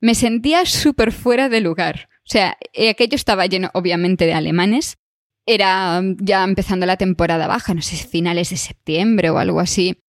Me 0.00 0.14
sentía 0.14 0.66
súper 0.66 1.12
fuera 1.12 1.48
de 1.48 1.62
lugar. 1.62 2.10
O 2.18 2.30
sea, 2.30 2.58
eh, 2.74 2.90
aquello 2.90 3.16
estaba 3.16 3.46
lleno 3.46 3.70
obviamente 3.72 4.26
de 4.26 4.34
alemanes. 4.34 4.98
Era 5.46 6.02
ya 6.18 6.44
empezando 6.44 6.84
la 6.84 6.98
temporada 6.98 7.46
baja, 7.46 7.72
no 7.72 7.80
sé, 7.80 7.96
finales 7.96 8.50
de 8.50 8.58
septiembre 8.58 9.30
o 9.30 9.38
algo 9.38 9.60
así. 9.60 10.03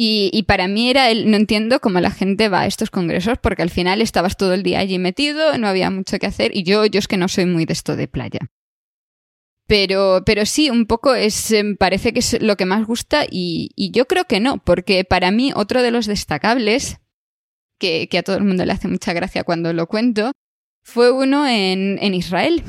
Y, 0.00 0.44
para 0.44 0.68
mí 0.68 0.90
era 0.90 1.10
el, 1.10 1.28
no 1.28 1.36
entiendo 1.36 1.80
cómo 1.80 1.98
la 1.98 2.12
gente 2.12 2.48
va 2.48 2.60
a 2.60 2.66
estos 2.66 2.88
congresos, 2.88 3.36
porque 3.42 3.62
al 3.62 3.70
final 3.70 4.00
estabas 4.00 4.36
todo 4.36 4.54
el 4.54 4.62
día 4.62 4.78
allí 4.78 4.96
metido, 4.96 5.58
no 5.58 5.66
había 5.66 5.90
mucho 5.90 6.20
que 6.20 6.26
hacer, 6.28 6.56
y 6.56 6.62
yo, 6.62 6.86
yo 6.86 7.00
es 7.00 7.08
que 7.08 7.16
no 7.16 7.26
soy 7.26 7.46
muy 7.46 7.64
de 7.64 7.72
esto 7.72 7.96
de 7.96 8.06
playa. 8.06 8.38
Pero, 9.66 10.22
pero 10.24 10.46
sí, 10.46 10.70
un 10.70 10.86
poco 10.86 11.16
es, 11.16 11.50
em, 11.50 11.76
parece 11.76 12.12
que 12.12 12.20
es 12.20 12.40
lo 12.40 12.56
que 12.56 12.64
más 12.64 12.86
gusta, 12.86 13.26
y, 13.28 13.72
yo 13.92 14.06
creo 14.06 14.24
que 14.26 14.38
no, 14.38 14.62
porque 14.62 15.02
para 15.02 15.32
mí 15.32 15.50
otro 15.52 15.82
de 15.82 15.90
los 15.90 16.06
destacables, 16.06 16.98
que, 17.80 18.08
que, 18.08 18.18
a 18.18 18.22
todo 18.22 18.36
el 18.36 18.44
mundo 18.44 18.64
le 18.64 18.72
hace 18.72 18.86
mucha 18.86 19.12
gracia 19.12 19.42
cuando 19.42 19.72
lo 19.72 19.88
cuento, 19.88 20.30
fue 20.84 21.10
uno 21.10 21.44
en, 21.48 21.98
en 22.00 22.14
Israel. 22.14 22.62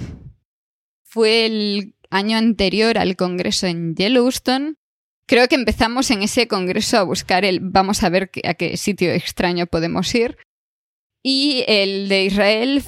Fue 1.03 1.45
el 1.45 1.93
año 2.09 2.37
anterior 2.37 2.97
al 2.97 3.15
congreso 3.15 3.67
en 3.67 3.93
Yellowstone 3.93 4.78
Creo 5.29 5.47
que 5.47 5.53
empezamos 5.53 6.09
en 6.09 6.23
ese 6.23 6.47
congreso 6.47 6.97
a 6.97 7.03
buscar 7.03 7.45
el 7.45 7.59
vamos 7.59 8.01
a 8.01 8.09
ver 8.09 8.31
a 8.43 8.55
qué 8.55 8.77
sitio 8.77 9.11
extraño 9.11 9.67
podemos 9.67 10.13
ir. 10.15 10.37
Y 11.23 11.63
el 11.67 12.09
de 12.09 12.25
Israel 12.25 12.83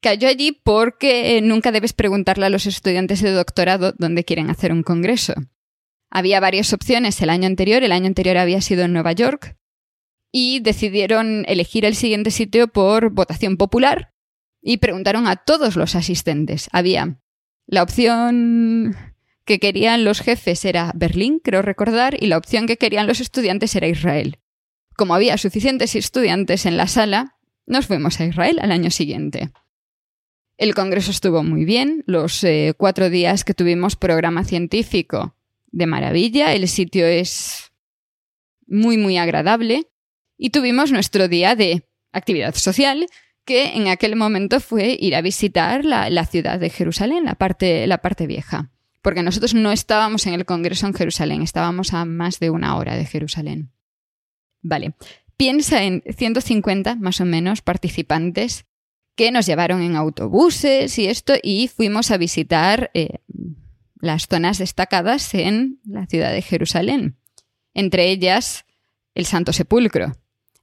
cayó 0.00 0.28
allí 0.28 0.52
porque 0.52 1.38
nunca 1.42 1.70
debes 1.70 1.92
preguntarle 1.92 2.46
a 2.46 2.48
los 2.48 2.64
estudiantes 2.64 3.20
de 3.20 3.32
doctorado 3.32 3.92
dónde 3.98 4.24
quieren 4.24 4.48
hacer 4.48 4.72
un 4.72 4.82
congreso. 4.82 5.34
Había 6.10 6.40
varias 6.40 6.72
opciones 6.72 7.20
el 7.20 7.28
año 7.28 7.46
anterior, 7.46 7.82
el 7.82 7.92
año 7.92 8.06
anterior 8.06 8.38
había 8.38 8.62
sido 8.62 8.84
en 8.84 8.94
Nueva 8.94 9.12
York, 9.12 9.58
y 10.32 10.60
decidieron 10.60 11.44
elegir 11.46 11.84
el 11.84 11.94
siguiente 11.94 12.30
sitio 12.30 12.68
por 12.68 13.10
votación 13.10 13.58
popular 13.58 14.14
y 14.62 14.78
preguntaron 14.78 15.26
a 15.26 15.36
todos 15.36 15.76
los 15.76 15.94
asistentes. 15.94 16.70
Había 16.72 17.20
la 17.66 17.82
opción 17.82 19.13
que 19.44 19.58
querían 19.58 20.04
los 20.04 20.20
jefes 20.20 20.64
era 20.64 20.92
Berlín, 20.94 21.40
creo 21.42 21.62
recordar, 21.62 22.16
y 22.20 22.26
la 22.26 22.38
opción 22.38 22.66
que 22.66 22.78
querían 22.78 23.06
los 23.06 23.20
estudiantes 23.20 23.74
era 23.76 23.88
Israel. 23.88 24.38
Como 24.96 25.14
había 25.14 25.36
suficientes 25.38 25.94
estudiantes 25.94 26.66
en 26.66 26.76
la 26.76 26.86
sala, 26.86 27.36
nos 27.66 27.86
fuimos 27.86 28.20
a 28.20 28.26
Israel 28.26 28.58
al 28.60 28.72
año 28.72 28.90
siguiente. 28.90 29.50
El 30.56 30.74
congreso 30.74 31.10
estuvo 31.10 31.42
muy 31.42 31.64
bien, 31.64 32.04
los 32.06 32.42
eh, 32.44 32.74
cuatro 32.76 33.10
días 33.10 33.44
que 33.44 33.54
tuvimos 33.54 33.96
programa 33.96 34.44
científico 34.44 35.36
de 35.66 35.86
maravilla, 35.86 36.54
el 36.54 36.68
sitio 36.68 37.06
es 37.06 37.72
muy 38.66 38.96
muy 38.96 39.18
agradable 39.18 39.90
y 40.38 40.50
tuvimos 40.50 40.92
nuestro 40.92 41.26
día 41.26 41.56
de 41.56 41.88
actividad 42.12 42.54
social, 42.54 43.06
que 43.44 43.74
en 43.74 43.88
aquel 43.88 44.14
momento 44.14 44.60
fue 44.60 44.96
ir 44.98 45.16
a 45.16 45.20
visitar 45.20 45.84
la, 45.84 46.08
la 46.08 46.24
ciudad 46.24 46.60
de 46.60 46.70
Jerusalén, 46.70 47.24
la 47.24 47.34
parte, 47.34 47.86
la 47.86 47.98
parte 47.98 48.26
vieja 48.26 48.73
porque 49.04 49.22
nosotros 49.22 49.52
no 49.52 49.70
estábamos 49.70 50.26
en 50.26 50.32
el 50.32 50.46
Congreso 50.46 50.86
en 50.86 50.94
Jerusalén, 50.94 51.42
estábamos 51.42 51.92
a 51.92 52.06
más 52.06 52.40
de 52.40 52.48
una 52.48 52.78
hora 52.78 52.96
de 52.96 53.04
Jerusalén. 53.04 53.70
Vale, 54.62 54.94
piensa 55.36 55.84
en 55.84 56.02
150 56.08 56.96
más 56.96 57.20
o 57.20 57.26
menos 57.26 57.60
participantes 57.60 58.64
que 59.14 59.30
nos 59.30 59.44
llevaron 59.44 59.82
en 59.82 59.94
autobuses 59.94 60.98
y 60.98 61.06
esto 61.06 61.34
y 61.42 61.68
fuimos 61.68 62.10
a 62.10 62.16
visitar 62.16 62.90
eh, 62.94 63.18
las 64.00 64.26
zonas 64.26 64.56
destacadas 64.56 65.34
en 65.34 65.80
la 65.84 66.06
ciudad 66.06 66.32
de 66.32 66.40
Jerusalén, 66.40 67.18
entre 67.74 68.10
ellas 68.10 68.64
el 69.14 69.26
Santo 69.26 69.52
Sepulcro. 69.52 70.16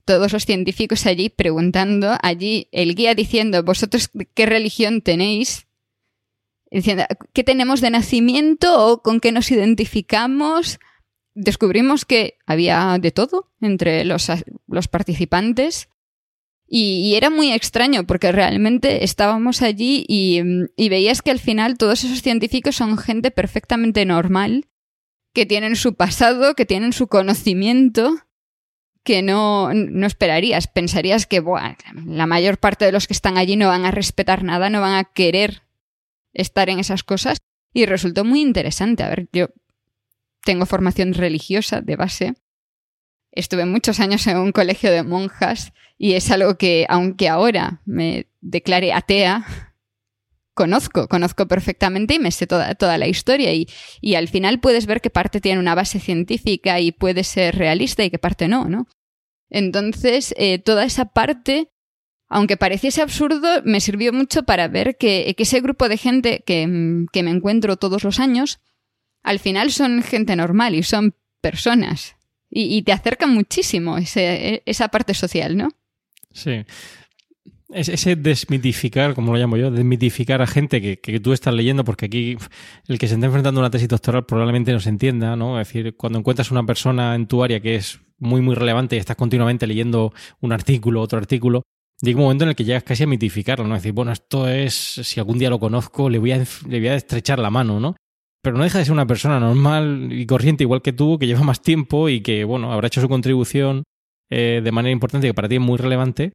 Todos 0.03 0.33
los 0.33 0.47
científicos 0.47 1.05
allí 1.05 1.29
preguntando, 1.29 2.17
allí 2.23 2.69
el 2.71 2.95
guía 2.95 3.13
diciendo, 3.13 3.61
vosotros 3.61 4.09
qué 4.33 4.47
religión 4.47 5.01
tenéis, 5.01 5.67
diciendo 6.71 7.03
qué 7.33 7.43
tenemos 7.43 7.81
de 7.81 7.89
nacimiento 7.89 8.87
o 8.87 9.01
con 9.01 9.19
qué 9.19 9.31
nos 9.31 9.51
identificamos. 9.51 10.79
Descubrimos 11.33 12.05
que 12.05 12.37
había 12.45 12.97
de 12.99 13.11
todo 13.11 13.49
entre 13.61 14.03
los, 14.05 14.27
los 14.67 14.87
participantes 14.87 15.89
y, 16.67 17.15
era 17.15 17.29
muy 17.29 17.51
extraño 17.51 18.05
porque 18.05 18.31
realmente 18.31 19.03
estábamos 19.03 19.61
allí 19.61 20.05
y, 20.07 20.41
y 20.77 20.89
veías 20.89 21.21
que 21.21 21.31
al 21.31 21.39
final 21.39 21.77
todos 21.77 22.05
esos 22.05 22.21
científicos 22.21 22.77
son 22.77 22.97
gente 22.97 23.29
perfectamente 23.29 24.05
normal, 24.05 24.67
que 25.33 25.45
tienen 25.45 25.75
su 25.75 25.95
pasado, 25.95 26.55
que 26.55 26.65
tienen 26.65 26.93
su 26.93 27.07
conocimiento 27.07 28.15
que 29.03 29.21
no, 29.21 29.73
no 29.73 30.07
esperarías. 30.07 30.67
Pensarías 30.67 31.25
que 31.25 31.43
la 32.05 32.25
mayor 32.25 32.57
parte 32.57 32.85
de 32.85 32.91
los 32.91 33.07
que 33.07 33.13
están 33.13 33.37
allí 33.37 33.55
no 33.55 33.67
van 33.67 33.85
a 33.85 33.91
respetar 33.91 34.43
nada, 34.43 34.69
no 34.69 34.81
van 34.81 34.93
a 34.93 35.03
querer 35.03 35.63
estar 36.33 36.69
en 36.69 36.79
esas 36.79 37.03
cosas 37.03 37.39
y 37.73 37.85
resultó 37.85 38.23
muy 38.25 38.41
interesante. 38.41 39.03
A 39.03 39.09
ver, 39.09 39.29
yo 39.31 39.49
tengo 40.43 40.65
formación 40.65 41.13
religiosa 41.13 41.81
de 41.81 41.95
base. 41.95 42.33
Estuve 43.31 43.65
muchos 43.65 43.99
años 43.99 44.25
en 44.27 44.37
un 44.37 44.51
colegio 44.51 44.91
de 44.91 45.03
monjas 45.03 45.71
y 45.97 46.13
es 46.13 46.31
algo 46.31 46.57
que, 46.57 46.85
aunque 46.89 47.29
ahora 47.29 47.81
me 47.85 48.27
declare 48.41 48.91
atea, 48.91 49.45
conozco, 50.53 51.07
conozco 51.07 51.47
perfectamente 51.47 52.15
y 52.15 52.19
me 52.19 52.31
sé 52.31 52.47
toda, 52.47 52.75
toda 52.75 52.97
la 52.97 53.07
historia 53.07 53.53
y, 53.53 53.67
y, 54.01 54.15
al 54.15 54.27
final 54.27 54.59
puedes 54.59 54.85
ver 54.85 54.99
que 54.99 55.09
parte 55.09 55.39
tiene 55.39 55.59
una 55.59 55.75
base 55.75 55.99
científica 55.99 56.79
y 56.79 56.91
puede 56.91 57.23
ser 57.23 57.55
realista 57.55 58.03
y 58.03 58.09
que 58.09 58.19
parte 58.19 58.47
no, 58.47 58.67
¿no? 58.67 58.87
Entonces, 59.49 60.33
eh, 60.37 60.59
toda 60.59 60.85
esa 60.85 61.05
parte 61.05 61.71
aunque 62.33 62.55
pareciese 62.55 63.01
absurdo, 63.01 63.61
me 63.65 63.81
sirvió 63.81 64.13
mucho 64.13 64.43
para 64.43 64.69
ver 64.69 64.95
que, 64.95 65.35
ese 65.37 65.59
grupo 65.59 65.89
de 65.89 65.97
gente 65.97 66.43
que, 66.45 66.65
me 66.65 67.29
encuentro 67.29 67.75
todos 67.75 68.05
los 68.05 68.21
años, 68.21 68.61
al 69.21 69.39
final 69.39 69.69
son 69.69 70.01
gente 70.01 70.37
normal 70.37 70.73
y 70.73 70.81
son 70.81 71.13
personas. 71.41 72.15
Y, 72.49 72.81
te 72.83 72.93
acerca 72.93 73.27
muchísimo 73.27 73.97
esa 73.97 74.87
parte 74.87 75.13
social, 75.13 75.57
¿no? 75.57 75.71
Sí. 76.31 76.63
ese 77.73 78.15
desmitificar, 78.15 79.13
como 79.13 79.33
lo 79.33 79.37
llamo 79.37 79.57
yo, 79.57 79.69
desmitificar 79.69 80.41
a 80.41 80.47
gente 80.47 80.81
que, 80.81 80.99
que, 80.99 81.19
tú 81.19 81.33
estás 81.33 81.53
leyendo, 81.53 81.83
porque 81.83 82.05
aquí 82.05 82.37
el 82.87 82.97
que 82.97 83.09
se 83.09 83.15
está 83.15 83.25
enfrentando 83.25 83.59
a 83.59 83.63
una 83.63 83.71
tesis 83.71 83.89
doctoral 83.89 84.25
probablemente 84.25 84.71
no 84.71 84.79
se 84.79 84.87
entienda, 84.87 85.35
¿no? 85.35 85.59
Es 85.59 85.67
decir, 85.67 85.97
cuando 85.97 86.19
encuentras 86.19 86.49
una 86.49 86.65
persona 86.65 87.13
en 87.13 87.27
tu 87.27 87.43
área 87.43 87.59
que 87.59 87.75
es 87.75 87.99
muy, 88.19 88.39
muy 88.39 88.55
relevante 88.55 88.95
y 88.95 88.99
estás 88.99 89.17
continuamente 89.17 89.67
leyendo 89.67 90.13
un 90.39 90.53
artículo, 90.53 91.01
otro 91.01 91.17
artículo, 91.17 91.63
llega 92.01 92.17
un 92.17 92.23
momento 92.23 92.43
en 92.43 92.49
el 92.49 92.55
que 92.55 92.63
llegas 92.63 92.83
casi 92.83 93.03
a 93.03 93.07
mitificarlo, 93.07 93.67
¿no? 93.67 93.75
Es 93.75 93.81
decir, 93.81 93.93
bueno, 93.93 94.11
esto 94.11 94.47
es, 94.47 94.73
si 94.73 95.19
algún 95.19 95.37
día 95.37 95.49
lo 95.49 95.59
conozco, 95.59 96.09
le 96.09 96.19
voy 96.19 96.31
a, 96.31 96.43
le 96.67 96.79
voy 96.79 96.87
a 96.87 96.95
estrechar 96.95 97.39
la 97.39 97.49
mano, 97.49 97.79
¿no? 97.79 97.95
Pero 98.41 98.57
no 98.57 98.63
deja 98.63 98.79
de 98.79 98.85
ser 98.85 98.93
una 98.93 99.05
persona 99.05 99.39
normal 99.39 100.09
y 100.11 100.25
corriente 100.25 100.63
igual 100.63 100.81
que 100.81 100.93
tú, 100.93 101.19
que 101.19 101.27
lleva 101.27 101.43
más 101.43 101.61
tiempo 101.61 102.09
y 102.09 102.21
que, 102.21 102.43
bueno, 102.43 102.73
habrá 102.73 102.87
hecho 102.87 103.01
su 103.01 103.07
contribución 103.07 103.83
eh, 104.31 104.61
de 104.63 104.71
manera 104.71 104.91
importante, 104.91 105.27
que 105.27 105.33
para 105.33 105.47
ti 105.47 105.55
es 105.55 105.61
muy 105.61 105.77
relevante, 105.77 106.33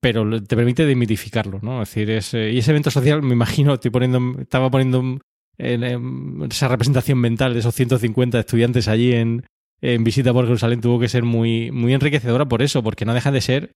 pero 0.00 0.42
te 0.42 0.56
permite 0.56 0.86
demitificarlo, 0.86 1.60
¿no? 1.62 1.82
Es 1.82 1.94
decir, 1.94 2.08
y 2.52 2.58
ese 2.58 2.70
evento 2.70 2.90
social, 2.90 3.22
me 3.22 3.34
imagino, 3.34 3.74
estoy 3.74 3.90
poniendo, 3.90 4.40
estaba 4.40 4.70
poniendo 4.70 5.18
en, 5.58 6.42
esa 6.50 6.68
representación 6.68 7.18
mental 7.18 7.52
de 7.52 7.60
esos 7.60 7.74
150 7.74 8.40
estudiantes 8.40 8.88
allí 8.88 9.12
en, 9.12 9.44
en 9.82 10.04
visita 10.04 10.32
por 10.32 10.46
Jerusalén, 10.46 10.80
tuvo 10.80 10.98
que 10.98 11.08
ser 11.08 11.22
muy, 11.22 11.70
muy 11.70 11.92
enriquecedora 11.92 12.46
por 12.46 12.62
eso, 12.62 12.82
porque 12.82 13.04
no 13.04 13.12
deja 13.12 13.30
de 13.30 13.40
ser 13.42 13.72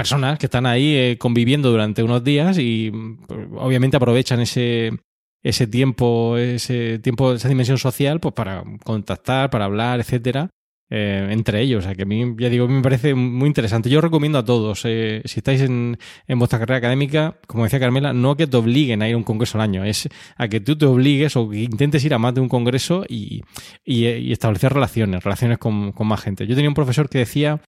personas 0.00 0.38
que 0.38 0.46
están 0.46 0.64
ahí 0.64 0.96
eh, 0.96 1.18
conviviendo 1.18 1.70
durante 1.70 2.02
unos 2.02 2.24
días 2.24 2.56
y 2.58 2.90
pues, 3.28 3.48
obviamente 3.58 3.98
aprovechan 3.98 4.40
ese, 4.40 4.92
ese 5.42 5.66
tiempo, 5.66 6.38
ese 6.38 6.98
tiempo, 7.00 7.34
esa 7.34 7.50
dimensión 7.50 7.76
social, 7.76 8.18
pues 8.18 8.32
para 8.32 8.64
contactar, 8.82 9.50
para 9.50 9.66
hablar, 9.66 10.00
etcétera, 10.00 10.48
eh, 10.88 11.28
entre 11.28 11.60
ellos. 11.60 11.84
O 11.84 11.86
sea 11.86 11.94
que 11.94 12.04
a 12.04 12.06
mí, 12.06 12.34
ya 12.38 12.48
digo, 12.48 12.66
me 12.66 12.80
parece 12.80 13.14
muy 13.14 13.46
interesante. 13.46 13.90
Yo 13.90 14.00
recomiendo 14.00 14.38
a 14.38 14.44
todos, 14.46 14.80
eh, 14.86 15.20
si 15.26 15.40
estáis 15.40 15.60
en, 15.60 15.98
en, 16.26 16.38
vuestra 16.38 16.58
carrera 16.58 16.78
académica, 16.78 17.36
como 17.46 17.64
decía 17.64 17.78
Carmela, 17.78 18.14
no 18.14 18.38
que 18.38 18.46
te 18.46 18.56
obliguen 18.56 19.02
a 19.02 19.08
ir 19.08 19.12
a 19.12 19.18
un 19.18 19.24
congreso 19.24 19.58
al 19.58 19.64
año, 19.64 19.84
es 19.84 20.08
a 20.38 20.48
que 20.48 20.60
tú 20.60 20.78
te 20.78 20.86
obligues 20.86 21.36
o 21.36 21.46
que 21.50 21.58
intentes 21.58 22.02
ir 22.06 22.14
a 22.14 22.18
más 22.18 22.32
de 22.32 22.40
un 22.40 22.48
congreso 22.48 23.04
y, 23.06 23.42
y, 23.84 24.32
establecer 24.32 24.72
relaciones, 24.72 25.22
relaciones 25.22 25.58
con, 25.58 25.92
con 25.92 26.06
más 26.06 26.22
gente. 26.22 26.46
Yo 26.46 26.54
tenía 26.54 26.70
un 26.70 26.74
profesor 26.74 27.10
que 27.10 27.18
decía 27.18 27.60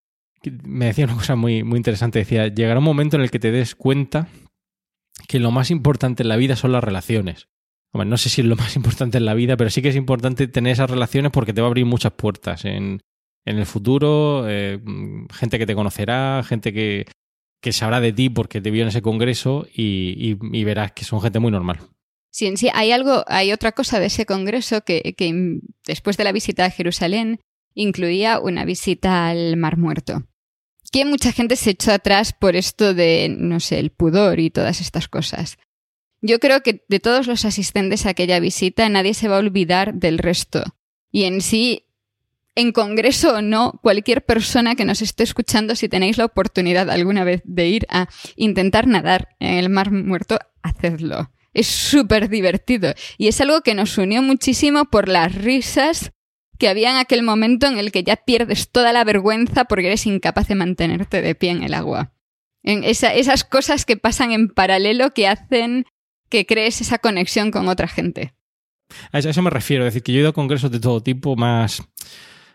me 0.65 0.87
decía 0.87 1.05
una 1.05 1.17
cosa 1.17 1.37
muy, 1.37 1.63
muy 1.63 1.77
interesante. 1.77 2.19
Decía, 2.19 2.49
llegará 2.49 2.79
un 2.79 2.85
momento 2.85 3.17
en 3.17 3.23
el 3.23 3.31
que 3.31 3.39
te 3.39 3.51
des 3.51 3.75
cuenta 3.75 4.29
que 5.29 5.39
lo 5.39 5.51
más 5.51 5.71
importante 5.71 6.23
en 6.23 6.29
la 6.29 6.37
vida 6.37 6.57
son 6.57 6.73
las 6.73 6.85
relaciones. 6.85 7.49
No 7.93 8.17
sé 8.17 8.29
si 8.29 8.41
es 8.41 8.47
lo 8.47 8.57
más 8.57 8.77
importante 8.77 9.19
en 9.19 9.25
la 9.25 9.35
vida, 9.35 9.57
pero 9.57 9.71
sí 9.71 9.83
que 9.83 9.89
es 9.89 9.97
importante 9.97 10.49
tener 10.49 10.73
esas 10.73 10.91
relaciones 10.91 11.33
porque 11.33 11.53
te 11.53 11.61
va 11.61 11.67
a 11.67 11.71
abrir 11.71 11.87
muchas 11.87 12.13
puertas 12.13 12.65
en, 12.65 13.03
en 13.45 13.59
el 13.59 13.67
futuro, 13.67 14.47
eh, 14.49 14.81
gente 15.33 15.59
que 15.59 15.67
te 15.67 15.75
conocerá, 15.75 16.43
gente 16.45 16.73
que, 16.73 17.07
que 17.61 17.73
sabrá 17.73 18.01
de 18.01 18.13
ti 18.13 18.29
porque 18.31 18.61
te 18.61 18.71
vio 18.71 18.83
en 18.83 18.89
ese 18.89 19.03
congreso 19.03 19.67
y, 19.73 20.35
verás 20.65 20.93
que 20.93 21.05
son 21.05 21.21
gente 21.21 21.39
muy 21.39 21.51
normal. 21.51 21.81
Sí, 22.31 22.57
sí, 22.57 22.69
hay 22.73 22.93
algo, 22.93 23.25
hay 23.27 23.53
otra 23.53 23.73
cosa 23.73 24.01
de 24.01 24.07
ese 24.07 24.25
congreso 24.25 24.83
que, 24.83 25.15
que 25.17 25.61
después 25.87 26.17
de 26.17 26.25
la 26.25 26.33
visita 26.33 26.65
a 26.65 26.71
Jerusalén 26.71 27.41
incluía 27.75 28.41
una 28.41 28.65
visita 28.65 29.29
al 29.29 29.57
Mar 29.59 29.77
Muerto. 29.77 30.25
Que 30.93 31.05
mucha 31.05 31.33
gente 31.33 31.57
se 31.57 31.71
echó 31.71 31.91
atrás 31.93 32.33
por 32.33 32.55
esto 32.55 32.95
de, 32.95 33.35
no 33.37 33.59
sé, 33.59 33.81
el 33.81 33.91
pudor 33.91 34.39
y 34.39 34.51
todas 34.51 34.81
estas 34.81 35.09
cosas. 35.09 35.59
Yo 36.21 36.39
creo 36.39 36.63
que 36.63 36.85
de 36.89 37.01
todos 37.01 37.27
los 37.27 37.45
asistentes 37.45 38.07
a 38.07 38.11
aquella 38.11 38.39
visita 38.39 38.89
nadie 38.89 39.15
se 39.15 39.27
va 39.27 39.37
a 39.37 39.41
olvidar 39.41 39.95
del 39.95 40.19
resto. 40.19 40.63
Y 41.11 41.25
en 41.25 41.41
sí 41.41 41.87
en 42.55 42.73
congreso 42.73 43.37
o 43.37 43.43
no, 43.43 43.81
cualquier 43.83 44.25
persona 44.25 44.75
que 44.75 44.85
nos 44.85 45.03
esté 45.03 45.23
escuchando, 45.23 45.75
si 45.75 45.89
tenéis 45.89 46.19
la 46.19 46.27
oportunidad 46.27 46.91
alguna 46.91 47.25
vez 47.25 47.41
de 47.45 47.69
ir 47.69 47.87
a 47.89 48.09
intentar 48.37 48.87
nadar 48.87 49.29
en 49.41 49.55
el 49.55 49.71
mar 49.71 49.91
muerto, 49.91 50.39
hacedlo. 50.63 51.31
Es 51.55 51.67
súper 51.67 52.29
divertido 52.29 52.95
y 53.19 53.29
es 53.29 53.41
algo 53.41 53.61
que 53.63 53.75
nos 53.75 53.99
unió 53.99 54.23
muchísimo 54.23 54.87
por 54.87 55.09
las 55.09 55.35
risas 55.35 56.13
que 56.63 56.69
había 56.69 56.93
en 56.93 56.97
aquel 56.97 57.25
momento 57.25 57.67
en 57.67 57.77
el 57.77 57.91
que 57.91 58.05
ya 58.05 58.15
pierdes 58.15 58.71
toda 58.71 58.93
la 58.93 59.03
vergüenza 59.03 59.65
porque 59.65 59.89
eres 59.89 60.07
incapaz 60.07 60.47
de 60.47 60.55
mantenerte 60.55 61.21
de 61.21 61.35
pie 61.35 61.51
en 61.51 61.65
el 61.65 61.75
agua. 61.75 62.13
En 62.63 62.85
esas 62.85 63.43
cosas 63.43 63.85
que 63.85 63.97
pasan 63.97 64.31
en 64.31 64.49
paralelo 64.49 65.11
que 65.11 65.27
hacen 65.27 65.87
que 66.29 66.47
crees 66.47 66.81
esa 66.81 66.99
conexión 66.99 67.51
con 67.51 67.67
otra 67.67 67.89
gente. 67.89 68.35
A 69.11 69.19
eso 69.19 69.43
me 69.43 69.51
refiero, 69.51 69.85
es 69.85 69.93
decir, 69.93 70.05
que 70.05 70.13
yo 70.13 70.19
he 70.19 70.21
ido 70.21 70.31
a 70.31 70.35
congresos 70.35 70.71
de 70.71 70.79
todo 70.79 71.03
tipo, 71.03 71.35
más 71.35 71.83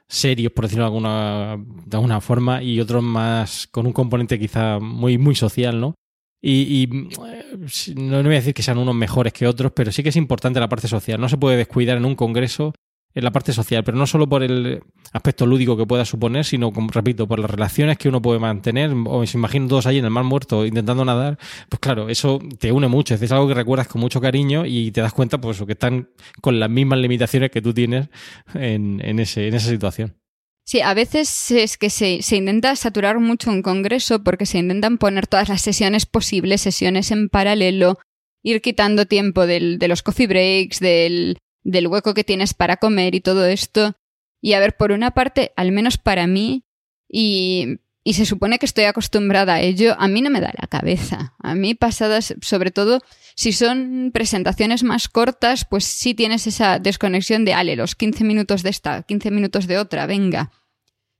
serios, 0.07 0.53
por 0.53 0.63
decirlo 0.63 0.85
de 0.85 0.87
alguna, 0.87 1.57
de 1.57 1.97
alguna 1.97 2.21
forma, 2.21 2.63
y 2.63 2.79
otros 2.79 3.03
más 3.03 3.67
con 3.67 3.87
un 3.87 3.91
componente 3.91 4.39
quizá 4.39 4.79
muy, 4.79 5.17
muy 5.17 5.35
social, 5.35 5.81
¿no? 5.81 5.95
Y, 6.41 6.83
eh, 6.83 7.57
no, 7.97 8.23
no 8.23 8.23
voy 8.23 8.35
a 8.35 8.39
decir 8.39 8.53
que 8.53 8.63
sean 8.63 8.77
unos 8.77 8.95
mejores 8.95 9.33
que 9.33 9.47
otros, 9.47 9.73
pero 9.75 9.91
sí 9.91 10.01
que 10.01 10.09
es 10.09 10.15
importante 10.15 10.61
la 10.61 10.69
parte 10.69 10.87
social. 10.87 11.19
No 11.19 11.27
se 11.27 11.35
puede 11.35 11.57
descuidar 11.57 11.97
en 11.97 12.05
un 12.05 12.15
congreso 12.15 12.73
en 13.13 13.23
la 13.23 13.31
parte 13.31 13.51
social, 13.51 13.83
pero 13.83 13.97
no 13.97 14.05
solo 14.05 14.29
por 14.29 14.43
el 14.43 14.81
aspecto 15.11 15.45
lúdico 15.45 15.75
que 15.75 15.87
pueda 15.87 16.05
suponer, 16.05 16.45
sino, 16.45 16.71
como 16.71 16.91
repito, 16.91 17.27
por 17.27 17.39
las 17.39 17.49
relaciones 17.49 17.97
que 17.97 18.09
uno 18.09 18.21
puede 18.21 18.39
mantener, 18.39 18.93
o 19.07 19.25
se 19.25 19.37
imagino 19.37 19.67
todos 19.67 19.87
ahí 19.87 19.97
en 19.97 20.05
el 20.05 20.11
mar 20.11 20.23
muerto 20.23 20.65
intentando 20.65 21.03
nadar, 21.03 21.39
pues 21.69 21.79
claro, 21.79 22.09
eso 22.09 22.39
te 22.59 22.71
une 22.71 22.87
mucho, 22.87 23.15
es 23.15 23.31
algo 23.31 23.47
que 23.47 23.55
recuerdas 23.55 23.87
con 23.87 24.01
mucho 24.01 24.21
cariño 24.21 24.65
y 24.65 24.91
te 24.91 25.01
das 25.01 25.13
cuenta 25.13 25.39
pues 25.39 25.61
que 25.61 25.71
están 25.71 26.09
con 26.41 26.59
las 26.59 26.69
mismas 26.69 26.99
limitaciones 26.99 27.49
que 27.49 27.61
tú 27.61 27.73
tienes 27.73 28.09
en, 28.53 29.19
ese, 29.19 29.47
en 29.47 29.55
esa 29.55 29.69
situación. 29.69 30.15
Sí, 30.63 30.81
a 30.81 30.93
veces 30.93 31.49
es 31.51 31.77
que 31.77 31.89
se, 31.89 32.21
se, 32.21 32.35
intenta 32.35 32.75
saturar 32.75 33.19
mucho 33.19 33.49
un 33.49 33.61
congreso 33.61 34.21
porque 34.23 34.45
se 34.45 34.59
intentan 34.59 34.97
poner 34.97 35.25
todas 35.25 35.47
las 35.47 35.61
sesiones 35.61 36.05
posibles, 36.05 36.61
sesiones 36.61 37.09
en 37.11 37.29
paralelo, 37.29 37.99
ir 38.43 38.61
quitando 38.61 39.05
tiempo 39.05 39.47
del, 39.47 39.79
de 39.79 39.87
los 39.87 40.03
coffee 40.03 40.27
breaks, 40.27 40.81
del, 40.81 41.37
del 41.67 41.87
hueco 41.87 42.13
que 42.13 42.23
tienes 42.23 42.53
para 42.53 42.77
comer 42.77 43.13
y 43.13 43.19
todo 43.21 43.45
esto. 43.45 43.97
Y 44.41 44.53
a 44.53 44.59
ver, 44.59 44.77
por 44.77 44.91
una 44.91 45.11
parte, 45.11 45.51
al 45.57 45.71
menos 45.71 45.97
para 45.97 46.25
mí, 46.25 46.63
y, 47.09 47.79
y 48.03 48.13
se 48.13 48.25
supone 48.25 48.57
que 48.57 48.65
estoy 48.65 48.85
acostumbrada 48.85 49.55
a 49.55 49.61
ello, 49.61 49.95
a 49.99 50.07
mí 50.07 50.21
no 50.21 50.29
me 50.29 50.39
da 50.39 50.53
la 50.57 50.67
cabeza. 50.67 51.35
A 51.39 51.55
mí 51.55 51.75
pasadas, 51.75 52.35
sobre 52.41 52.71
todo, 52.71 53.01
si 53.35 53.51
son 53.51 54.11
presentaciones 54.13 54.83
más 54.83 55.09
cortas, 55.09 55.65
pues 55.65 55.83
sí 55.83 56.13
tienes 56.13 56.47
esa 56.47 56.79
desconexión 56.79 57.43
de, 57.43 57.53
ale, 57.53 57.75
los 57.75 57.95
15 57.95 58.23
minutos 58.23 58.63
de 58.63 58.69
esta, 58.69 59.03
15 59.03 59.29
minutos 59.31 59.67
de 59.67 59.77
otra, 59.77 60.05
venga. 60.05 60.51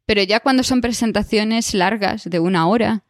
Pero 0.06 0.24
ya 0.24 0.40
cuando 0.40 0.64
son 0.64 0.80
presentaciones 0.80 1.74
largas, 1.74 2.24
de 2.30 2.40
una 2.40 2.68
hora, 2.68 3.04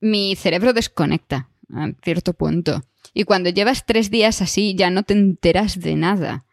mi 0.00 0.36
cerebro 0.36 0.72
desconecta 0.72 1.49
a 1.74 1.90
cierto 2.02 2.34
punto. 2.34 2.82
Y 3.14 3.24
cuando 3.24 3.50
llevas 3.50 3.86
tres 3.86 4.10
días 4.10 4.42
así 4.42 4.74
ya 4.74 4.90
no 4.90 5.02
te 5.02 5.14
enteras 5.14 5.80
de 5.80 5.96
nada. 5.96 6.44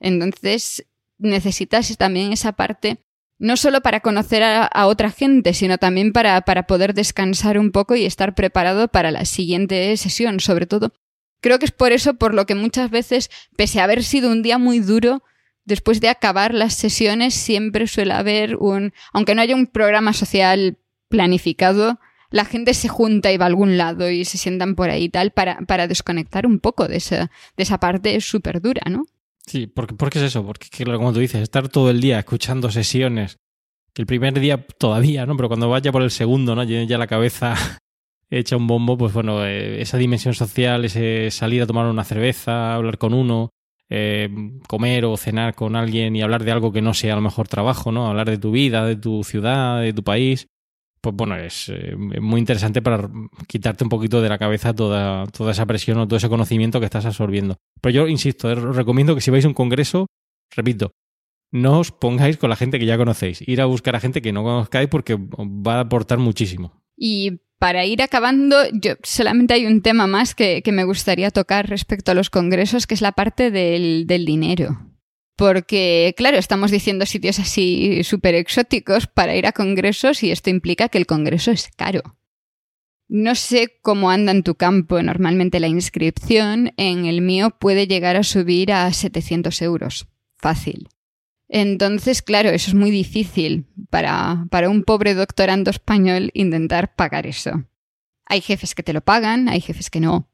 Entonces 0.00 0.86
necesitas 1.18 1.96
también 1.96 2.32
esa 2.32 2.52
parte, 2.52 2.98
no 3.38 3.56
solo 3.56 3.80
para 3.80 4.00
conocer 4.00 4.42
a, 4.42 4.86
otra 4.86 5.10
gente, 5.10 5.54
sino 5.54 5.78
también 5.78 6.12
para, 6.12 6.40
para 6.42 6.66
poder 6.66 6.94
descansar 6.94 7.58
un 7.58 7.72
poco 7.72 7.94
y 7.94 8.04
estar 8.04 8.34
preparado 8.34 8.88
para 8.88 9.10
la 9.10 9.24
siguiente 9.24 9.96
sesión, 9.96 10.40
sobre 10.40 10.66
todo. 10.66 10.92
Creo 11.40 11.58
que 11.58 11.66
es 11.66 11.72
por 11.72 11.92
eso 11.92 12.14
por 12.14 12.32
lo 12.32 12.46
que 12.46 12.54
muchas 12.54 12.90
veces, 12.90 13.30
pese 13.56 13.80
a 13.80 13.84
haber 13.84 14.02
sido 14.04 14.30
un 14.30 14.42
día 14.42 14.58
muy 14.58 14.80
duro, 14.80 15.22
después 15.64 16.00
de 16.00 16.08
acabar 16.08 16.54
las 16.54 16.74
sesiones 16.74 17.34
siempre 17.34 17.86
suele 17.86 18.14
haber 18.14 18.56
un, 18.56 18.92
aunque 19.12 19.34
no 19.34 19.42
haya 19.42 19.54
un 19.54 19.66
programa 19.66 20.12
social 20.12 20.78
planificado, 21.08 21.98
la 22.30 22.44
gente 22.44 22.74
se 22.74 22.88
junta 22.88 23.32
y 23.32 23.36
va 23.36 23.44
a 23.44 23.48
algún 23.48 23.76
lado 23.76 24.10
y 24.10 24.24
se 24.24 24.38
sientan 24.38 24.74
por 24.74 24.90
ahí 24.90 25.04
y 25.04 25.08
tal 25.08 25.30
para, 25.30 25.58
para 25.66 25.86
desconectar 25.86 26.46
un 26.46 26.58
poco 26.58 26.88
de 26.88 26.96
esa, 26.96 27.30
de 27.56 27.62
esa 27.62 27.78
parte 27.78 28.20
súper 28.20 28.60
dura, 28.60 28.82
¿no? 28.90 29.06
Sí, 29.46 29.66
porque, 29.66 29.94
porque 29.94 30.18
es 30.18 30.24
eso, 30.24 30.44
porque 30.44 30.68
como 30.84 31.12
tú 31.12 31.20
dices, 31.20 31.42
estar 31.42 31.68
todo 31.68 31.90
el 31.90 32.00
día 32.00 32.18
escuchando 32.18 32.70
sesiones, 32.70 33.38
que 33.92 34.02
el 34.02 34.06
primer 34.06 34.38
día 34.40 34.66
todavía, 34.78 35.26
¿no? 35.26 35.36
Pero 35.36 35.48
cuando 35.48 35.68
vaya 35.68 35.92
por 35.92 36.02
el 36.02 36.10
segundo, 36.10 36.54
¿no? 36.54 36.64
Ya 36.64 36.98
la 36.98 37.06
cabeza 37.06 37.54
hecha 38.30 38.56
un 38.56 38.66
bombo, 38.66 38.96
pues 38.96 39.12
bueno, 39.12 39.44
eh, 39.44 39.80
esa 39.80 39.98
dimensión 39.98 40.34
social, 40.34 40.84
ese 40.84 41.30
salir 41.30 41.62
a 41.62 41.66
tomar 41.66 41.86
una 41.86 42.04
cerveza, 42.04 42.74
hablar 42.74 42.98
con 42.98 43.14
uno, 43.14 43.50
eh, 43.90 44.28
comer 44.66 45.04
o 45.04 45.16
cenar 45.16 45.54
con 45.54 45.76
alguien 45.76 46.16
y 46.16 46.22
hablar 46.22 46.42
de 46.42 46.52
algo 46.52 46.72
que 46.72 46.82
no 46.82 46.94
sea 46.94 47.12
a 47.12 47.16
lo 47.16 47.22
mejor 47.22 47.46
trabajo, 47.48 47.92
¿no? 47.92 48.06
Hablar 48.06 48.28
de 48.28 48.38
tu 48.38 48.50
vida, 48.50 48.84
de 48.84 48.96
tu 48.96 49.22
ciudad, 49.24 49.80
de 49.80 49.92
tu 49.92 50.02
país, 50.02 50.48
pues 51.04 51.14
bueno, 51.14 51.36
es 51.36 51.68
eh, 51.68 51.94
muy 51.96 52.40
interesante 52.40 52.80
para 52.80 53.10
quitarte 53.46 53.84
un 53.84 53.90
poquito 53.90 54.22
de 54.22 54.30
la 54.30 54.38
cabeza 54.38 54.72
toda, 54.72 55.26
toda 55.26 55.52
esa 55.52 55.66
presión 55.66 55.98
o 55.98 56.08
todo 56.08 56.16
ese 56.16 56.30
conocimiento 56.30 56.80
que 56.80 56.86
estás 56.86 57.04
absorbiendo. 57.04 57.56
Pero 57.82 57.92
yo 57.94 58.08
insisto, 58.08 58.48
os 58.48 58.74
recomiendo 58.74 59.14
que 59.14 59.20
si 59.20 59.30
vais 59.30 59.44
a 59.44 59.48
un 59.48 59.54
congreso, 59.54 60.06
repito, 60.50 60.92
no 61.52 61.80
os 61.80 61.92
pongáis 61.92 62.38
con 62.38 62.48
la 62.48 62.56
gente 62.56 62.78
que 62.78 62.86
ya 62.86 62.96
conocéis. 62.96 63.46
Ir 63.46 63.60
a 63.60 63.66
buscar 63.66 63.94
a 63.94 64.00
gente 64.00 64.22
que 64.22 64.32
no 64.32 64.42
conozcáis 64.42 64.88
porque 64.88 65.18
va 65.18 65.74
a 65.74 65.80
aportar 65.80 66.16
muchísimo. 66.18 66.82
Y 66.96 67.40
para 67.58 67.84
ir 67.84 68.00
acabando, 68.00 68.56
yo 68.72 68.94
solamente 69.02 69.52
hay 69.52 69.66
un 69.66 69.82
tema 69.82 70.06
más 70.06 70.34
que, 70.34 70.62
que 70.62 70.72
me 70.72 70.84
gustaría 70.84 71.30
tocar 71.30 71.68
respecto 71.68 72.12
a 72.12 72.14
los 72.14 72.30
congresos, 72.30 72.86
que 72.86 72.94
es 72.94 73.02
la 73.02 73.12
parte 73.12 73.50
del, 73.50 74.06
del 74.06 74.24
dinero. 74.24 74.93
Porque, 75.36 76.14
claro, 76.16 76.38
estamos 76.38 76.70
diciendo 76.70 77.06
sitios 77.06 77.40
así 77.40 78.04
súper 78.04 78.34
exóticos 78.34 79.06
para 79.06 79.34
ir 79.34 79.46
a 79.46 79.52
congresos 79.52 80.22
y 80.22 80.30
esto 80.30 80.50
implica 80.50 80.88
que 80.88 80.98
el 80.98 81.06
congreso 81.06 81.50
es 81.50 81.68
caro. 81.76 82.16
No 83.08 83.34
sé 83.34 83.78
cómo 83.82 84.10
anda 84.10 84.32
en 84.32 84.42
tu 84.42 84.54
campo 84.54 85.02
normalmente 85.02 85.60
la 85.60 85.68
inscripción, 85.68 86.72
en 86.76 87.04
el 87.04 87.20
mío 87.20 87.50
puede 87.50 87.86
llegar 87.86 88.16
a 88.16 88.22
subir 88.22 88.72
a 88.72 88.92
700 88.92 89.60
euros. 89.62 90.06
Fácil. 90.36 90.88
Entonces, 91.48 92.22
claro, 92.22 92.50
eso 92.50 92.70
es 92.70 92.74
muy 92.74 92.90
difícil 92.90 93.66
para, 93.90 94.46
para 94.50 94.70
un 94.70 94.82
pobre 94.82 95.14
doctorando 95.14 95.70
español 95.70 96.30
intentar 96.34 96.94
pagar 96.94 97.26
eso. 97.26 97.64
Hay 98.26 98.40
jefes 98.40 98.74
que 98.74 98.82
te 98.82 98.92
lo 98.92 99.02
pagan, 99.02 99.48
hay 99.48 99.60
jefes 99.60 99.90
que 99.90 100.00
no. 100.00 100.28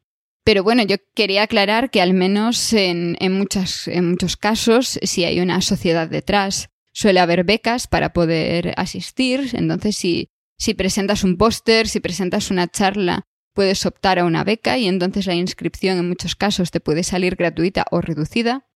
Pero 0.44 0.62
bueno, 0.62 0.82
yo 0.82 0.96
quería 1.14 1.42
aclarar 1.42 1.90
que 1.90 2.00
al 2.00 2.14
menos 2.14 2.72
en, 2.72 3.16
en, 3.20 3.46
en 3.86 4.10
muchos 4.10 4.36
casos, 4.36 4.98
si 5.02 5.24
hay 5.24 5.40
una 5.40 5.60
sociedad 5.60 6.08
detrás, 6.08 6.68
suele 6.92 7.20
haber 7.20 7.44
becas 7.44 7.86
para 7.86 8.12
poder 8.12 8.74
asistir. 8.76 9.50
Entonces, 9.52 9.96
si, 9.96 10.28
si 10.58 10.74
presentas 10.74 11.24
un 11.24 11.36
póster, 11.36 11.88
si 11.88 12.00
presentas 12.00 12.50
una 12.50 12.68
charla, 12.68 13.26
puedes 13.54 13.84
optar 13.86 14.18
a 14.18 14.24
una 14.24 14.44
beca 14.44 14.78
y 14.78 14.86
entonces 14.86 15.26
la 15.26 15.34
inscripción 15.34 15.98
en 15.98 16.08
muchos 16.08 16.36
casos 16.36 16.70
te 16.70 16.80
puede 16.80 17.02
salir 17.02 17.36
gratuita 17.36 17.84
o 17.90 18.00
reducida. 18.00 18.66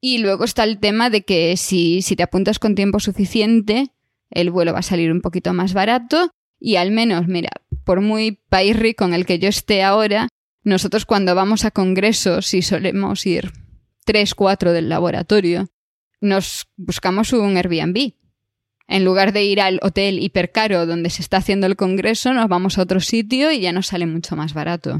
Y 0.00 0.18
luego 0.18 0.44
está 0.44 0.64
el 0.64 0.80
tema 0.80 1.10
de 1.10 1.22
que 1.22 1.56
si, 1.56 2.02
si 2.02 2.16
te 2.16 2.24
apuntas 2.24 2.58
con 2.58 2.74
tiempo 2.74 2.98
suficiente, 2.98 3.92
el 4.30 4.50
vuelo 4.50 4.72
va 4.72 4.80
a 4.80 4.82
salir 4.82 5.12
un 5.12 5.20
poquito 5.20 5.52
más 5.52 5.74
barato 5.74 6.30
y 6.58 6.76
al 6.76 6.90
menos, 6.90 7.28
mira, 7.28 7.50
por 7.84 8.00
muy 8.00 8.40
país 8.48 8.76
rico 8.76 9.04
en 9.04 9.14
el 9.14 9.26
que 9.26 9.38
yo 9.38 9.48
esté 9.48 9.82
ahora, 9.82 10.28
nosotros 10.64 11.06
cuando 11.06 11.34
vamos 11.34 11.64
a 11.64 11.70
congresos 11.70 12.54
y 12.54 12.62
solemos 12.62 13.26
ir 13.26 13.52
tres, 14.04 14.34
cuatro 14.34 14.72
del 14.72 14.88
laboratorio, 14.88 15.68
nos 16.20 16.66
buscamos 16.76 17.32
un 17.32 17.56
Airbnb. 17.56 18.14
En 18.88 19.04
lugar 19.04 19.32
de 19.32 19.44
ir 19.44 19.60
al 19.60 19.78
hotel 19.82 20.20
hipercaro 20.20 20.86
donde 20.86 21.10
se 21.10 21.22
está 21.22 21.38
haciendo 21.38 21.66
el 21.66 21.76
congreso, 21.76 22.32
nos 22.32 22.48
vamos 22.48 22.78
a 22.78 22.82
otro 22.82 23.00
sitio 23.00 23.50
y 23.50 23.60
ya 23.60 23.72
nos 23.72 23.88
sale 23.88 24.06
mucho 24.06 24.36
más 24.36 24.54
barato. 24.54 24.98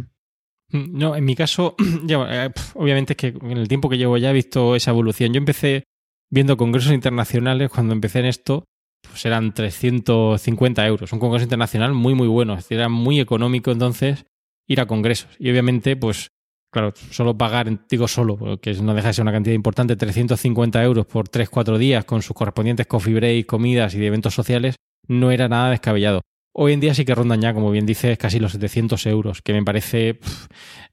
Mm, 0.71 0.99
no, 0.99 1.17
en 1.17 1.25
mi 1.25 1.37
caso, 1.37 1.77
eh, 2.09 2.51
obviamente 2.75 3.13
es 3.13 3.17
que 3.17 3.29
en 3.29 3.59
el 3.59 3.69
tiempo 3.69 3.89
que 3.89 3.99
llevo 3.99 4.17
ya 4.17 4.31
he 4.31 4.35
visto 4.35 4.75
esa 4.75 4.91
evolución. 4.91 5.33
Yo 5.33 5.39
empecé 5.39 5.85
viendo 6.31 6.57
congresos 6.57 6.93
internacionales 6.93 7.71
cuando 7.71 7.93
empecé 7.93 8.21
en 8.21 8.27
esto, 8.27 8.65
pues 9.03 9.25
eran 9.27 9.53
350 9.53 10.87
euros. 10.87 11.13
Un 11.13 11.19
congreso 11.19 11.45
internacional 11.45 11.93
muy, 11.93 12.15
muy 12.15 12.29
bueno. 12.29 12.59
Era 12.71 12.89
muy 12.89 13.21
económico 13.21 13.71
entonces 13.73 14.25
ir 14.67 14.81
a 14.81 14.87
congresos. 14.87 15.31
Y 15.39 15.51
obviamente, 15.51 15.97
pues 15.97 16.31
claro, 16.73 16.95
solo 17.11 17.37
pagar, 17.37 17.87
digo 17.89 18.09
solo, 18.09 18.59
que 18.61 18.73
no 18.75 18.95
deja 18.95 19.09
de 19.09 19.15
ser 19.15 19.23
una 19.23 19.33
cantidad 19.33 19.55
importante, 19.55 19.95
350 19.95 20.83
euros 20.83 21.07
por 21.07 21.29
3-4 21.29 21.77
días 21.77 22.05
con 22.05 22.23
sus 22.23 22.35
correspondientes 22.35 22.87
coffee 22.87 23.15
break, 23.15 23.47
comidas 23.47 23.95
y 23.95 23.99
de 23.99 24.07
eventos 24.07 24.35
sociales, 24.35 24.77
no 25.07 25.31
era 25.31 25.49
nada 25.49 25.71
descabellado. 25.71 26.23
Hoy 26.55 26.75
en 26.75 26.81
día 26.81 26.95
sí 26.95 27.05
que 27.05 27.15
rondan 27.15 27.41
ya, 27.41 27.55
como 27.55 27.71
bien 27.71 27.87
dices, 27.87 28.19
casi 28.19 28.39
los 28.39 28.53
700 28.53 29.07
euros, 29.07 29.41
que 29.41 29.55
me 29.55 29.63
parece 29.63 30.19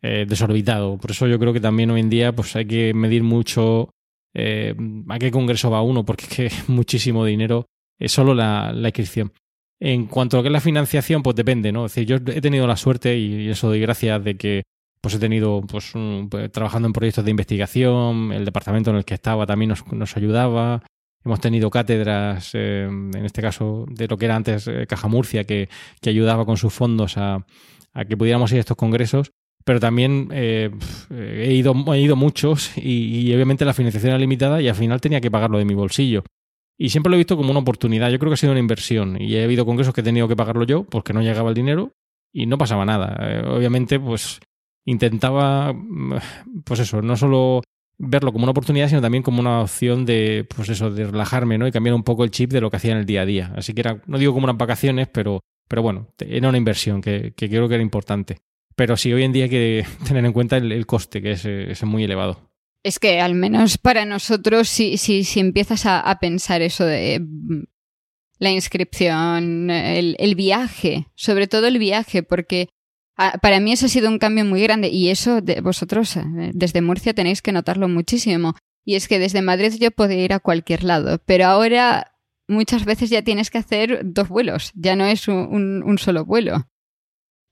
eh, 0.02 0.26
desorbitado. 0.28 0.98
Por 0.98 1.12
eso 1.12 1.28
yo 1.28 1.38
creo 1.38 1.52
que 1.52 1.60
también 1.60 1.92
hoy 1.92 2.00
en 2.00 2.10
día 2.10 2.34
pues 2.34 2.56
hay 2.56 2.66
que 2.66 2.94
medir 2.94 3.24
mucho 3.24 3.90
eh, 4.34 4.74
a 5.10 5.20
qué 5.20 5.32
congreso 5.32 5.70
va 5.70 5.82
uno, 5.82 6.06
porque 6.06 6.26
es 6.26 6.30
que 6.30 6.52
muchísimo 6.72 7.26
dinero, 7.26 7.66
es 8.00 8.12
solo 8.12 8.34
la, 8.34 8.72
inscripción. 8.74 9.34
En 9.82 10.08
cuanto 10.08 10.36
a 10.36 10.40
lo 10.40 10.44
que 10.44 10.50
es 10.50 10.54
la 10.54 10.62
financiación, 10.62 11.24
pues 11.24 11.36
depende, 11.36 11.72
¿no? 11.72 11.88
Yo 11.88 12.18
he 12.18 12.42
tenido 12.42 12.68
la 12.68 12.76
suerte, 12.76 13.18
y 13.18 13.50
eso 13.50 13.68
doy 13.68 13.80
gracias, 13.80 14.24
de 14.24 14.36
que 14.36 14.64
pues 15.02 15.16
he 15.16 15.20
tenido, 15.20 15.62
pues, 15.62 15.94
pues, 16.30 16.52
trabajando 16.52 16.88
en 16.88 16.94
proyectos 16.94 17.24
de 17.24 17.32
investigación, 17.32 18.34
el 18.34 18.44
departamento 18.44 18.90
en 18.90 18.98
el 18.98 19.06
que 19.06 19.14
estaba 19.14 19.46
también 19.46 19.70
nos, 19.70 19.88
nos 19.94 20.18
ayudaba, 20.18 20.84
Hemos 21.26 21.42
tenido 21.42 21.70
cátedras, 21.70 22.52
eh, 22.54 22.86
en 22.86 23.26
este 23.26 23.42
caso 23.42 23.86
de 23.90 24.08
lo 24.08 24.18
que 24.18 24.26
era 24.26 24.38
antes 24.38 24.68
eh, 24.68 24.86
Caja 24.88 25.10
Murcia, 25.10 25.44
que, 25.44 25.68
que, 26.00 26.10
ayudaba 26.10 26.46
con 26.46 26.56
sus 26.56 26.74
fondos 26.74 27.18
a, 27.18 27.46
que 28.08 28.16
pudiéramos 28.16 28.52
ir 28.54 28.58
a 28.58 28.62
estos 28.62 28.78
congresos. 28.78 29.32
Pero 29.66 29.82
también 29.82 30.30
eh, 30.32 30.72
he, 31.12 31.54
ido, 31.54 31.76
he 31.94 32.00
ido 32.00 32.16
muchos 32.16 32.72
y, 32.78 33.20
y, 33.20 33.36
obviamente 33.36 33.66
la 33.66 33.74
financiación 33.74 34.12
era 34.12 34.18
limitada 34.18 34.62
y 34.62 34.70
al 34.70 34.76
final 34.76 35.02
tenía 35.02 35.20
que 35.20 35.30
pagarlo 35.30 35.58
de 35.58 35.66
mi 35.66 35.74
bolsillo. 35.74 36.24
Y 36.80 36.90
siempre 36.90 37.10
lo 37.10 37.16
he 37.16 37.18
visto 37.18 37.36
como 37.36 37.52
una 37.52 37.60
oportunidad. 37.60 38.10
Yo 38.10 38.20
creo 38.20 38.30
que 38.30 38.36
ha 38.36 38.38
sido 38.38 38.54
una 38.54 38.62
inversión. 38.62 39.22
Y 39.22 39.36
he 39.36 39.44
habido 39.44 39.66
congresos 39.66 39.94
que 39.94 40.02
he 40.02 40.04
tenido 40.04 40.28
que 40.30 40.36
pagarlo 40.36 40.64
yo 40.64 40.86
porque 40.86 41.12
no 41.12 41.22
llegaba 41.22 41.50
el 41.50 41.56
dinero 41.56 41.92
y 42.32 42.46
no 42.46 42.58
pasaba 42.58 42.86
nada. 42.86 43.44
obviamente, 43.52 44.00
pues 44.00 44.40
intentaba, 44.86 45.76
pues 46.64 46.80
eso, 46.80 47.02
no 47.02 47.18
solo 47.18 47.62
verlo 47.98 48.32
como 48.32 48.44
una 48.44 48.52
oportunidad, 48.52 48.88
sino 48.88 49.02
también 49.02 49.24
como 49.24 49.42
una 49.42 49.62
opción 49.62 50.06
de, 50.06 50.48
pues 50.56 50.70
eso, 50.70 50.90
de 50.90 51.06
relajarme, 51.06 51.58
¿no? 51.58 51.68
Y 51.68 51.72
cambiar 51.72 51.94
un 51.94 52.04
poco 52.04 52.24
el 52.24 52.32
chip 52.32 52.52
de 52.52 52.62
lo 52.62 52.70
que 52.70 52.78
hacía 52.78 52.94
en 52.94 53.00
el 53.00 53.06
día 53.06 53.22
a 53.22 53.26
día. 53.26 53.54
Así 53.56 53.74
que 53.74 53.82
era, 53.82 54.02
no 54.08 54.18
digo 54.18 54.34
como 54.34 54.46
unas 54.46 54.58
vacaciones, 54.58 55.10
pero, 55.10 55.42
pero 55.68 55.82
bueno, 55.82 56.08
era 56.18 56.48
una 56.48 56.58
inversión 56.58 57.02
que, 57.02 57.34
que 57.36 57.50
creo 57.50 57.68
que 57.68 57.76
era 57.76 57.84
importante. 57.84 58.38
Pero 58.76 58.96
sí, 58.96 59.12
hoy 59.12 59.24
en 59.24 59.34
día 59.34 59.44
hay 59.44 59.50
que 59.50 59.86
tener 60.08 60.24
en 60.24 60.32
cuenta 60.32 60.58
el, 60.58 60.86
coste, 60.86 61.22
que 61.22 61.32
es, 61.32 61.46
es, 61.46 61.84
muy 61.84 62.06
elevado. 62.06 62.49
Es 62.84 63.00
que 63.00 63.20
al 63.20 63.36
menos 63.36 63.78
para 63.78 64.06
nosotros, 64.06 64.70
si, 64.70 64.98
si, 64.98 65.24
si 65.24 65.40
empiezas 65.40 65.86
a, 65.86 66.00
a, 66.00 66.20
pensar 66.20 66.62
eso 66.62 66.86
de 66.86 67.20
mm, 67.20 67.64
la 68.40 68.52
inscripción, 68.52 69.70
el, 69.70 70.16
el 70.18 70.36
viaje, 70.36 71.08
sobre 71.16 71.48
todo 71.48 71.68
el 71.68 71.78
viaje, 71.78 72.24
porque 72.24 72.70
Ah, 73.22 73.38
para 73.42 73.60
mí 73.60 73.74
eso 73.74 73.88
ha 73.88 73.90
sido 73.90 74.08
un 74.08 74.18
cambio 74.18 74.46
muy 74.46 74.62
grande 74.62 74.88
y 74.88 75.10
eso 75.10 75.42
de 75.42 75.60
vosotros 75.60 76.16
eh, 76.16 76.52
desde 76.54 76.80
Murcia 76.80 77.14
tenéis 77.14 77.42
que 77.42 77.52
notarlo 77.52 77.90
muchísimo. 77.90 78.56
Y 78.86 78.96
es 78.96 79.10
que 79.10 79.20
desde 79.20 79.42
Madrid 79.42 79.74
yo 79.78 79.92
podía 79.92 80.24
ir 80.24 80.32
a 80.32 80.40
cualquier 80.40 80.86
lado, 80.86 81.22
pero 81.26 81.48
ahora 81.48 82.14
muchas 82.48 82.86
veces 82.86 83.10
ya 83.10 83.22
tienes 83.22 83.50
que 83.50 83.58
hacer 83.58 84.04
dos 84.06 84.30
vuelos, 84.30 84.72
ya 84.74 84.96
no 84.96 85.06
es 85.06 85.28
un, 85.28 85.84
un 85.86 85.98
solo 85.98 86.24
vuelo. 86.24 86.70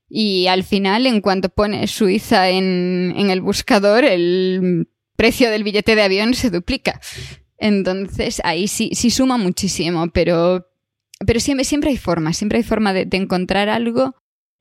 Y 0.08 0.46
al 0.46 0.64
final, 0.64 1.06
en 1.06 1.20
cuanto 1.20 1.50
pones 1.50 1.90
Suiza 1.90 2.48
en, 2.48 3.12
en, 3.14 3.28
el 3.28 3.42
buscador, 3.42 4.06
el 4.06 4.88
precio 5.18 5.50
del 5.50 5.64
billete 5.64 5.96
de 5.96 6.02
avión 6.02 6.32
se 6.34 6.48
duplica. 6.48 7.00
Entonces, 7.58 8.40
ahí 8.44 8.68
sí, 8.68 8.92
sí 8.94 9.10
suma 9.10 9.36
muchísimo, 9.36 10.08
pero, 10.10 10.68
pero 11.26 11.40
siempre, 11.40 11.64
siempre 11.64 11.90
hay 11.90 11.96
forma, 11.96 12.32
siempre 12.32 12.58
hay 12.58 12.64
forma 12.64 12.92
de, 12.92 13.04
de 13.04 13.16
encontrar 13.16 13.68
algo 13.68 14.14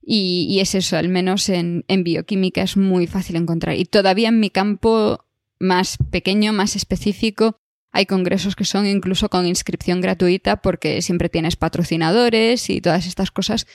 y, 0.10 0.60
es 0.62 0.74
eso, 0.74 0.96
al 0.96 1.10
menos 1.10 1.50
en, 1.50 1.84
bioquímica 1.90 2.62
es 2.62 2.78
muy 2.78 3.08
fácil 3.08 3.36
encontrar. 3.36 3.76
Y 3.76 3.84
todavía 3.84 4.30
en 4.30 4.40
mi 4.40 4.50
campo 4.50 5.26
más 5.60 5.98
pequeño, 6.12 6.54
más 6.54 6.78
específico, 6.78 7.60
hay 7.92 8.06
congresos 8.06 8.56
que 8.56 8.64
son 8.64 8.88
incluso 8.88 9.28
con 9.28 9.46
inscripción 9.46 10.00
gratuita 10.00 10.62
porque 10.62 11.02
siempre 11.02 11.28
tienes 11.28 11.58
patrocinadores 11.58 12.70
y 12.70 12.80
todas 12.80 13.06
estas 13.06 13.32
cosas 13.32 13.68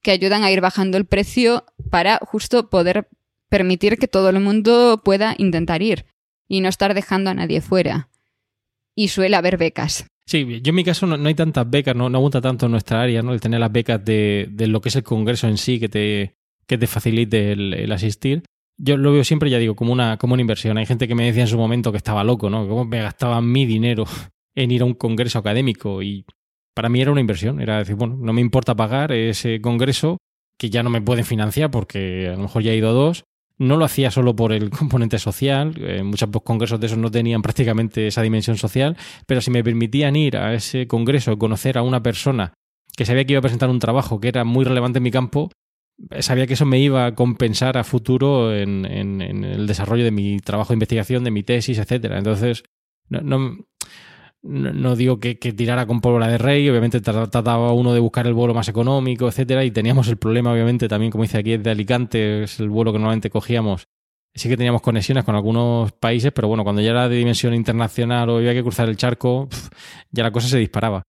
que 0.00 0.12
ayudan 0.12 0.44
a 0.44 0.52
ir 0.52 0.60
bajando 0.60 0.96
el 0.96 1.06
precio 1.06 1.66
para 1.90 2.18
justo 2.18 2.70
poder 2.70 3.08
permitir 3.48 3.98
que 3.98 4.06
todo 4.06 4.28
el 4.28 4.38
mundo 4.38 5.02
pueda 5.04 5.34
intentar 5.38 5.82
ir 5.82 6.06
y 6.50 6.60
no 6.60 6.68
estar 6.68 6.92
dejando 6.94 7.30
a 7.30 7.34
nadie 7.34 7.60
fuera. 7.60 8.08
Y 8.96 9.08
suele 9.08 9.36
haber 9.36 9.56
becas. 9.56 10.06
Sí, 10.26 10.60
yo 10.60 10.70
en 10.70 10.74
mi 10.74 10.84
caso 10.84 11.06
no, 11.06 11.26
hay 11.26 11.34
tantas 11.34 11.70
becas, 11.70 11.94
no, 11.94 12.10
no 12.10 12.18
abunda 12.18 12.40
tanto 12.40 12.66
en 12.66 12.72
nuestra 12.72 13.00
área, 13.00 13.22
¿no? 13.22 13.32
El 13.32 13.40
tener 13.40 13.60
las 13.60 13.70
becas 13.70 14.04
de, 14.04 14.48
de, 14.50 14.66
lo 14.66 14.80
que 14.80 14.88
es 14.88 14.96
el 14.96 15.04
congreso 15.04 15.46
en 15.46 15.56
sí, 15.56 15.78
que 15.78 15.88
te, 15.88 16.34
que 16.66 16.76
te 16.76 16.88
facilite 16.88 17.52
el, 17.52 17.92
asistir. 17.92 18.42
Yo 18.76 18.96
lo 18.96 19.12
veo 19.12 19.22
siempre, 19.22 19.48
ya 19.48 19.58
digo, 19.58 19.76
como 19.76 19.92
una, 19.92 20.16
como 20.18 20.34
una 20.34 20.40
inversión. 20.40 20.76
Hay 20.76 20.86
gente 20.86 21.06
que 21.06 21.14
me 21.14 21.24
decía 21.24 21.42
en 21.42 21.48
su 21.48 21.56
momento 21.56 21.92
que 21.92 21.98
estaba 21.98 22.24
loco, 22.24 22.50
¿no? 22.50 22.66
Cómo 22.66 22.84
me 22.84 23.00
gastaba 23.00 23.40
mi 23.40 23.64
dinero 23.64 24.04
en 24.56 24.72
ir 24.72 24.82
a 24.82 24.86
un 24.86 24.94
congreso 24.94 25.38
académico. 25.38 26.02
Y 26.02 26.24
para 26.74 26.88
mí 26.88 27.00
era 27.00 27.12
una 27.12 27.20
inversión. 27.20 27.60
Era 27.60 27.78
decir, 27.78 27.94
bueno, 27.94 28.16
no 28.20 28.32
me 28.32 28.40
importa 28.40 28.74
pagar 28.74 29.12
ese 29.12 29.60
congreso 29.60 30.18
que 30.58 30.68
ya 30.68 30.82
no 30.82 30.90
me 30.90 31.00
pueden 31.00 31.24
financiar 31.24 31.70
porque 31.70 32.28
a 32.28 32.32
lo 32.32 32.42
mejor 32.42 32.62
ya 32.62 32.72
he 32.72 32.76
ido 32.76 32.88
a 32.88 32.92
dos 32.92 33.24
no 33.60 33.76
lo 33.76 33.84
hacía 33.84 34.10
solo 34.10 34.34
por 34.34 34.52
el 34.52 34.70
componente 34.70 35.18
social, 35.18 35.74
eh, 35.76 36.02
muchos 36.02 36.30
congresos 36.42 36.80
de 36.80 36.86
esos 36.86 36.98
no 36.98 37.10
tenían 37.10 37.42
prácticamente 37.42 38.06
esa 38.06 38.22
dimensión 38.22 38.56
social, 38.56 38.96
pero 39.26 39.40
si 39.40 39.50
me 39.50 39.62
permitían 39.62 40.16
ir 40.16 40.38
a 40.38 40.54
ese 40.54 40.86
congreso, 40.86 41.38
conocer 41.38 41.76
a 41.76 41.82
una 41.82 42.02
persona 42.02 42.54
que 42.96 43.04
sabía 43.04 43.24
que 43.24 43.34
iba 43.34 43.38
a 43.38 43.42
presentar 43.42 43.68
un 43.68 43.78
trabajo 43.78 44.18
que 44.18 44.28
era 44.28 44.44
muy 44.44 44.64
relevante 44.64 44.98
en 44.98 45.02
mi 45.02 45.10
campo, 45.10 45.50
eh, 46.10 46.22
sabía 46.22 46.46
que 46.46 46.54
eso 46.54 46.64
me 46.64 46.78
iba 46.78 47.04
a 47.04 47.14
compensar 47.14 47.76
a 47.76 47.84
futuro 47.84 48.54
en, 48.54 48.86
el 48.86 49.66
desarrollo 49.66 50.04
de 50.04 50.10
mi 50.10 50.38
trabajo 50.40 50.72
de 50.72 50.76
investigación, 50.76 51.22
de 51.22 51.30
mi 51.30 51.42
tesis, 51.42 51.78
etcétera. 51.78 52.16
Entonces, 52.16 52.62
no, 53.10 53.58
digo 54.42 55.20
que, 55.20 55.34
tirara 55.34 55.86
con 55.86 56.00
pólvora 56.00 56.28
de 56.28 56.38
rey, 56.38 56.68
obviamente 56.68 57.00
trataba 57.00 57.72
uno 57.72 57.92
de 57.92 58.00
buscar 58.00 58.26
el 58.26 58.34
vuelo 58.34 58.54
más 58.54 58.68
económico, 58.68 59.28
etcétera, 59.28 59.64
y 59.64 59.70
teníamos 59.70 60.08
el 60.08 60.16
problema, 60.16 60.52
obviamente, 60.52 60.88
también, 60.88 61.10
como 61.12 61.22
dice 61.22 61.38
aquí, 61.38 61.56
de 61.56 61.70
Alicante, 61.70 62.44
es 62.44 62.60
el 62.60 62.70
vuelo 62.70 62.92
que 62.92 62.98
normalmente 62.98 63.30
cogíamos. 63.30 63.86
Sí 64.34 64.48
que 64.48 64.56
teníamos 64.56 64.80
conexiones 64.82 65.24
con 65.24 65.34
algunos 65.34 65.92
países, 65.92 66.32
pero 66.32 66.48
bueno, 66.48 66.62
cuando 66.62 66.80
ya 66.80 66.90
era 66.90 67.08
de 67.08 67.16
dimensión 67.16 67.52
internacional 67.52 68.30
o 68.30 68.36
había 68.36 68.54
que 68.54 68.62
cruzar 68.62 68.88
el 68.88 68.96
charco, 68.96 69.48
ya 70.10 70.22
la 70.22 70.30
cosa 70.30 70.48
se 70.48 70.58
disparaba. 70.58 71.02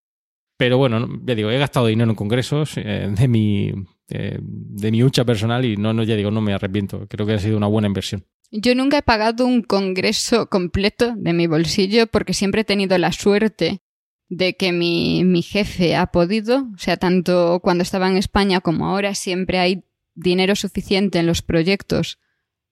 Pero 0.58 0.78
bueno, 0.78 1.08
ya 1.24 1.36
digo, 1.36 1.50
he 1.50 1.58
gastado 1.58 1.88
dinero 1.88 2.12
en 2.12 2.16
congresos 2.16 2.78
eh, 2.78 3.10
de 3.10 3.28
mi 3.28 3.74
eh, 4.14 4.38
de 4.42 4.92
mi 4.92 5.04
hucha 5.04 5.24
personal 5.24 5.64
y 5.64 5.78
no, 5.78 5.94
no, 5.94 6.04
ya 6.04 6.16
digo, 6.16 6.32
no 6.32 6.42
me 6.42 6.54
arrepiento. 6.54 7.08
Creo 7.08 7.26
que 7.26 7.34
ha 7.34 7.40
sido 7.40 7.58
una 7.58 7.68
buena 7.68 7.88
inversión. 7.88 8.26
Yo 8.52 8.76
nunca 8.76 8.98
he 8.98 9.02
pagado 9.02 9.46
un 9.46 9.62
congreso 9.62 10.50
completo 10.50 11.14
de 11.16 11.32
mi 11.32 11.48
bolsillo 11.48 12.08
porque 12.08 12.34
siempre 12.34 12.62
he 12.62 12.66
tenido 12.66 12.98
la 12.98 13.14
suerte 13.14 13.82
de 14.28 14.56
que 14.58 14.74
mi, 14.74 15.24
mi 15.24 15.42
jefe 15.42 15.96
ha 15.96 16.08
podido, 16.08 16.68
o 16.74 16.78
sea, 16.78 16.98
tanto 16.98 17.62
cuando 17.64 17.84
estaba 17.84 18.10
en 18.10 18.18
España 18.18 18.60
como 18.60 18.88
ahora, 18.88 19.16
siempre 19.16 19.60
hay 19.60 19.86
dinero 20.16 20.56
suficiente 20.56 21.20
en 21.20 21.28
los 21.28 21.42
proyectos 21.42 22.20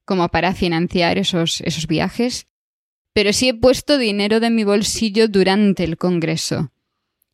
como 0.03 0.27
para 0.27 0.53
financiar 0.53 1.17
esos, 1.17 1.61
esos 1.61 1.87
viajes. 1.87 2.47
Pero 3.13 3.31
sí 3.31 3.49
he 3.49 3.53
puesto 3.53 3.97
dinero 3.97 4.39
de 4.39 4.49
mi 4.49 4.65
bolsillo 4.65 5.27
durante 5.27 5.83
el 5.85 5.97
congreso 5.97 6.71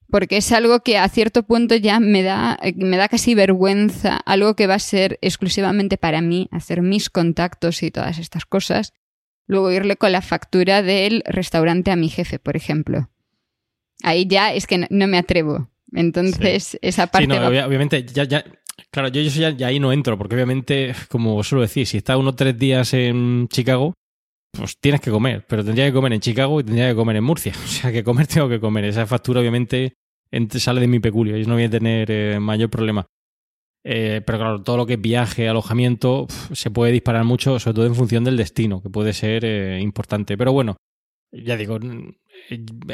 porque 0.09 0.37
es 0.37 0.51
algo 0.51 0.81
que 0.81 0.97
a 0.97 1.07
cierto 1.09 1.43
punto 1.43 1.75
ya 1.75 1.99
me 1.99 2.23
da, 2.23 2.59
me 2.75 2.97
da 2.97 3.07
casi 3.07 3.35
vergüenza, 3.35 4.17
algo 4.17 4.55
que 4.55 4.67
va 4.67 4.75
a 4.75 4.79
ser 4.79 5.17
exclusivamente 5.21 5.97
para 5.97 6.21
mí, 6.21 6.47
hacer 6.51 6.81
mis 6.81 7.09
contactos 7.09 7.83
y 7.83 7.91
todas 7.91 8.19
estas 8.19 8.45
cosas, 8.45 8.93
luego 9.47 9.71
irle 9.71 9.97
con 9.97 10.11
la 10.11 10.21
factura 10.21 10.81
del 10.81 11.23
restaurante 11.25 11.91
a 11.91 11.95
mi 11.95 12.09
jefe, 12.09 12.39
por 12.39 12.55
ejemplo. 12.55 13.09
Ahí 14.03 14.27
ya 14.27 14.53
es 14.53 14.67
que 14.67 14.87
no, 14.89 15.07
me 15.07 15.17
atrevo. 15.17 15.69
Entonces, 15.93 16.77
esa 16.81 17.07
parte... 17.07 17.33
Sí, 17.33 17.39
no, 17.39 17.47
obviamente, 17.47 18.05
ya, 18.05 18.25
ya, 18.25 18.43
claro, 18.91 19.07
yo, 19.07 19.21
yo 19.21 19.49
ya, 19.49 19.67
ahí 19.67 19.79
no 19.79 19.91
entro, 19.91 20.17
porque 20.17 20.35
obviamente, 20.35 20.93
como 21.09 21.41
suelo 21.43 21.61
decir, 21.61 21.87
si 21.87 21.97
está 21.97 22.17
uno 22.17 22.31
o 22.31 22.35
tres 22.35 22.57
días 22.57 22.93
en 22.93 23.47
Chicago, 23.47 23.93
pues 24.57 24.77
tienes 24.79 25.01
que 25.01 25.11
comer, 25.11 25.45
pero 25.47 25.63
tendría 25.63 25.85
que 25.85 25.93
comer 25.93 26.13
en 26.13 26.19
Chicago 26.19 26.59
y 26.59 26.63
tendría 26.63 26.89
que 26.89 26.95
comer 26.95 27.15
en 27.17 27.23
Murcia. 27.23 27.53
O 27.63 27.67
sea, 27.67 27.91
que 27.91 28.03
comer 28.03 28.27
tengo 28.27 28.49
que 28.49 28.59
comer. 28.59 28.85
Esa 28.85 29.05
factura 29.05 29.41
obviamente 29.41 29.93
sale 30.57 30.81
de 30.81 30.87
mi 30.87 30.99
peculio 30.99 31.37
y 31.37 31.45
no 31.45 31.53
voy 31.53 31.63
a 31.63 31.69
tener 31.69 32.11
eh, 32.11 32.39
mayor 32.39 32.69
problema. 32.69 33.07
Eh, 33.83 34.21
pero 34.25 34.39
claro, 34.39 34.63
todo 34.63 34.77
lo 34.77 34.85
que 34.85 34.93
es 34.93 35.01
viaje, 35.01 35.47
alojamiento, 35.47 36.25
se 36.53 36.71
puede 36.71 36.91
disparar 36.91 37.23
mucho, 37.23 37.59
sobre 37.59 37.75
todo 37.75 37.85
en 37.85 37.95
función 37.95 38.23
del 38.23 38.35
destino, 38.35 38.81
que 38.81 38.89
puede 38.89 39.13
ser 39.13 39.45
eh, 39.45 39.79
importante. 39.79 40.37
Pero 40.37 40.51
bueno, 40.51 40.75
ya 41.31 41.55
digo, 41.55 41.77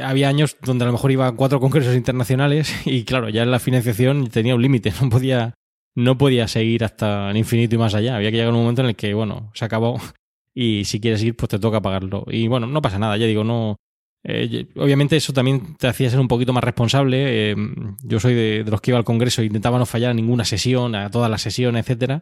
había 0.04 0.28
años 0.28 0.58
donde 0.62 0.84
a 0.84 0.88
lo 0.88 0.94
mejor 0.94 1.12
iba 1.12 1.28
a 1.28 1.32
cuatro 1.32 1.60
congresos 1.60 1.96
internacionales 1.96 2.74
y 2.86 3.06
claro, 3.06 3.30
ya 3.30 3.46
la 3.46 3.60
financiación 3.60 4.28
tenía 4.28 4.56
un 4.56 4.62
límite, 4.62 4.92
no 5.02 5.10
podía, 5.10 5.54
no 5.96 6.18
podía 6.18 6.48
seguir 6.48 6.84
hasta 6.84 7.32
el 7.32 7.38
infinito 7.38 7.76
y 7.76 7.78
más 7.78 7.96
allá. 7.96 8.18
Había 8.18 8.32
que 8.32 8.38
llegar 8.38 8.54
a 8.54 8.56
un 8.56 8.62
momento 8.62 8.82
en 8.82 8.90
el 8.90 8.96
que, 8.96 9.14
bueno, 9.14 9.52
se 9.54 9.64
acabó 9.64 10.00
y 10.54 10.86
si 10.86 11.00
quieres 11.00 11.24
ir, 11.24 11.36
pues 11.36 11.50
te 11.50 11.60
toca 11.60 11.82
pagarlo. 11.82 12.26
Y 12.28 12.48
bueno, 12.48 12.68
no 12.68 12.82
pasa 12.82 13.00
nada, 13.00 13.18
ya 13.18 13.26
digo, 13.26 13.44
no. 13.44 13.78
Eh, 14.24 14.68
obviamente 14.76 15.16
eso 15.16 15.34
también 15.34 15.76
te 15.78 15.88
hacía 15.88 16.10
ser 16.10 16.20
un 16.20 16.28
poquito 16.28 16.54
más 16.54 16.64
responsable. 16.64 17.52
Eh, 17.52 17.56
yo 18.04 18.20
soy 18.20 18.34
de, 18.34 18.64
los 18.68 18.82
que 18.82 18.92
iba 18.92 18.98
al 18.98 19.06
Congreso 19.06 19.42
e 19.42 19.46
intentaba 19.46 19.80
no 19.80 19.86
fallar 19.86 20.12
a 20.12 20.14
ninguna 20.14 20.46
sesión, 20.46 20.96
a 20.96 21.10
todas 21.10 21.32
las 21.32 21.42
sesiones, 21.42 21.82
etcétera. 21.82 22.22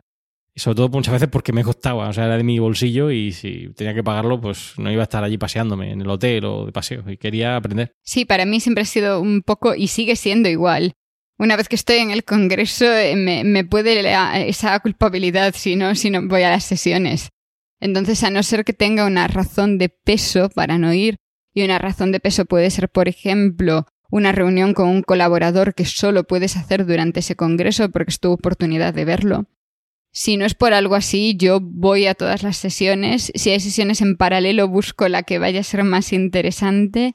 Y 0.55 0.61
sobre 0.61 0.77
todo 0.77 0.89
muchas 0.89 1.13
veces 1.13 1.29
porque 1.29 1.53
me 1.53 1.63
costaba, 1.63 2.09
o 2.09 2.13
sea, 2.13 2.25
era 2.25 2.37
de 2.37 2.43
mi 2.43 2.57
bolsillo 2.57 3.11
y 3.11 3.31
si 3.33 3.69
tenía 3.75 3.93
que 3.93 4.03
pagarlo, 4.03 4.41
pues 4.41 4.73
no 4.77 4.91
iba 4.91 5.01
a 5.01 5.03
estar 5.03 5.23
allí 5.23 5.37
paseándome 5.37 5.91
en 5.91 6.01
el 6.01 6.09
hotel 6.09 6.45
o 6.45 6.65
de 6.65 6.71
paseo 6.71 7.03
y 7.07 7.17
quería 7.17 7.55
aprender. 7.55 7.91
Sí, 8.03 8.25
para 8.25 8.45
mí 8.45 8.59
siempre 8.59 8.81
ha 8.81 8.85
sido 8.85 9.21
un 9.21 9.41
poco 9.43 9.75
y 9.75 9.87
sigue 9.87 10.15
siendo 10.15 10.49
igual. 10.49 10.93
Una 11.37 11.55
vez 11.55 11.69
que 11.69 11.75
estoy 11.75 11.97
en 11.97 12.11
el 12.11 12.23
Congreso 12.23 12.85
eh, 12.85 13.15
me, 13.15 13.43
me 13.43 13.63
puede 13.63 14.01
esa 14.49 14.79
culpabilidad 14.79 15.53
si 15.55 15.75
no, 15.75 15.95
si 15.95 16.09
no 16.09 16.27
voy 16.27 16.43
a 16.43 16.49
las 16.49 16.65
sesiones. 16.65 17.29
Entonces, 17.79 18.23
a 18.23 18.29
no 18.29 18.43
ser 18.43 18.65
que 18.65 18.73
tenga 18.73 19.05
una 19.05 19.27
razón 19.27 19.77
de 19.77 19.89
peso 19.89 20.49
para 20.49 20.77
no 20.77 20.93
ir, 20.93 21.17
y 21.53 21.63
una 21.63 21.79
razón 21.79 22.11
de 22.11 22.19
peso 22.19 22.45
puede 22.45 22.69
ser, 22.69 22.89
por 22.89 23.07
ejemplo, 23.07 23.85
una 24.09 24.31
reunión 24.31 24.73
con 24.73 24.87
un 24.87 25.03
colaborador 25.03 25.73
que 25.73 25.85
solo 25.85 26.23
puedes 26.23 26.57
hacer 26.57 26.85
durante 26.85 27.19
ese 27.19 27.35
congreso 27.35 27.89
porque 27.89 28.11
es 28.11 28.19
tu 28.19 28.31
oportunidad 28.31 28.93
de 28.93 29.05
verlo. 29.05 29.45
Si 30.11 30.37
no 30.37 30.45
es 30.45 30.55
por 30.55 30.73
algo 30.73 30.95
así, 30.95 31.35
yo 31.37 31.59
voy 31.61 32.07
a 32.07 32.15
todas 32.15 32.41
las 32.41 32.57
sesiones. 32.57 33.31
Si 33.35 33.51
hay 33.51 33.59
sesiones 33.59 34.01
en 34.01 34.17
paralelo, 34.17 34.67
busco 34.67 35.07
la 35.07 35.21
que 35.23 35.37
vaya 35.37 35.59
a 35.59 35.63
ser 35.63 35.83
más 35.83 36.11
interesante. 36.13 37.13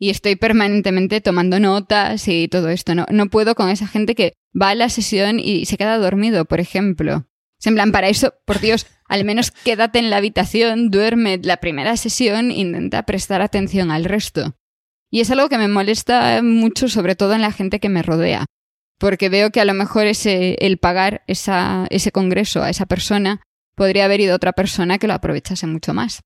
Y 0.00 0.10
estoy 0.10 0.36
permanentemente 0.36 1.20
tomando 1.20 1.60
notas 1.60 2.26
y 2.26 2.48
todo 2.48 2.70
esto. 2.70 2.94
No, 2.94 3.06
no 3.10 3.26
puedo 3.26 3.54
con 3.54 3.68
esa 3.68 3.86
gente 3.86 4.14
que 4.14 4.32
va 4.60 4.70
a 4.70 4.74
la 4.74 4.88
sesión 4.88 5.38
y 5.38 5.66
se 5.66 5.76
queda 5.76 5.98
dormido, 5.98 6.44
por 6.44 6.58
ejemplo. 6.58 7.26
En 7.64 7.74
plan, 7.74 7.92
para 7.92 8.08
eso, 8.08 8.34
por 8.44 8.60
Dios, 8.60 8.86
al 9.08 9.24
menos 9.24 9.50
quédate 9.50 9.98
en 9.98 10.10
la 10.10 10.18
habitación, 10.18 10.90
duerme 10.90 11.40
la 11.42 11.56
primera 11.56 11.96
sesión, 11.96 12.50
intenta 12.50 13.02
prestar 13.04 13.42
atención 13.42 13.90
al 13.90 14.04
resto. 14.04 14.54
Y 15.10 15.20
es 15.20 15.30
algo 15.30 15.48
que 15.48 15.58
me 15.58 15.68
molesta 15.68 16.42
mucho, 16.42 16.88
sobre 16.88 17.16
todo 17.16 17.34
en 17.34 17.40
la 17.40 17.52
gente 17.52 17.80
que 17.80 17.88
me 17.88 18.02
rodea, 18.02 18.44
porque 18.98 19.30
veo 19.30 19.50
que 19.50 19.60
a 19.60 19.64
lo 19.64 19.74
mejor 19.74 20.06
ese, 20.06 20.56
el 20.60 20.76
pagar 20.78 21.22
esa, 21.26 21.86
ese 21.90 22.12
congreso 22.12 22.62
a 22.62 22.70
esa 22.70 22.86
persona 22.86 23.40
podría 23.74 24.04
haber 24.04 24.20
ido 24.20 24.36
otra 24.36 24.52
persona 24.52 24.98
que 24.98 25.06
lo 25.06 25.14
aprovechase 25.14 25.66
mucho 25.66 25.94
más. 25.94 26.20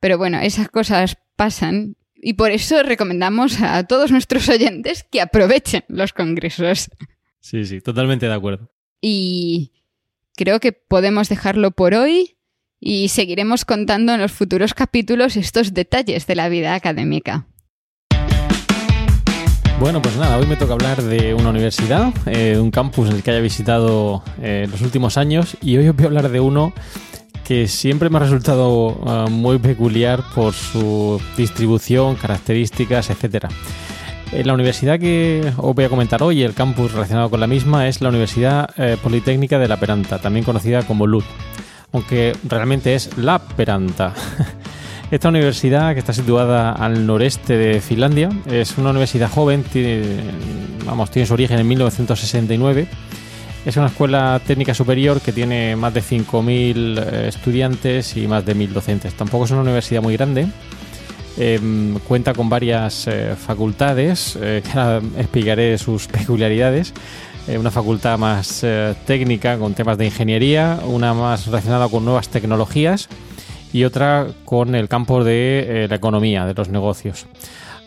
Pero 0.00 0.18
bueno, 0.18 0.40
esas 0.40 0.68
cosas 0.68 1.16
pasan 1.36 1.96
y 2.22 2.34
por 2.34 2.50
eso 2.50 2.82
recomendamos 2.82 3.60
a 3.62 3.84
todos 3.84 4.10
nuestros 4.10 4.48
oyentes 4.48 5.04
que 5.04 5.20
aprovechen 5.20 5.84
los 5.88 6.12
congresos. 6.12 6.90
Sí, 7.38 7.64
sí, 7.64 7.80
totalmente 7.80 8.26
de 8.26 8.34
acuerdo. 8.34 8.70
Y 9.00 9.72
creo 10.40 10.58
que 10.58 10.72
podemos 10.72 11.28
dejarlo 11.28 11.70
por 11.70 11.92
hoy 11.92 12.38
y 12.80 13.08
seguiremos 13.08 13.66
contando 13.66 14.14
en 14.14 14.22
los 14.22 14.32
futuros 14.32 14.72
capítulos 14.72 15.36
estos 15.36 15.74
detalles 15.74 16.26
de 16.26 16.34
la 16.34 16.48
vida 16.48 16.74
académica. 16.74 17.46
Bueno, 19.78 20.00
pues 20.00 20.16
nada, 20.16 20.38
hoy 20.38 20.46
me 20.46 20.56
toca 20.56 20.72
hablar 20.72 21.02
de 21.02 21.34
una 21.34 21.50
universidad, 21.50 22.14
eh, 22.24 22.58
un 22.58 22.70
campus 22.70 23.10
en 23.10 23.16
el 23.16 23.22
que 23.22 23.32
haya 23.32 23.40
visitado 23.40 24.24
eh, 24.40 24.66
los 24.70 24.80
últimos 24.80 25.18
años 25.18 25.58
y 25.60 25.76
hoy 25.76 25.88
os 25.88 25.94
voy 25.94 26.04
a 26.04 26.08
hablar 26.08 26.30
de 26.30 26.40
uno 26.40 26.72
que 27.44 27.68
siempre 27.68 28.08
me 28.08 28.16
ha 28.16 28.20
resultado 28.20 28.98
ah, 29.06 29.26
muy 29.30 29.58
peculiar 29.58 30.22
por 30.34 30.54
su 30.54 31.20
distribución, 31.36 32.16
características, 32.16 33.10
etcétera. 33.10 33.50
Eh, 34.32 34.44
la 34.44 34.54
universidad 34.54 34.98
que 34.98 35.52
os 35.56 35.74
voy 35.74 35.84
a 35.84 35.88
comentar 35.88 36.22
hoy, 36.22 36.42
el 36.42 36.54
campus 36.54 36.92
relacionado 36.92 37.30
con 37.30 37.40
la 37.40 37.46
misma, 37.46 37.88
es 37.88 38.00
la 38.00 38.08
Universidad 38.08 38.68
Politécnica 39.02 39.58
de 39.58 39.68
La 39.68 39.78
Peranta, 39.78 40.18
también 40.18 40.44
conocida 40.44 40.82
como 40.82 41.06
LUT, 41.06 41.24
aunque 41.92 42.36
realmente 42.48 42.94
es 42.94 43.16
La 43.16 43.38
Peranta. 43.38 44.14
Esta 45.10 45.28
universidad, 45.28 45.92
que 45.92 45.98
está 45.98 46.12
situada 46.12 46.70
al 46.70 47.04
noreste 47.04 47.56
de 47.56 47.80
Finlandia, 47.80 48.28
es 48.48 48.78
una 48.78 48.90
universidad 48.90 49.28
joven, 49.28 49.64
tiene, 49.64 50.02
vamos, 50.86 51.10
tiene 51.10 51.26
su 51.26 51.34
origen 51.34 51.58
en 51.58 51.66
1969. 51.66 52.86
Es 53.66 53.76
una 53.76 53.88
escuela 53.88 54.40
técnica 54.46 54.72
superior 54.72 55.20
que 55.20 55.32
tiene 55.32 55.74
más 55.74 55.92
de 55.94 56.00
5.000 56.00 56.98
eh, 56.98 57.28
estudiantes 57.28 58.16
y 58.16 58.28
más 58.28 58.46
de 58.46 58.54
1.000 58.54 58.68
docentes. 58.68 59.14
Tampoco 59.14 59.46
es 59.46 59.50
una 59.50 59.62
universidad 59.62 60.00
muy 60.00 60.16
grande. 60.16 60.46
Em, 61.38 61.98
cuenta 62.00 62.34
con 62.34 62.48
varias 62.48 63.06
eh, 63.06 63.34
facultades, 63.36 64.36
eh, 64.40 64.62
que 64.72 64.78
ahora 64.78 65.00
explicaré 65.18 65.78
sus 65.78 66.06
peculiaridades. 66.06 66.92
una 67.58 67.70
facultad 67.70 68.16
más 68.16 68.64
técnica 69.06 69.58
con 69.58 69.74
temas 69.74 69.98
de 69.98 70.04
ingeniería, 70.04 70.78
una 70.84 71.14
más 71.14 71.46
relacionada 71.46 71.88
con 71.88 72.04
nuevas 72.04 72.28
tecnologías 72.28 73.08
y 73.72 73.84
otra 73.84 74.26
con 74.44 74.74
el 74.74 74.88
campo 74.88 75.24
de 75.24 75.84
eh, 75.84 75.88
la 75.88 75.96
economía, 75.96 76.44
de 76.44 76.54
los 76.54 76.68
negocios. 76.68 77.26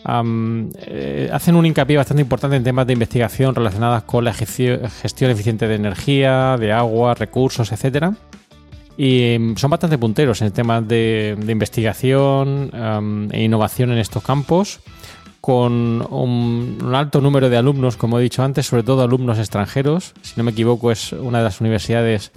Eh, 0.06 1.30
hacen 1.32 1.56
un 1.56 1.64
hincapié 1.64 1.96
bastante 1.96 2.22
importante 2.22 2.56
en 2.56 2.64
temas 2.64 2.86
de 2.86 2.92
investigación 2.92 3.54
relacionadas 3.54 4.02
con 4.02 4.24
la 4.24 4.34
gestión 4.34 5.30
eficiente 5.30 5.66
de 5.66 5.76
energía, 5.76 6.56
de 6.58 6.72
agua, 6.72 7.14
recursos, 7.14 7.72
etcétera. 7.72 8.12
Y 8.96 9.34
em, 9.34 9.56
son 9.56 9.70
bastante 9.70 9.98
punteros 9.98 10.40
en 10.42 10.52
temas 10.52 10.86
de, 10.86 11.36
investigación 11.48 12.70
e 13.32 13.42
innovación 13.42 13.90
en 13.92 13.98
estos 13.98 14.22
campos, 14.22 14.80
con 15.40 16.06
un, 16.10 16.78
alto 16.94 17.20
número 17.20 17.50
de 17.50 17.56
alumnos, 17.56 17.96
como 17.96 18.18
he 18.18 18.22
dicho 18.22 18.42
antes, 18.42 18.66
sobre 18.66 18.82
todo 18.82 19.02
alumnos 19.02 19.38
extranjeros. 19.38 20.14
Si 20.22 20.34
no 20.36 20.44
me 20.44 20.52
equivoco, 20.52 20.90
es 20.90 21.12
una 21.12 21.38
de 21.38 21.44
las 21.44 21.60
universidades 21.60 22.32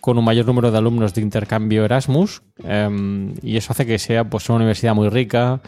con 0.00 0.16
un 0.16 0.24
mayor 0.24 0.46
número 0.46 0.70
de 0.70 0.78
alumnos 0.78 1.12
de 1.12 1.20
intercambio 1.20 1.84
Erasmus 1.84 2.40
em, 2.64 3.34
y 3.42 3.58
eso 3.58 3.72
hace 3.72 3.84
que 3.84 3.98
sea 3.98 4.24
pues, 4.24 4.48
una 4.48 4.56
universidad 4.56 4.94
muy 4.94 5.10
rica, 5.10 5.60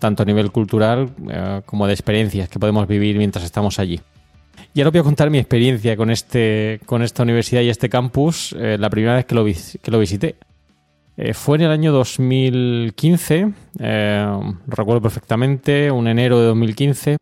tanto 0.00 0.24
a 0.24 0.26
nivel 0.26 0.50
cultural 0.50 1.10
eh, 1.30 1.62
como 1.64 1.86
de 1.86 1.92
experiencias 1.92 2.48
que 2.48 2.58
podemos 2.58 2.88
vivir 2.88 3.16
mientras 3.16 3.44
estamos 3.44 3.78
allí. 3.78 4.00
Y 4.74 4.80
ahora 4.80 4.90
voy 4.90 5.00
a 5.00 5.04
contar 5.04 5.30
mi 5.30 5.38
experiencia 5.38 5.96
con, 5.96 6.10
este, 6.10 6.80
con 6.86 7.02
esta 7.02 7.22
universidad 7.22 7.62
y 7.62 7.68
este 7.68 7.88
campus 7.88 8.54
eh, 8.58 8.76
la 8.78 8.90
primera 8.90 9.14
vez 9.14 9.24
que 9.26 9.34
lo, 9.34 9.44
visité. 9.98 10.36
Eh, 11.16 11.32
fue 11.32 11.56
en 11.56 11.62
el 11.64 11.70
año 11.70 11.92
2015, 11.92 13.52
recuerdo 14.66 15.00
perfectamente, 15.00 15.90
un 15.90 16.08
enero 16.08 16.38
de 16.40 16.46
2015, 16.46 17.16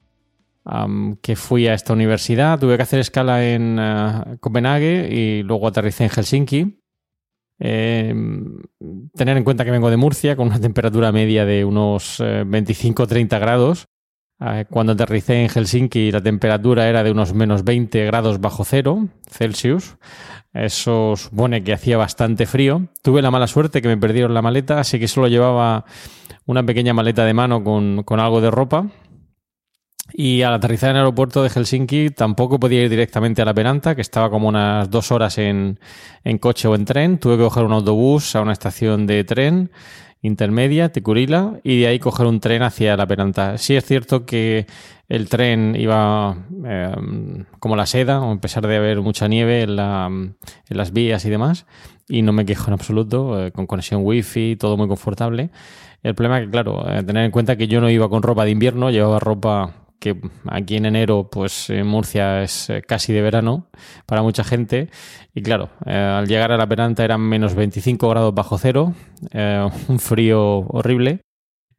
que 1.22 1.36
fui 1.36 1.68
a 1.68 1.74
esta 1.74 1.92
universidad. 1.92 2.58
Tuve 2.58 2.76
que 2.76 2.82
hacer 2.82 3.00
escala 3.00 3.44
en 3.44 3.78
uh, 3.78 4.38
Copenhague 4.40 5.08
y 5.10 5.42
luego 5.42 5.68
aterricé 5.68 6.04
en 6.04 6.10
Helsinki. 6.10 6.80
Em, 7.60 8.58
tener 9.14 9.36
en 9.36 9.44
cuenta 9.44 9.64
que 9.64 9.70
vengo 9.70 9.88
de 9.88 9.96
Murcia 9.96 10.34
con 10.34 10.48
una 10.48 10.60
temperatura 10.60 11.12
media 11.12 11.44
de 11.44 11.64
unos 11.64 12.20
25-30 12.20 13.36
eh, 13.36 13.38
grados. 13.38 13.86
Uh, 14.40 14.64
cuando 14.68 14.92
aterricé 14.92 15.42
en 15.42 15.48
Helsinki 15.48 16.10
la 16.10 16.20
temperatura 16.20 16.88
era 16.88 17.04
de 17.04 17.12
unos 17.12 17.32
menos 17.34 17.62
20 17.62 18.04
grados 18.04 18.40
bajo 18.40 18.64
cero 18.64 19.08
Celsius. 19.30 19.96
Eso 20.52 21.14
supone 21.16 21.62
que 21.62 21.72
hacía 21.72 21.96
bastante 21.96 22.46
frío. 22.46 22.88
Tuve 23.02 23.22
la 23.22 23.30
mala 23.30 23.46
suerte 23.46 23.80
que 23.80 23.88
me 23.88 23.96
perdieron 23.96 24.34
la 24.34 24.42
maleta, 24.42 24.80
así 24.80 24.98
que 24.98 25.08
solo 25.08 25.28
llevaba 25.28 25.84
una 26.46 26.64
pequeña 26.64 26.94
maleta 26.94 27.24
de 27.24 27.34
mano 27.34 27.62
con, 27.64 28.02
con 28.02 28.20
algo 28.20 28.40
de 28.40 28.50
ropa 28.50 28.88
y 30.12 30.42
al 30.42 30.54
aterrizar 30.54 30.90
en 30.90 30.96
el 30.96 31.02
aeropuerto 31.02 31.42
de 31.42 31.50
Helsinki 31.50 32.10
tampoco 32.10 32.60
podía 32.60 32.84
ir 32.84 32.90
directamente 32.90 33.42
a 33.42 33.44
la 33.44 33.54
Peranta, 33.54 33.94
que 33.94 34.02
estaba 34.02 34.30
como 34.30 34.48
unas 34.48 34.90
dos 34.90 35.10
horas 35.10 35.38
en, 35.38 35.80
en 36.22 36.38
coche 36.38 36.68
o 36.68 36.74
en 36.74 36.84
tren. 36.84 37.18
Tuve 37.18 37.36
que 37.36 37.42
coger 37.42 37.64
un 37.64 37.72
autobús 37.72 38.36
a 38.36 38.42
una 38.42 38.52
estación 38.52 39.06
de 39.06 39.24
tren 39.24 39.70
intermedia, 40.24 40.90
Ticurila, 40.90 41.60
y 41.62 41.80
de 41.80 41.86
ahí 41.86 41.98
coger 41.98 42.26
un 42.26 42.40
tren 42.40 42.62
hacia 42.62 42.96
la 42.96 43.06
Peranta. 43.06 43.58
Sí 43.58 43.76
es 43.76 43.84
cierto 43.84 44.24
que 44.24 44.66
el 45.06 45.28
tren 45.28 45.76
iba 45.78 46.34
eh, 46.64 46.94
como 47.60 47.76
la 47.76 47.84
seda, 47.84 48.32
a 48.32 48.40
pesar 48.40 48.66
de 48.66 48.76
haber 48.76 49.02
mucha 49.02 49.28
nieve 49.28 49.60
en, 49.60 49.76
la, 49.76 50.06
en, 50.06 50.36
las 50.70 50.92
vías 50.94 51.26
y 51.26 51.30
demás, 51.30 51.66
y 52.08 52.22
no 52.22 52.32
me 52.32 52.46
quejo 52.46 52.68
en 52.68 52.72
absoluto, 52.72 53.44
eh, 53.44 53.52
con 53.52 53.66
conexión 53.66 54.00
wifi, 54.02 54.56
todo 54.56 54.78
muy 54.78 54.88
confortable. 54.88 55.50
El 56.02 56.14
problema 56.14 56.38
es 56.38 56.46
que, 56.46 56.50
claro, 56.50 56.88
eh, 56.88 57.02
tener 57.02 57.26
en 57.26 57.30
cuenta 57.30 57.56
que 57.56 57.68
yo 57.68 57.82
no 57.82 57.90
iba 57.90 58.08
con 58.08 58.22
ropa 58.22 58.46
de 58.46 58.50
invierno, 58.50 58.90
llevaba 58.90 59.18
ropa 59.20 59.83
que 59.98 60.20
aquí 60.46 60.76
en 60.76 60.86
enero, 60.86 61.28
pues 61.30 61.70
en 61.70 61.86
Murcia 61.86 62.42
es 62.42 62.70
eh, 62.70 62.82
casi 62.82 63.12
de 63.12 63.22
verano 63.22 63.68
para 64.06 64.22
mucha 64.22 64.44
gente. 64.44 64.90
Y 65.34 65.42
claro, 65.42 65.70
eh, 65.86 65.94
al 65.94 66.26
llegar 66.26 66.52
a 66.52 66.56
la 66.56 66.68
Peranta 66.68 67.04
eran 67.04 67.20
menos 67.20 67.54
25 67.54 68.08
grados 68.08 68.34
bajo 68.34 68.58
cero, 68.58 68.94
eh, 69.32 69.66
un 69.88 69.98
frío 69.98 70.58
horrible. 70.68 71.20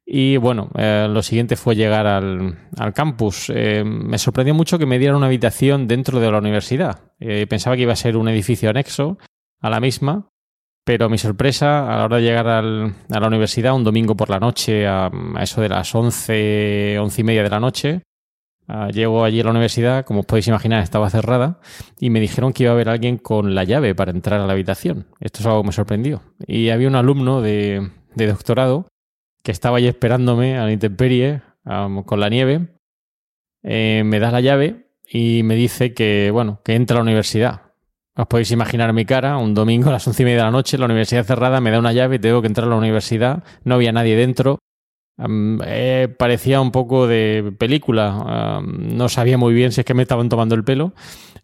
Y 0.07 0.38
bueno, 0.38 0.70
lo 0.76 1.24
siguiente 1.24 1.55
fue 1.55 1.76
llegar 1.76 2.05
al, 2.05 2.59
al 2.78 2.93
campus. 2.93 3.49
me 3.49 4.20
sorprendió 4.20 4.53
mucho 4.53 4.78
que 4.78 4.86
me 4.86 4.99
dieran 4.99 5.18
una 5.18 5.26
habitación 5.26 5.88
dentro 5.88 6.20
de 6.20 6.32
la 6.32 6.38
universidad. 6.38 7.11
pensaba 7.49 7.76
que 7.76 7.82
iba 7.82 7.93
a 7.93 7.95
ser 7.95 8.16
un 8.16 8.30
edificio 8.30 8.70
anexo 8.70 9.18
a 9.61 9.72
la 9.72 9.80
misma, 9.80 10.30
pero 10.86 11.10
mi 11.10 11.18
sorpresa, 11.18 11.92
a 11.94 11.98
la 11.98 12.06
hora 12.06 12.18
de 12.18 12.24
llegar 12.24 12.48
a 12.48 12.62
la 12.62 13.28
universidad 13.28 13.76
un 13.76 13.84
domingo 13.84 14.16
por 14.16 14.30
la 14.30 14.40
noche, 14.40 14.88
a, 14.88 15.12
eso 15.42 15.60
de 15.62 15.70
las 15.70 15.94
11, 15.94 16.98
11 17.00 17.22
y 17.22 17.24
media 17.24 17.44
de 17.44 17.50
la 17.50 17.60
noche, 17.60 18.02
Uh, 18.68 18.90
llego 18.90 19.24
allí 19.24 19.42
a 19.42 19.44
la 19.44 19.52
universidad, 19.52 20.06
como 20.06 20.22
os 20.22 20.26
podéis 20.26 20.48
imaginar, 20.48 20.82
estaba 20.82 21.10
cerrada 21.12 21.60
y 22.00 22.10
me 22.10 22.20
dijeron 22.20 22.52
que 22.52 22.64
iba 22.64 22.72
a 22.72 22.74
haber 22.74 22.90
alguien 22.90 23.18
con 23.18 23.54
la 23.54 23.64
llave 23.64 23.94
para 23.94 24.12
entrar 24.12 24.42
a 24.42 24.48
la 24.48 24.54
habitación. 24.54 25.06
Esto 25.20 25.40
es 25.40 25.46
algo 25.46 25.62
que 25.62 25.68
me 25.68 25.74
sorprendió. 25.74 26.24
Y 26.48 26.70
había 26.70 26.88
un 26.88 26.96
alumno 26.96 27.42
de, 27.42 27.92
doctorado 28.16 28.88
que 29.44 29.52
estaba 29.52 29.78
allí 29.78 29.88
esperándome 29.88 30.58
a 30.58 30.66
la 30.66 30.72
intemperie 30.72 31.42
con 32.06 32.20
la 32.20 32.30
nieve. 32.30 32.68
Eh, 33.62 34.02
me 34.04 34.20
da 34.20 34.32
la 34.32 34.42
llave 34.42 34.88
y 35.08 35.44
me 35.44 35.56
dice 35.56 35.94
que, 35.94 36.32
bueno, 36.32 36.62
que 36.64 36.74
entra 36.74 36.96
a 36.96 37.00
la 37.00 37.04
universidad. 37.04 37.64
Os 38.18 38.28
podéis 38.28 38.51
imaginar 38.51 38.93
mi 38.93 39.03
cara, 39.03 39.38
un 39.38 39.53
domingo 39.53 39.89
a 39.89 39.93
las 39.93 40.07
once 40.07 40.24
y 40.24 40.26
media 40.26 40.38
de 40.38 40.43
la 40.43 40.51
noche, 40.51 40.78
la 40.78 40.86
universidad 40.86 41.26
cerrada, 41.26 41.59
me 41.59 41.70
da 41.70 41.80
una 41.80 41.91
llave 41.91 42.16
y 42.16 42.20
tengo 42.20 42.41
que 42.41 42.47
entrar 42.47 42.68
a 42.68 42.70
la 42.70 42.78
universidad, 42.78 43.43
no 43.66 43.76
había 43.76 43.91
nadie 43.91 44.16
dentro. 44.16 44.59
Eh, 45.66 46.13
parecía 46.18 46.61
un 46.61 46.72
poco 46.72 47.07
de 47.07 47.53
película, 47.57 48.61
no 48.63 49.09
sabía 49.09 49.38
muy 49.38 49.53
bien 49.53 49.74
si 49.74 49.82
es 49.82 49.86
que 49.86 49.93
me 49.93 50.03
estaban 50.03 50.30
tomando 50.30 50.55
el 50.55 50.63
pelo, 50.63 50.93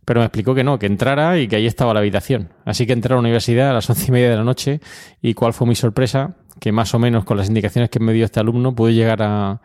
pero 0.05 0.22
me 0.22 0.26
explicó 0.26 0.55
que 0.55 0.63
no, 0.63 0.80
que 0.80 0.86
entrara 0.86 1.38
y 1.39 1.49
que 1.49 1.57
ahí 1.57 1.67
estaba 1.67 1.93
la 1.93 1.99
habitación. 1.99 2.53
Así 2.63 2.88
que 2.88 2.93
entré 2.93 3.13
a 3.13 3.17
la 3.17 3.22
universidad 3.22 3.69
a 3.69 3.74
las 3.74 3.89
once 3.89 4.05
y 4.07 4.11
media 4.11 4.30
de 4.30 4.38
la 4.38 4.45
noche 4.45 4.80
y 5.22 5.34
cuál 5.34 5.51
fue 5.51 5.67
mi 5.67 5.76
sorpresa, 5.76 6.38
que 6.61 6.72
más 6.72 6.93
o 6.93 6.99
menos 6.99 7.26
con 7.26 7.36
las 7.36 7.49
indicaciones 7.49 7.89
que 7.89 7.99
me 7.99 8.13
dio 8.13 8.24
este 8.24 8.39
alumno 8.39 8.76
pude 8.76 8.93
llegar 8.93 9.22
a, 9.24 9.61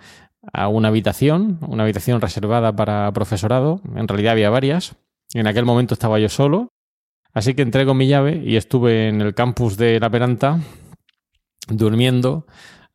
a 0.52 0.66
una 0.66 0.88
habitación, 0.88 1.60
una 1.68 1.84
habitación 1.84 2.20
reservada 2.20 2.74
para 2.74 3.12
profesorado, 3.12 3.80
en 3.94 4.08
realidad 4.08 4.32
había 4.32 4.50
varias, 4.50 4.96
en 5.34 5.46
aquel 5.46 5.64
momento 5.64 5.94
estaba 5.94 6.18
yo 6.18 6.28
solo 6.28 6.72
Así 7.36 7.52
que 7.52 7.60
entré 7.60 7.84
con 7.84 7.98
mi 7.98 8.06
llave 8.06 8.42
y 8.42 8.56
estuve 8.56 9.08
en 9.08 9.20
el 9.20 9.34
campus 9.34 9.76
de 9.76 10.00
La 10.00 10.08
Peranta 10.08 10.58
durmiendo 11.68 12.46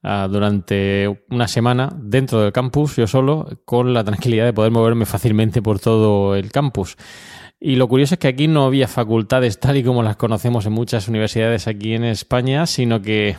ah, 0.02 0.28
durante 0.32 1.26
una 1.30 1.48
semana 1.48 1.96
dentro 2.02 2.42
del 2.42 2.52
campus, 2.52 2.96
yo 2.96 3.06
solo, 3.06 3.48
con 3.66 3.94
la 3.94 4.04
tranquilidad 4.04 4.46
de 4.46 4.54
poder 4.54 4.72
moverme 4.72 5.06
fácilmente 5.06 5.62
por 5.62 5.80
todo 5.80 6.36
el 6.36 6.52
campus. 6.52 6.98
Y 7.60 7.76
lo 7.76 7.88
curioso 7.88 8.16
es 8.16 8.20
que 8.20 8.30
aquí 8.30 8.48
no 8.48 8.66
había 8.66 8.88
facultades 8.88 9.60
tal 9.60 9.78
y 9.78 9.84
como 9.84 10.02
las 10.02 10.16
conocemos 10.16 10.66
en 10.66 10.74
muchas 10.74 11.08
universidades 11.08 11.68
aquí 11.68 11.94
en 11.94 12.04
España, 12.04 12.66
sino 12.66 13.00
que 13.00 13.38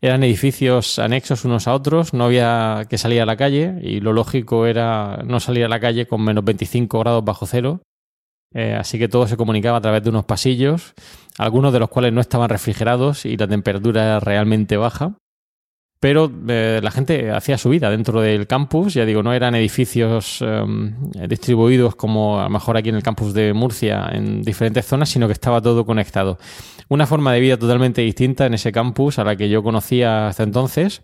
eran 0.00 0.22
edificios 0.22 1.00
anexos 1.00 1.44
unos 1.44 1.66
a 1.66 1.74
otros, 1.74 2.14
no 2.14 2.22
había 2.22 2.86
que 2.88 2.98
salir 2.98 3.20
a 3.20 3.26
la 3.26 3.36
calle 3.36 3.80
y 3.82 3.98
lo 3.98 4.12
lógico 4.12 4.66
era 4.66 5.24
no 5.24 5.40
salir 5.40 5.64
a 5.64 5.68
la 5.68 5.80
calle 5.80 6.06
con 6.06 6.22
menos 6.22 6.44
25 6.44 7.00
grados 7.00 7.24
bajo 7.24 7.46
cero 7.46 7.80
eh, 8.54 8.74
así 8.78 8.98
que 8.98 9.08
todo 9.08 9.26
se 9.26 9.36
comunicaba 9.36 9.78
a 9.78 9.80
través 9.80 10.02
de 10.02 10.10
unos 10.10 10.24
pasillos, 10.24 10.94
algunos 11.38 11.72
de 11.72 11.80
los 11.80 11.88
cuales 11.88 12.12
no 12.12 12.20
estaban 12.20 12.48
refrigerados 12.48 13.26
y 13.26 13.36
la 13.36 13.46
temperatura 13.46 14.04
era 14.04 14.20
realmente 14.20 14.76
baja. 14.76 15.14
Pero 15.98 16.30
eh, 16.48 16.80
la 16.82 16.90
gente 16.90 17.30
hacía 17.30 17.56
su 17.56 17.70
vida 17.70 17.90
dentro 17.90 18.20
del 18.20 18.46
campus, 18.46 18.94
ya 18.94 19.06
digo, 19.06 19.22
no 19.22 19.32
eran 19.32 19.54
edificios 19.54 20.42
em, 20.42 20.94
distribuidos 21.26 21.96
como 21.96 22.38
a 22.38 22.44
lo 22.44 22.50
mejor 22.50 22.76
aquí 22.76 22.90
en 22.90 22.96
el 22.96 23.02
campus 23.02 23.32
de 23.32 23.54
Murcia 23.54 24.10
en 24.12 24.42
diferentes 24.42 24.84
zonas, 24.84 25.08
sino 25.08 25.26
que 25.26 25.32
estaba 25.32 25.60
todo 25.62 25.86
conectado. 25.86 26.38
Una 26.88 27.06
forma 27.06 27.32
de 27.32 27.40
vida 27.40 27.56
totalmente 27.56 28.02
distinta 28.02 28.44
en 28.44 28.54
ese 28.54 28.72
campus 28.72 29.18
a 29.18 29.24
la 29.24 29.36
que 29.36 29.48
yo 29.48 29.62
conocía 29.62 30.28
hasta 30.28 30.42
entonces 30.42 31.02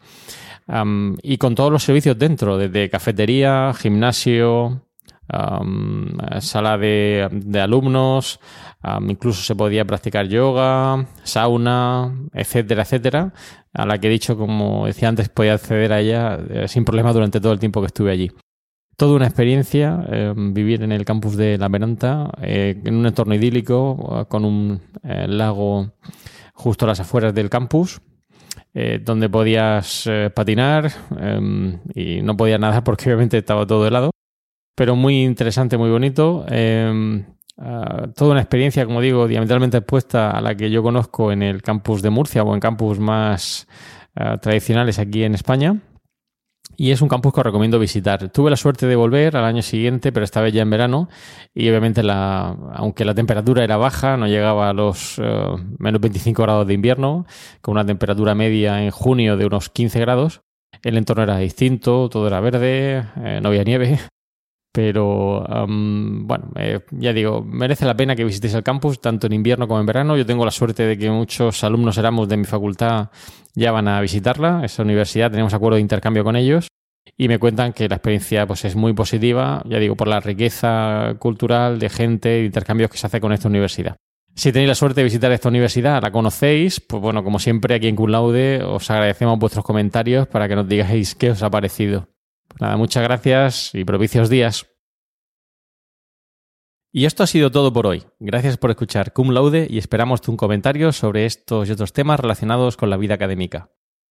y 1.23 1.39
con 1.39 1.55
todos 1.55 1.73
los 1.73 1.83
servicios 1.83 2.19
dentro, 2.19 2.57
desde 2.57 2.89
cafetería, 2.89 3.73
gimnasio, 3.75 4.83
sala 6.41 6.79
de, 6.79 7.61
alumnos, 7.61 8.41
incluso 9.09 9.43
se 9.43 9.55
podía 9.55 9.85
practicar 9.85 10.29
yoga, 10.29 11.07
sauna, 11.23 12.15
etcétera, 12.33 12.83
etcétera, 12.83 13.33
a 13.73 13.87
la 13.87 13.99
que 13.99 14.09
he 14.09 14.11
dicho, 14.11 14.37
como 14.37 14.87
decía 14.87 15.09
antes, 15.09 15.29
podía 15.29 15.55
acceder 15.55 15.93
a 15.93 16.01
ella 16.01 16.39
eh, 16.51 16.69
sin 16.69 16.85
problema 16.85 17.13
durante 17.13 17.41
todo 17.41 17.53
el 17.53 17.59
tiempo 17.59 17.81
que 17.81 17.87
estuve 17.87 18.11
allí. 18.11 18.31
Toda 18.97 19.17
una 19.17 19.27
experiencia 19.27 20.05
em, 20.11 20.53
vivir 20.53 20.83
en 20.83 20.93
el 20.93 21.05
campus 21.05 21.37
de 21.37 21.57
La 21.57 21.69
Veranta, 21.69 22.31
eh, 22.43 22.81
en 22.85 22.95
un 22.95 23.07
entorno 23.07 23.35
idílico, 23.35 24.27
con 24.29 24.45
un 24.45 24.83
eh, 25.03 25.27
lago 25.27 25.93
justo 26.53 26.85
a 26.85 26.89
las 26.89 27.01
afueras 27.01 27.35
del 27.35 27.49
campus, 27.49 28.01
donde 29.05 29.29
podías 29.29 30.09
patinar 30.35 30.91
em, 31.19 31.79
y 31.95 32.23
no 32.23 32.37
podía 32.37 32.57
nadar 32.57 32.83
porque 32.85 33.05
obviamente 33.07 33.37
estaba 33.37 33.67
todo 33.67 33.87
helado 33.87 34.13
pero 34.75 34.97
muy 34.97 35.23
interesante, 35.23 35.77
muy 35.77 35.91
bonito. 35.91 36.45
Em, 36.49 37.25
ah, 37.59 38.09
toda 38.15 38.33
una 38.33 38.41
experiencia, 38.41 38.85
como 38.87 39.01
digo, 39.01 39.29
diametralmente 39.29 39.79
expuesta 39.79 40.31
a 40.31 40.41
la 40.41 40.55
que 40.55 40.71
yo 40.71 40.83
conozco 40.83 41.33
en 41.33 41.43
el 41.43 41.63
campus 41.63 42.03
de 42.03 42.11
Murcia 42.11 42.43
o 42.43 42.55
en 42.55 42.61
campus 42.61 42.99
más 42.99 43.69
ah, 44.17 44.39
tradicionales 44.39 44.99
aquí 44.99 45.25
en 45.25 45.35
España. 45.35 45.81
Y 46.77 46.91
es 46.91 47.03
un 47.03 47.09
campus 47.09 47.35
que 47.35 47.41
os 47.41 47.47
recomiendo 47.47 47.79
visitar. 47.79 48.31
Tuve 48.31 48.51
la 48.51 48.57
suerte 48.57 48.87
de 48.87 48.97
volver 48.97 49.37
al 49.37 49.45
año 49.45 49.63
siguiente, 49.63 50.11
pero 50.11 50.25
esta 50.25 50.41
vez 50.41 50.55
ya 50.55 50.63
en 50.63 50.71
verano. 50.71 51.09
Y 51.55 51.69
obviamente, 51.69 52.03
la, 52.03 52.57
aunque 52.75 53.05
la 53.05 53.15
temperatura 53.15 53.63
era 53.63 53.77
baja, 53.77 54.17
no 54.17 54.27
llegaba 54.27 54.71
a 54.71 54.73
los 54.73 55.19
eh, 55.19 55.47
menos 55.79 56.01
25 56.01 56.43
grados 56.43 56.67
de 56.67 56.75
invierno, 56.75 57.27
con 57.61 57.73
una 57.73 57.85
temperatura 57.85 58.35
media 58.35 58.83
en 58.83 58.91
junio 58.91 59.37
de 59.37 59.47
unos 59.47 59.69
15 59.69 60.01
grados. 60.01 60.41
El 60.83 60.97
entorno 60.97 61.25
era 61.25 61.37
distinto, 61.39 62.09
todo 62.09 62.27
era 62.27 62.41
verde, 62.41 63.05
eh, 63.17 63.41
no 63.43 63.51
había 63.51 63.65
nieve. 63.65 63.99
Pero 64.73 65.45
bueno, 65.47 66.51
eh, 66.57 66.81
ya 66.93 67.13
digo, 67.13 67.43
merece 67.43 67.85
la 67.85 67.95
pena 67.95 68.17
que 68.17 68.25
visitéis 68.25 68.55
el 68.55 68.63
campus, 68.63 69.01
tanto 69.01 69.27
en 69.27 69.35
invierno 69.35 69.69
como 69.69 69.81
en 69.81 69.87
verano. 69.87 70.17
Yo 70.17 70.25
tengo 70.25 70.47
la 70.47 70.51
suerte 70.51 70.85
de 70.85 70.97
que 70.97 71.11
muchos 71.11 71.63
alumnos 71.63 71.99
Erasmus 71.99 72.29
de 72.29 72.39
mi 72.39 72.45
facultad 72.45 73.11
ya 73.55 73.71
van 73.71 73.87
a 73.89 74.01
visitarla, 74.01 74.65
esa 74.65 74.83
universidad, 74.83 75.31
tenemos 75.31 75.53
acuerdo 75.53 75.77
de 75.77 75.83
intercambio 75.83 76.25
con 76.25 76.37
ellos 76.37 76.69
y 77.17 77.29
me 77.29 77.39
cuentan 77.39 77.73
que 77.73 77.89
la 77.89 77.97
experiencia 77.97 78.47
pues, 78.47 78.65
es 78.65 78.77
muy 78.77 78.95
positiva, 78.95 79.63
ya 79.67 79.79
digo, 79.79 79.97
por 79.97 80.09
la 80.09 80.21
riqueza 80.21 81.15
cultural 81.19 81.79
de 81.79 81.89
gente 81.91 82.41
y 82.41 82.47
intercambios 82.47 82.91
que 82.91 82.99
se 82.99 83.07
hace 83.07 83.21
con 83.21 83.33
esta 83.33 83.49
universidad. 83.49 83.97
Si 84.35 84.51
tenéis 84.51 84.69
la 84.69 84.75
suerte 84.75 85.01
de 85.01 85.05
visitar 85.05 85.31
esta 85.31 85.51
universidad, 85.51 86.01
la 86.03 86.11
conocéis, 86.11 86.81
pues 86.81 87.03
bueno, 87.03 87.23
como 87.23 87.39
siempre 87.39 87.75
aquí 87.75 87.89
en 87.89 87.97
Cum 87.97 88.09
Laude 88.09 88.63
os 88.63 88.91
agradecemos 88.91 89.39
vuestros 89.39 89.65
comentarios 89.65 90.27
para 90.27 90.49
que 90.49 90.57
nos 90.57 90.67
digáis 90.67 91.15
qué 91.15 91.33
os 91.33 91.43
ha 91.43 91.51
parecido. 91.51 92.09
Nada, 92.61 92.77
muchas 92.77 93.03
gracias 93.03 93.75
y 93.75 93.85
propicios 93.85 94.29
días. 94.29 94.67
Y 96.95 97.07
esto 97.07 97.23
ha 97.23 97.27
sido 97.27 97.51
todo 97.51 97.73
por 97.73 97.87
hoy. 97.87 98.05
Gracias 98.21 98.59
por 98.59 98.71
escuchar 98.71 99.15
Cum 99.15 99.31
Laude 99.31 99.67
y 99.69 99.79
esperamos 99.79 100.21
tu 100.21 100.37
comentario 100.37 100.93
sobre 100.93 101.25
estos 101.25 101.69
y 101.69 101.73
otros 101.73 101.95
temas 101.95 102.21
relacionados 102.21 102.77
con 102.77 102.91
la 102.91 102.99
vida 102.99 103.15
académica. 103.15 103.71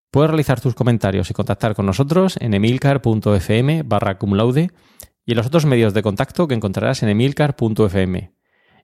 Puedes 0.09 0.31
realizar 0.31 0.59
tus 0.59 0.75
comentarios 0.75 1.29
y 1.29 1.33
contactar 1.33 1.75
con 1.75 1.85
nosotros 1.85 2.37
en 2.41 2.53
emilcar.fm 2.53 3.83
barra 3.83 4.17
cum 4.17 4.33
laude 4.33 4.71
y 5.25 5.31
en 5.31 5.37
los 5.37 5.45
otros 5.45 5.65
medios 5.65 5.93
de 5.93 6.01
contacto 6.01 6.47
que 6.47 6.55
encontrarás 6.55 7.03
en 7.03 7.09
emilcar.fm. 7.09 8.33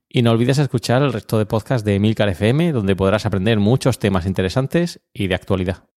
Y 0.07 0.21
no 0.21 0.31
olvides 0.31 0.59
escuchar 0.59 1.01
el 1.01 1.11
resto 1.11 1.37
de 1.37 1.45
podcasts 1.45 1.83
de 1.83 1.95
Emilcar 1.95 2.29
FM, 2.29 2.71
donde 2.71 2.95
podrás 2.95 3.25
aprender 3.25 3.59
muchos 3.59 3.99
temas 3.99 4.25
interesantes 4.25 5.01
y 5.11 5.27
de 5.27 5.35
actualidad. 5.35 5.89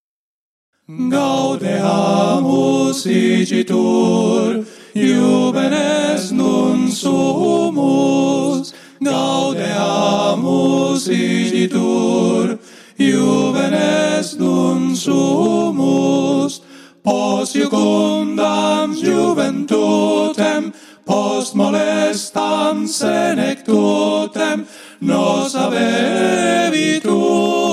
Gaudeamus 0.99 3.07
igitur, 3.07 4.67
juvenes 4.93 6.33
nun 6.33 6.91
sumus. 6.91 8.75
Gaudeamus 9.01 11.09
igitur, 11.09 12.59
juvenes 12.99 14.37
nun 14.39 14.97
sumus. 14.97 16.61
Post 17.05 17.55
iucundam 17.55 18.93
juventutem, 18.93 20.73
post 21.07 21.55
molestam 21.55 22.89
senectutem, 22.89 24.67
nos 25.01 25.55
avevitumus, 25.55 27.70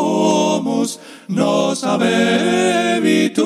nos 1.28 1.84
habebitur. 1.84 3.38